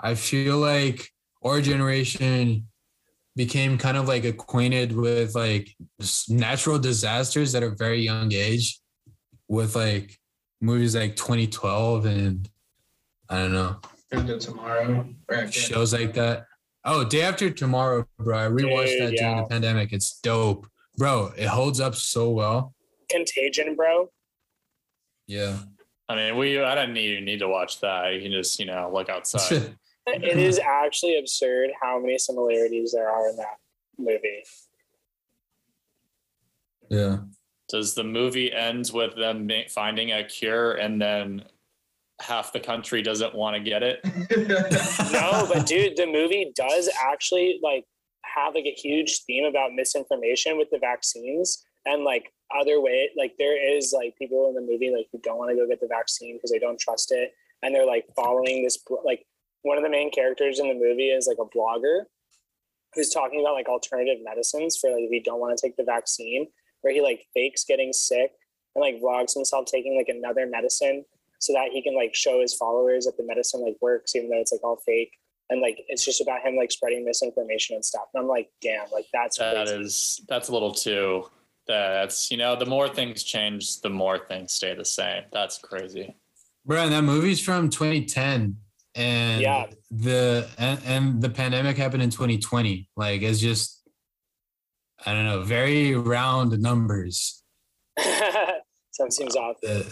I 0.00 0.14
feel 0.14 0.58
like 0.58 1.10
our 1.44 1.60
generation 1.60 2.66
became 3.36 3.78
kind 3.78 3.96
of 3.96 4.08
like 4.08 4.24
acquainted 4.24 4.92
with 4.92 5.34
like 5.34 5.74
natural 6.28 6.78
disasters 6.78 7.54
at 7.54 7.62
a 7.62 7.70
very 7.70 8.00
young 8.00 8.32
age 8.32 8.80
with 9.48 9.76
like 9.76 10.18
movies 10.60 10.96
like 10.96 11.16
2012 11.16 12.06
and 12.06 12.48
I 13.28 13.38
don't 13.38 13.52
know 13.52 13.76
Into 14.12 14.38
tomorrow. 14.38 15.08
Right. 15.28 15.52
shows 15.52 15.92
like 15.92 16.14
that. 16.14 16.46
Oh, 16.84 17.04
Day 17.04 17.22
After 17.22 17.50
Tomorrow, 17.50 18.06
bro. 18.18 18.38
I 18.38 18.48
rewatched 18.48 18.86
Dude, 18.86 19.00
that 19.00 19.16
during 19.16 19.36
yeah. 19.36 19.42
the 19.42 19.48
pandemic. 19.48 19.92
It's 19.92 20.20
dope. 20.20 20.68
Bro, 20.96 21.32
it 21.36 21.48
holds 21.48 21.80
up 21.80 21.96
so 21.96 22.30
well. 22.30 22.74
Contagion, 23.10 23.74
bro. 23.74 24.08
Yeah. 25.26 25.58
I 26.08 26.14
mean, 26.14 26.36
we 26.36 26.62
I 26.62 26.76
don't 26.76 26.92
need 26.92 27.24
need 27.24 27.40
to 27.40 27.48
watch 27.48 27.80
that. 27.80 28.14
You 28.14 28.20
can 28.22 28.30
just 28.30 28.60
you 28.60 28.66
know 28.66 28.90
look 28.92 29.08
outside. 29.08 29.74
It 30.08 30.38
is 30.38 30.60
actually 30.60 31.18
absurd 31.18 31.70
how 31.82 31.98
many 31.98 32.16
similarities 32.16 32.92
there 32.92 33.10
are 33.10 33.28
in 33.28 33.36
that 33.38 33.56
movie. 33.98 34.44
yeah. 36.88 37.18
Does 37.68 37.96
the 37.96 38.04
movie 38.04 38.52
end 38.52 38.88
with 38.94 39.16
them 39.16 39.50
finding 39.68 40.12
a 40.12 40.22
cure 40.22 40.74
and 40.74 41.02
then 41.02 41.42
half 42.20 42.52
the 42.52 42.60
country 42.60 43.02
doesn't 43.02 43.34
want 43.34 43.56
to 43.56 43.62
get 43.62 43.82
it? 43.82 44.00
No, 45.12 45.46
but 45.52 45.66
dude, 45.66 45.96
the 45.96 46.06
movie 46.06 46.52
does 46.54 46.88
actually 47.00 47.58
like 47.62 47.84
have 48.22 48.54
like 48.54 48.66
a 48.66 48.72
huge 48.72 49.22
theme 49.24 49.44
about 49.44 49.72
misinformation 49.72 50.58
with 50.58 50.68
the 50.70 50.78
vaccines 50.78 51.64
and 51.86 52.04
like 52.04 52.32
other 52.58 52.80
way 52.80 53.08
like 53.16 53.32
there 53.38 53.76
is 53.76 53.94
like 53.96 54.14
people 54.18 54.48
in 54.48 54.54
the 54.54 54.60
movie 54.60 54.92
like 54.94 55.06
who 55.10 55.18
don't 55.22 55.38
want 55.38 55.50
to 55.50 55.56
go 55.56 55.66
get 55.66 55.80
the 55.80 55.86
vaccine 55.86 56.36
because 56.36 56.50
they 56.50 56.58
don't 56.58 56.78
trust 56.78 57.12
it 57.12 57.32
and 57.62 57.74
they're 57.74 57.86
like 57.86 58.04
following 58.14 58.62
this 58.62 58.78
like 59.04 59.24
one 59.62 59.76
of 59.76 59.82
the 59.82 59.90
main 59.90 60.10
characters 60.10 60.58
in 60.58 60.68
the 60.68 60.74
movie 60.74 61.08
is 61.08 61.26
like 61.26 61.38
a 61.40 61.56
blogger 61.56 62.02
who's 62.94 63.10
talking 63.10 63.40
about 63.40 63.54
like 63.54 63.68
alternative 63.68 64.18
medicines 64.22 64.76
for 64.76 64.90
like 64.90 65.02
if 65.02 65.10
you 65.10 65.22
don't 65.22 65.40
want 65.40 65.56
to 65.56 65.66
take 65.66 65.76
the 65.76 65.84
vaccine 65.84 66.46
where 66.82 66.92
he 66.92 67.00
like 67.00 67.26
fakes 67.34 67.64
getting 67.64 67.92
sick 67.92 68.32
and 68.74 68.82
like 68.82 69.00
vlogs 69.00 69.34
himself 69.34 69.66
taking 69.66 69.96
like 69.96 70.08
another 70.08 70.46
medicine 70.46 71.04
so 71.38 71.52
that 71.52 71.68
he 71.72 71.82
can 71.82 71.94
like 71.94 72.14
show 72.14 72.40
his 72.40 72.54
followers 72.54 73.04
that 73.06 73.16
the 73.16 73.24
medicine 73.24 73.62
like 73.62 73.76
works 73.80 74.14
even 74.16 74.30
though 74.30 74.40
it's 74.40 74.52
like 74.52 74.62
all 74.64 74.76
fake 74.86 75.12
and 75.50 75.60
like 75.60 75.78
it's 75.88 76.04
just 76.04 76.20
about 76.20 76.40
him 76.42 76.56
like 76.56 76.72
spreading 76.72 77.04
misinformation 77.04 77.74
and 77.74 77.84
stuff 77.84 78.04
and 78.14 78.22
i'm 78.22 78.28
like 78.28 78.50
damn 78.62 78.86
like 78.92 79.06
that's 79.12 79.38
That 79.38 79.66
crazy. 79.66 79.82
is 79.82 80.20
that's 80.28 80.48
a 80.48 80.52
little 80.52 80.72
too. 80.72 81.24
That's 81.68 82.30
you 82.30 82.36
know 82.36 82.54
the 82.56 82.64
more 82.66 82.88
things 82.88 83.24
change, 83.24 83.80
the 83.80 83.90
more 83.90 84.18
things 84.28 84.52
stay 84.52 84.72
the 84.74 84.84
same. 84.84 85.24
That's 85.32 85.58
crazy. 85.58 86.14
Bro, 86.64 86.84
and 86.84 86.92
that 86.92 87.02
movie's 87.02 87.40
from 87.40 87.70
2010. 87.70 88.56
And 88.94 89.40
Yeah. 89.40 89.66
the 89.90 90.48
and, 90.58 90.80
and 90.84 91.20
the 91.20 91.28
pandemic 91.28 91.76
happened 91.76 92.04
in 92.04 92.10
2020. 92.10 92.88
Like 92.96 93.22
it's 93.22 93.40
just 93.40 93.82
I 95.04 95.12
don't 95.12 95.24
know, 95.24 95.42
very 95.42 95.96
round 95.96 96.56
numbers. 96.60 97.42
Something 97.98 99.10
seems 99.10 99.34
off. 99.36 99.56
Uh, 99.68 99.82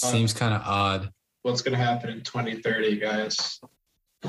seems 0.00 0.32
kind 0.32 0.54
of 0.54 0.62
odd. 0.64 1.10
What's 1.42 1.62
gonna 1.62 1.76
happen 1.76 2.10
in 2.10 2.22
2030, 2.22 2.98
guys? 2.98 3.60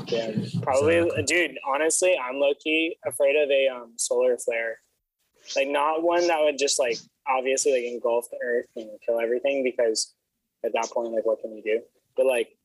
Yeah, 0.06 0.32
probably, 0.62 0.96
Exactly. 0.98 1.22
dude. 1.24 1.58
Honestly, 1.66 2.16
I'm 2.16 2.36
low 2.36 2.52
key 2.62 2.96
afraid 3.06 3.36
of 3.36 3.50
a 3.50 3.68
um, 3.68 3.92
solar 3.96 4.38
flare. 4.38 4.78
Like, 5.54 5.68
not 5.68 6.02
one 6.02 6.26
that 6.28 6.40
would 6.40 6.58
just 6.58 6.78
like 6.78 6.96
obviously 7.28 7.72
like 7.72 7.84
engulf 7.84 8.28
the 8.30 8.38
earth 8.44 8.66
and 8.76 8.88
kill 9.04 9.20
everything 9.20 9.62
because 9.62 10.14
at 10.64 10.72
that 10.72 10.90
point, 10.90 11.12
like, 11.12 11.26
what 11.26 11.40
can 11.40 11.54
you 11.54 11.62
do? 11.62 11.80
But 12.16 12.26
like 12.26 12.56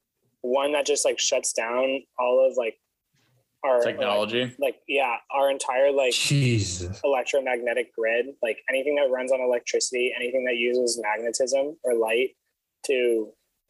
one 0.42 0.72
that 0.74 0.86
just 0.86 1.04
like 1.04 1.20
shuts 1.20 1.52
down 1.52 2.02
all 2.18 2.48
of 2.50 2.56
like 2.56 2.78
our 3.64 3.82
Technology. 3.82 4.56
Like, 4.60 4.78
yeah, 4.88 5.16
our 5.32 5.50
entire 5.50 5.92
like 5.92 6.14
Jesus. 6.14 7.02
electromagnetic 7.04 7.94
grid, 7.96 8.28
like 8.42 8.60
anything 8.70 8.96
that 8.96 9.10
runs 9.10 9.32
on 9.32 9.42
electricity, 9.42 10.14
anything 10.16 10.46
that 10.46 10.56
uses 10.56 11.02
magnetism 11.02 11.76
or 11.84 11.96
light 11.96 12.36
to 12.88 13.30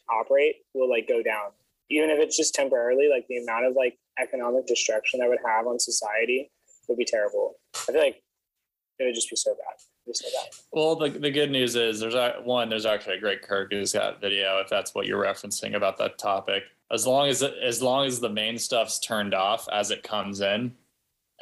operate 0.09 0.57
will 0.73 0.89
like 0.89 1.07
go 1.07 1.21
down. 1.21 1.51
Even 1.89 2.09
if 2.09 2.19
it's 2.19 2.35
just 2.35 2.53
temporarily, 2.53 3.09
like 3.09 3.25
the 3.27 3.37
amount 3.37 3.65
of 3.65 3.75
like 3.75 3.97
economic 4.19 4.65
destruction 4.67 5.19
that 5.19 5.29
would 5.29 5.39
have 5.45 5.67
on 5.67 5.79
society 5.79 6.51
would 6.87 6.97
be 6.97 7.05
terrible. 7.05 7.55
I 7.87 7.91
feel 7.91 8.01
like 8.01 8.23
it 8.99 9.05
would 9.05 9.15
just 9.15 9.29
be 9.29 9.35
so 9.35 9.53
bad. 9.53 9.75
So 10.13 10.25
bad. 10.25 10.49
Well, 10.71 10.95
the, 10.95 11.09
the 11.09 11.29
good 11.29 11.51
news 11.51 11.75
is 11.75 11.99
there's 11.99 12.15
one. 12.45 12.69
There's 12.69 12.85
actually 12.85 13.17
a 13.17 13.19
great 13.19 13.41
Kurzgesagt 13.43 14.21
video 14.21 14.59
if 14.59 14.69
that's 14.69 14.95
what 14.95 15.05
you're 15.05 15.21
referencing 15.21 15.75
about 15.75 15.97
that 15.97 16.17
topic. 16.17 16.63
As 16.91 17.05
long 17.05 17.27
as 17.27 17.41
it, 17.41 17.53
as 17.61 17.81
long 17.81 18.05
as 18.05 18.21
the 18.21 18.29
main 18.29 18.57
stuff's 18.57 18.99
turned 18.99 19.33
off 19.33 19.67
as 19.69 19.91
it 19.91 20.03
comes 20.03 20.39
in, 20.39 20.73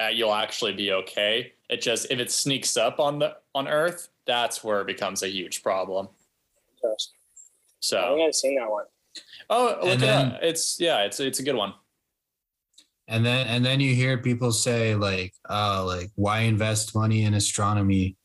uh, 0.02 0.08
you'll 0.08 0.34
actually 0.34 0.74
be 0.74 0.92
okay. 0.94 1.54
It 1.70 1.82
just 1.82 2.08
if 2.10 2.18
it 2.18 2.32
sneaks 2.32 2.76
up 2.76 3.00
on 3.00 3.20
the 3.20 3.38
on 3.54 3.68
Earth, 3.68 4.10
that's 4.26 4.64
where 4.64 4.82
it 4.82 4.88
becomes 4.88 5.22
a 5.22 5.30
huge 5.30 5.62
problem. 5.62 6.10
So, 7.86 8.00
I 8.00 8.02
So 8.10 8.16
think 8.16 8.28
I've 8.28 8.36
seen 8.36 8.56
that 8.58 8.70
one. 8.70 8.86
oh, 9.52 9.66
look 9.66 9.84
And 9.84 9.90
it 9.94 10.06
then- 10.06 10.32
up. 10.34 10.40
It's 10.42 10.80
yeah, 10.80 11.04
it's 11.04 11.20
it's 11.20 11.40
a 11.40 11.44
good 11.44 11.56
one. 11.56 11.74
And 13.08 13.24
then 13.24 13.46
and 13.46 13.64
then 13.64 13.80
you 13.80 13.94
hear 13.94 14.18
people 14.18 14.52
say 14.52 14.96
like, 14.96 15.34
uh, 15.48 15.86
like 15.86 16.10
why 16.16 16.40
invest 16.42 16.96
money 16.96 17.24
in 17.26 17.36
astronomy 17.36 18.18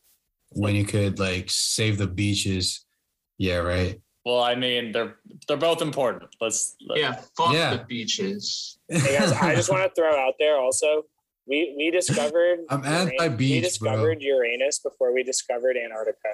when 0.53 0.75
you 0.75 0.85
could 0.87 1.19
like 1.19 1.51
save 1.51 1.99
the 1.99 2.07
beaches? 2.07 2.87
Yeah, 3.37 3.57
right. 3.57 4.01
Well, 4.25 4.41
I 4.43 4.55
mean, 4.55 4.93
they're 4.93 5.17
they're 5.47 5.59
both 5.59 5.83
important. 5.83 6.35
Let's. 6.41 6.77
let- 6.89 6.99
Yeah, 6.99 7.13
fuck 7.37 7.53
Yeah. 7.53 7.77
the 7.77 7.85
beaches. 7.85 8.79
Hey 8.89 9.19
guys, 9.19 9.33
I 9.33 9.55
just 9.55 9.71
want 9.71 9.83
to 9.85 9.93
throw 9.95 10.17
out 10.19 10.35
there 10.39 10.57
also. 10.57 11.05
We 11.47 11.75
we 11.77 11.91
discovered 11.91 12.61
I'm 12.71 12.83
Uran- 12.83 13.05
We 13.11 13.19
anti-beach, 13.19 13.63
bro. 13.81 13.91
discovered 13.91 14.23
Uranus 14.23 14.79
before 14.79 15.13
we 15.13 15.23
discovered 15.23 15.77
Antarctica. 15.77 16.33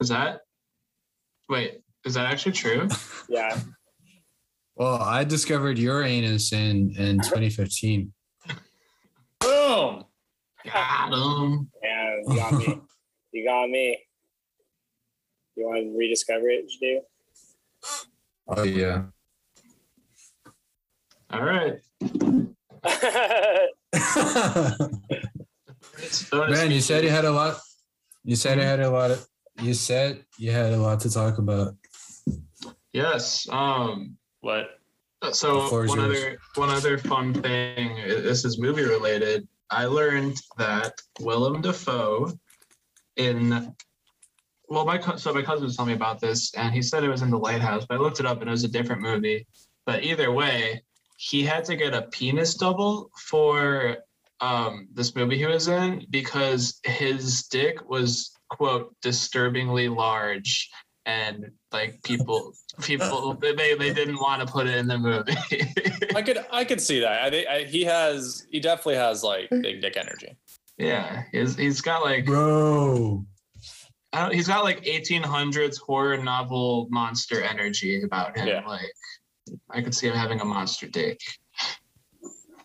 Is 0.00 0.08
that? 0.08 0.40
Wait, 1.48 1.80
is 2.04 2.14
that 2.14 2.30
actually 2.30 2.52
true? 2.52 2.88
Yeah. 3.28 3.58
Well, 4.76 5.02
I 5.02 5.24
discovered 5.24 5.78
your 5.78 6.04
anus 6.04 6.52
in 6.52 6.94
in 6.96 7.18
uh-huh. 7.18 7.30
2015. 7.30 8.12
Boom. 9.40 10.04
Got 10.64 11.12
'em. 11.12 11.68
Yeah, 11.82 12.16
you 12.28 12.36
got 12.36 12.52
me. 12.52 12.80
You 13.32 13.44
got 13.44 13.68
me. 13.68 13.98
You 15.56 15.66
want 15.66 15.78
to 15.78 15.98
rediscover 15.98 16.48
it, 16.48 16.70
Jadu? 16.70 17.00
Oh 18.46 18.62
yeah. 18.62 19.06
All 21.30 21.42
right. 21.42 21.80
Man, 26.32 26.70
you 26.70 26.80
said 26.80 27.02
you 27.02 27.10
had 27.10 27.24
a 27.24 27.32
lot. 27.32 27.58
You 28.24 28.36
said 28.36 28.58
you 28.58 28.64
had 28.64 28.78
a 28.80 28.90
lot 28.90 29.10
of. 29.10 29.26
You 29.60 29.74
said 29.74 30.24
you 30.38 30.50
had 30.50 30.72
a 30.72 30.76
lot 30.76 31.00
to 31.00 31.10
talk 31.10 31.38
about. 31.38 31.74
Yes. 32.92 33.48
Um. 33.50 34.16
What? 34.40 34.78
So 35.32 35.62
The 35.62 35.68
floor 35.68 35.84
is 35.84 35.90
one 35.90 35.98
yours. 35.98 36.16
other 36.18 36.38
one 36.54 36.70
other 36.70 36.98
fun 36.98 37.34
thing. 37.34 37.96
This 38.06 38.44
is 38.44 38.58
movie 38.58 38.84
related. 38.84 39.48
I 39.70 39.86
learned 39.86 40.36
that 40.58 40.92
Willem 41.20 41.60
Dafoe 41.60 42.32
in 43.16 43.74
well, 44.68 44.84
my 44.84 45.00
so 45.16 45.32
my 45.32 45.42
cousin 45.42 45.64
was 45.64 45.76
telling 45.76 45.90
me 45.90 45.94
about 45.94 46.20
this, 46.20 46.52
and 46.54 46.74
he 46.74 46.82
said 46.82 47.04
it 47.04 47.08
was 47.08 47.22
in 47.22 47.30
the 47.30 47.38
Lighthouse, 47.38 47.86
but 47.88 47.96
I 47.96 47.98
looked 47.98 48.20
it 48.20 48.26
up 48.26 48.40
and 48.40 48.48
it 48.48 48.50
was 48.50 48.64
a 48.64 48.68
different 48.68 49.00
movie. 49.02 49.46
But 49.84 50.02
either 50.02 50.32
way, 50.32 50.82
he 51.16 51.44
had 51.44 51.64
to 51.66 51.76
get 51.76 51.94
a 51.94 52.02
penis 52.02 52.54
double 52.54 53.10
for 53.16 53.98
um, 54.40 54.88
this 54.92 55.14
movie 55.14 55.38
he 55.38 55.46
was 55.46 55.68
in 55.68 56.04
because 56.10 56.80
his 56.84 57.44
dick 57.44 57.88
was 57.88 58.35
quote 58.48 58.94
disturbingly 59.02 59.88
large, 59.88 60.70
and 61.04 61.50
like 61.72 62.02
people 62.02 62.52
people 62.82 63.34
they 63.34 63.74
they 63.74 63.92
didn't 63.92 64.20
want 64.20 64.46
to 64.46 64.52
put 64.52 64.66
it 64.66 64.76
in 64.76 64.86
the 64.86 64.98
movie. 64.98 65.36
I 66.14 66.22
could 66.22 66.38
I 66.50 66.64
could 66.64 66.80
see 66.80 67.00
that. 67.00 67.22
I 67.22 67.30
think 67.30 67.48
I, 67.48 67.62
he 67.64 67.84
has 67.84 68.46
he 68.50 68.60
definitely 68.60 68.96
has 68.96 69.22
like 69.22 69.48
hmm. 69.48 69.60
big 69.60 69.80
dick 69.80 69.96
energy. 69.96 70.36
yeah, 70.78 71.24
he's 71.32 71.56
he's 71.56 71.80
got 71.80 72.02
like 72.02 72.26
Bro. 72.26 73.24
I 74.12 74.22
don't, 74.22 74.34
he's 74.34 74.48
got 74.48 74.64
like 74.64 74.82
1800s 74.84 75.78
horror 75.78 76.16
novel 76.16 76.88
monster 76.90 77.42
energy 77.42 78.02
about 78.02 78.36
him. 78.36 78.48
Yeah. 78.48 78.66
Like 78.66 78.90
I 79.70 79.82
could 79.82 79.94
see 79.94 80.06
him 80.06 80.14
having 80.14 80.40
a 80.40 80.44
monster 80.44 80.88
dick. 80.88 81.20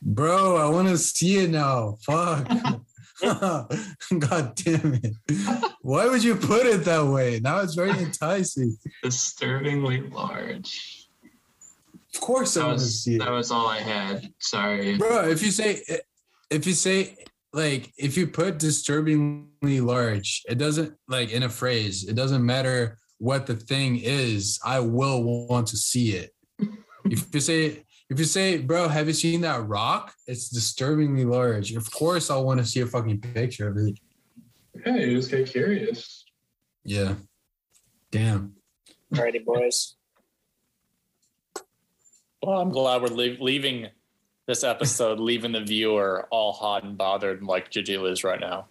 Bro, 0.01 0.57
I 0.57 0.69
want 0.69 0.87
to 0.87 0.97
see 0.97 1.43
it 1.43 1.49
now. 1.49 1.97
Fuck. 2.05 2.49
God 4.19 4.55
damn 4.55 4.99
it. 5.03 5.13
Why 5.81 6.07
would 6.07 6.23
you 6.23 6.35
put 6.35 6.65
it 6.65 6.83
that 6.85 7.05
way? 7.05 7.39
Now 7.39 7.59
it's 7.59 7.75
very 7.75 7.91
enticing. 7.91 8.77
Disturbingly 9.03 10.01
large. 10.09 11.07
Of 12.13 12.21
course 12.21 12.57
I 12.57 12.61
That 12.61 12.67
want 12.67 12.79
to 12.79 12.83
was 12.85 13.03
see 13.03 13.15
it. 13.15 13.19
that 13.19 13.29
was 13.31 13.51
all 13.51 13.67
I 13.67 13.79
had. 13.79 14.33
Sorry. 14.39 14.97
Bro, 14.97 15.29
if 15.29 15.41
you 15.43 15.51
say 15.51 15.81
if 16.49 16.65
you 16.67 16.73
say 16.73 17.15
like 17.53 17.93
if 17.97 18.17
you 18.17 18.27
put 18.27 18.57
disturbingly 18.59 19.81
large, 19.81 20.41
it 20.49 20.57
doesn't 20.57 20.95
like 21.07 21.31
in 21.31 21.43
a 21.43 21.49
phrase, 21.49 22.07
it 22.07 22.15
doesn't 22.15 22.45
matter 22.45 22.97
what 23.19 23.45
the 23.45 23.55
thing 23.55 23.97
is, 24.01 24.59
I 24.65 24.79
will 24.79 25.47
want 25.47 25.67
to 25.67 25.77
see 25.77 26.13
it. 26.13 26.31
if 27.05 27.33
you 27.33 27.39
say 27.39 27.83
if 28.11 28.19
you 28.19 28.25
say, 28.25 28.57
bro, 28.57 28.89
have 28.89 29.07
you 29.07 29.13
seen 29.13 29.39
that 29.41 29.65
rock? 29.67 30.13
It's 30.27 30.49
disturbingly 30.49 31.23
large. 31.23 31.71
Of 31.71 31.89
course 31.91 32.29
I'll 32.29 32.43
want 32.43 32.59
to 32.59 32.65
see 32.65 32.81
a 32.81 32.85
fucking 32.85 33.21
picture 33.21 33.69
of 33.69 33.77
it. 33.77 33.97
Yeah, 34.85 34.97
you 34.97 35.15
just 35.15 35.31
get 35.31 35.47
curious. 35.47 36.25
Yeah. 36.83 37.15
Damn. 38.11 38.55
Alrighty, 39.13 39.45
boys. 39.45 39.95
Well, 42.43 42.59
I'm 42.59 42.71
glad 42.71 43.01
we're 43.01 43.07
leave, 43.07 43.39
leaving 43.39 43.87
this 44.45 44.65
episode, 44.65 45.19
leaving 45.21 45.53
the 45.53 45.61
viewer 45.61 46.27
all 46.31 46.51
hot 46.51 46.83
and 46.83 46.97
bothered 46.97 47.41
like 47.41 47.71
Gigi 47.71 47.95
is 47.95 48.25
right 48.25 48.41
now. 48.41 48.67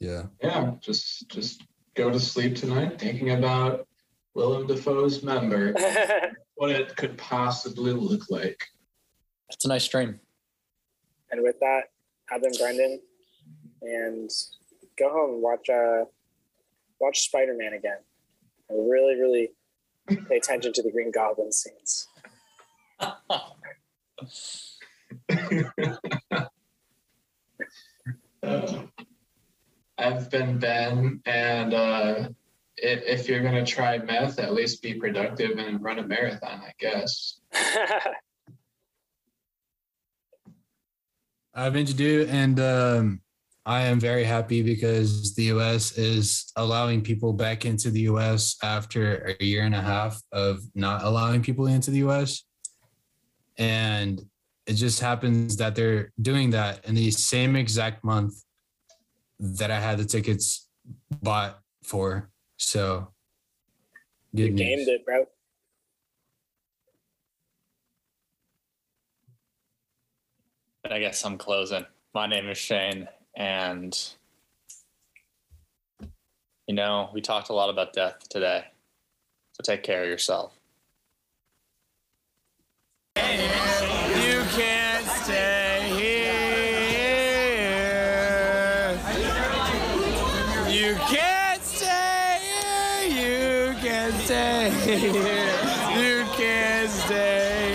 Yeah. 0.00 0.24
Yeah, 0.42 0.72
just 0.80 1.28
just 1.28 1.62
go 1.94 2.10
to 2.10 2.20
sleep 2.20 2.56
tonight 2.56 2.98
thinking 2.98 3.30
about 3.30 3.86
Willem 4.34 4.66
Dafoe's 4.66 5.22
member, 5.22 5.74
what 6.54 6.70
it 6.70 6.96
could 6.96 7.16
possibly 7.18 7.92
look 7.92 8.30
like. 8.30 8.64
It's 9.50 9.64
a 9.64 9.68
nice 9.68 9.86
dream. 9.88 10.20
and 11.30 11.42
with 11.42 11.58
that, 11.60 11.90
have 12.26 12.42
them 12.42 12.52
Brendan, 12.58 13.00
and 13.82 14.30
go 14.98 15.10
home 15.10 15.34
and 15.34 15.42
watch 15.42 15.68
uh 15.68 16.04
watch 17.00 17.20
Spider 17.20 17.54
Man 17.56 17.74
again. 17.74 17.98
And 18.68 18.90
really, 18.90 19.16
really 19.20 19.50
pay 20.28 20.36
attention 20.36 20.72
to 20.74 20.82
the 20.82 20.90
Green 20.90 21.10
Goblin 21.10 21.52
scenes. 21.52 22.08
Uh, 23.00 23.12
I've 29.98 30.30
been 30.30 30.58
Ben, 30.58 31.20
and 31.26 31.74
uh, 31.74 32.28
if, 32.82 33.02
if 33.04 33.28
you're 33.28 33.42
gonna 33.42 33.64
try 33.64 33.98
meth, 33.98 34.38
at 34.40 34.52
least 34.52 34.82
be 34.82 34.94
productive 34.94 35.56
and 35.58 35.82
run 35.82 36.00
a 36.00 36.06
marathon, 36.06 36.60
I 36.60 36.72
guess. 36.78 37.40
I've 41.54 41.72
been 41.72 41.86
to 41.86 41.94
do, 41.94 42.26
and 42.28 42.58
um, 42.58 43.20
I 43.64 43.82
am 43.82 44.00
very 44.00 44.24
happy 44.24 44.62
because 44.62 45.34
the 45.34 45.44
U.S. 45.44 45.96
is 45.96 46.50
allowing 46.56 47.02
people 47.02 47.32
back 47.32 47.64
into 47.64 47.90
the 47.90 48.00
U.S. 48.00 48.56
after 48.62 49.36
a 49.38 49.44
year 49.44 49.62
and 49.62 49.74
a 49.74 49.80
half 49.80 50.20
of 50.32 50.60
not 50.74 51.04
allowing 51.04 51.42
people 51.42 51.66
into 51.66 51.90
the 51.92 51.98
U.S. 51.98 52.42
And 53.58 54.20
it 54.66 54.74
just 54.74 54.98
happens 55.00 55.56
that 55.58 55.76
they're 55.76 56.12
doing 56.20 56.50
that 56.50 56.84
in 56.84 56.94
the 56.94 57.10
same 57.12 57.54
exact 57.54 58.02
month 58.02 58.34
that 59.38 59.70
I 59.70 59.78
had 59.78 59.98
the 59.98 60.04
tickets 60.04 60.68
bought 61.20 61.60
for. 61.84 62.31
So, 62.64 63.08
you 64.32 64.46
good 64.46 64.56
gamed 64.56 64.78
news. 64.86 64.88
it, 64.88 65.04
bro. 65.04 65.26
And 70.84 70.94
I 70.94 71.00
guess 71.00 71.24
I'm 71.24 71.38
closing. 71.38 71.84
My 72.14 72.26
name 72.26 72.48
is 72.48 72.56
Shane, 72.56 73.08
and 73.36 73.98
you 76.68 76.74
know, 76.74 77.10
we 77.12 77.20
talked 77.20 77.48
a 77.48 77.52
lot 77.52 77.68
about 77.68 77.92
death 77.92 78.28
today. 78.30 78.64
So 79.54 79.62
take 79.64 79.82
care 79.82 80.04
of 80.04 80.08
yourself. 80.08 80.54
You 83.16 83.91
You 94.92 96.24
can't 96.36 96.90
stay 96.90 97.72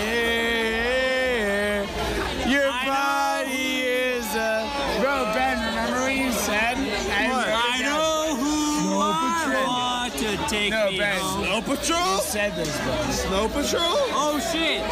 here. 1.82 2.48
Your 2.48 2.70
body 2.70 3.80
is 3.80 4.36
a. 4.36 4.70
Bro, 5.00 5.32
Ben, 5.34 5.58
remember 5.66 6.00
what 6.02 6.14
you 6.14 6.30
said? 6.30 6.76
I 6.76 7.82
know 7.82 8.36
who 8.36 8.54
Snow 8.82 9.00
I 9.02 9.12
Patrol. 9.46 9.66
want 9.66 10.12
to 10.14 10.30
take 10.48 10.70
No, 10.70 10.90
me 10.90 10.98
Ben. 10.98 11.18
home. 11.18 11.44
Snow 11.44 11.60
Patrol? 11.62 12.14
You 12.16 12.20
said 12.22 12.54
this, 12.54 12.76
bro. 12.82 12.94
Snow 13.10 13.48
Patrol? 13.48 13.82
Oh 14.14 14.38
shit! 14.52 14.82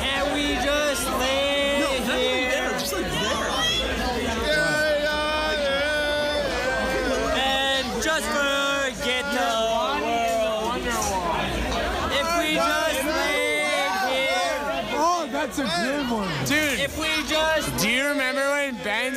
Can 0.00 0.32
we 0.34 0.54
just 0.64 1.04
lay 1.20 1.55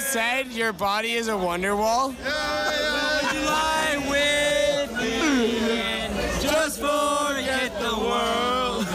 said 0.09 0.47
your 0.47 0.73
body 0.73 1.13
is 1.13 1.27
a 1.27 1.37
wonder 1.37 1.75
wall? 1.75 2.09
would 2.09 2.17
you 2.17 3.41
lie 3.45 3.97
with 4.09 4.97
me 4.97 5.59
and 5.79 6.41
just 6.41 6.79
forget 6.79 7.79
the 7.79 7.95
world? 7.95 8.87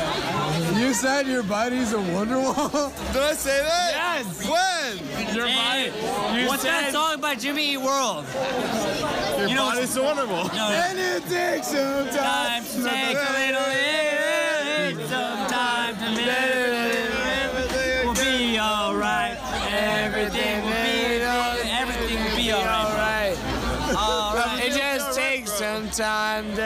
You 0.76 0.92
said 0.92 1.26
your 1.28 1.44
body's 1.44 1.92
a 1.92 2.00
wonder 2.00 2.38
wall? 2.40 2.68
Did 3.12 3.22
I 3.22 3.32
say 3.34 3.62
that? 3.62 3.92
Yes. 3.94 4.48
When? 4.48 5.34
Your 5.36 5.46
Hey, 5.46 5.90
body. 5.90 6.40
You 6.42 6.48
what's 6.48 6.62
said, 6.62 6.70
that 6.72 6.92
song 6.92 7.20
by 7.20 7.36
Jimmy 7.36 7.72
Eat 7.74 7.78
World? 7.78 8.24
Your 9.38 9.48
You 9.48 9.54
know 9.54 9.66
body's 9.70 9.90
so 9.90 10.02
wonderful. 10.02 10.44
No, 10.56 10.68
And 10.68 10.98
it 10.98 11.22
takes 11.28 11.68
some 11.68 12.08
time 12.08 12.64
to 12.64 12.82
take 12.82 13.16
a 13.16 13.32
little 13.38 13.66
bit, 14.98 15.08
some 15.08 15.46
to 15.48 16.10
live. 16.10 18.04
We'll 18.04 18.14
be 18.14 18.58
alright. 18.58 19.38
Everything 19.72 20.62
will 20.64 20.70
be, 20.70 20.73
everything 20.73 20.73
time 25.96 26.56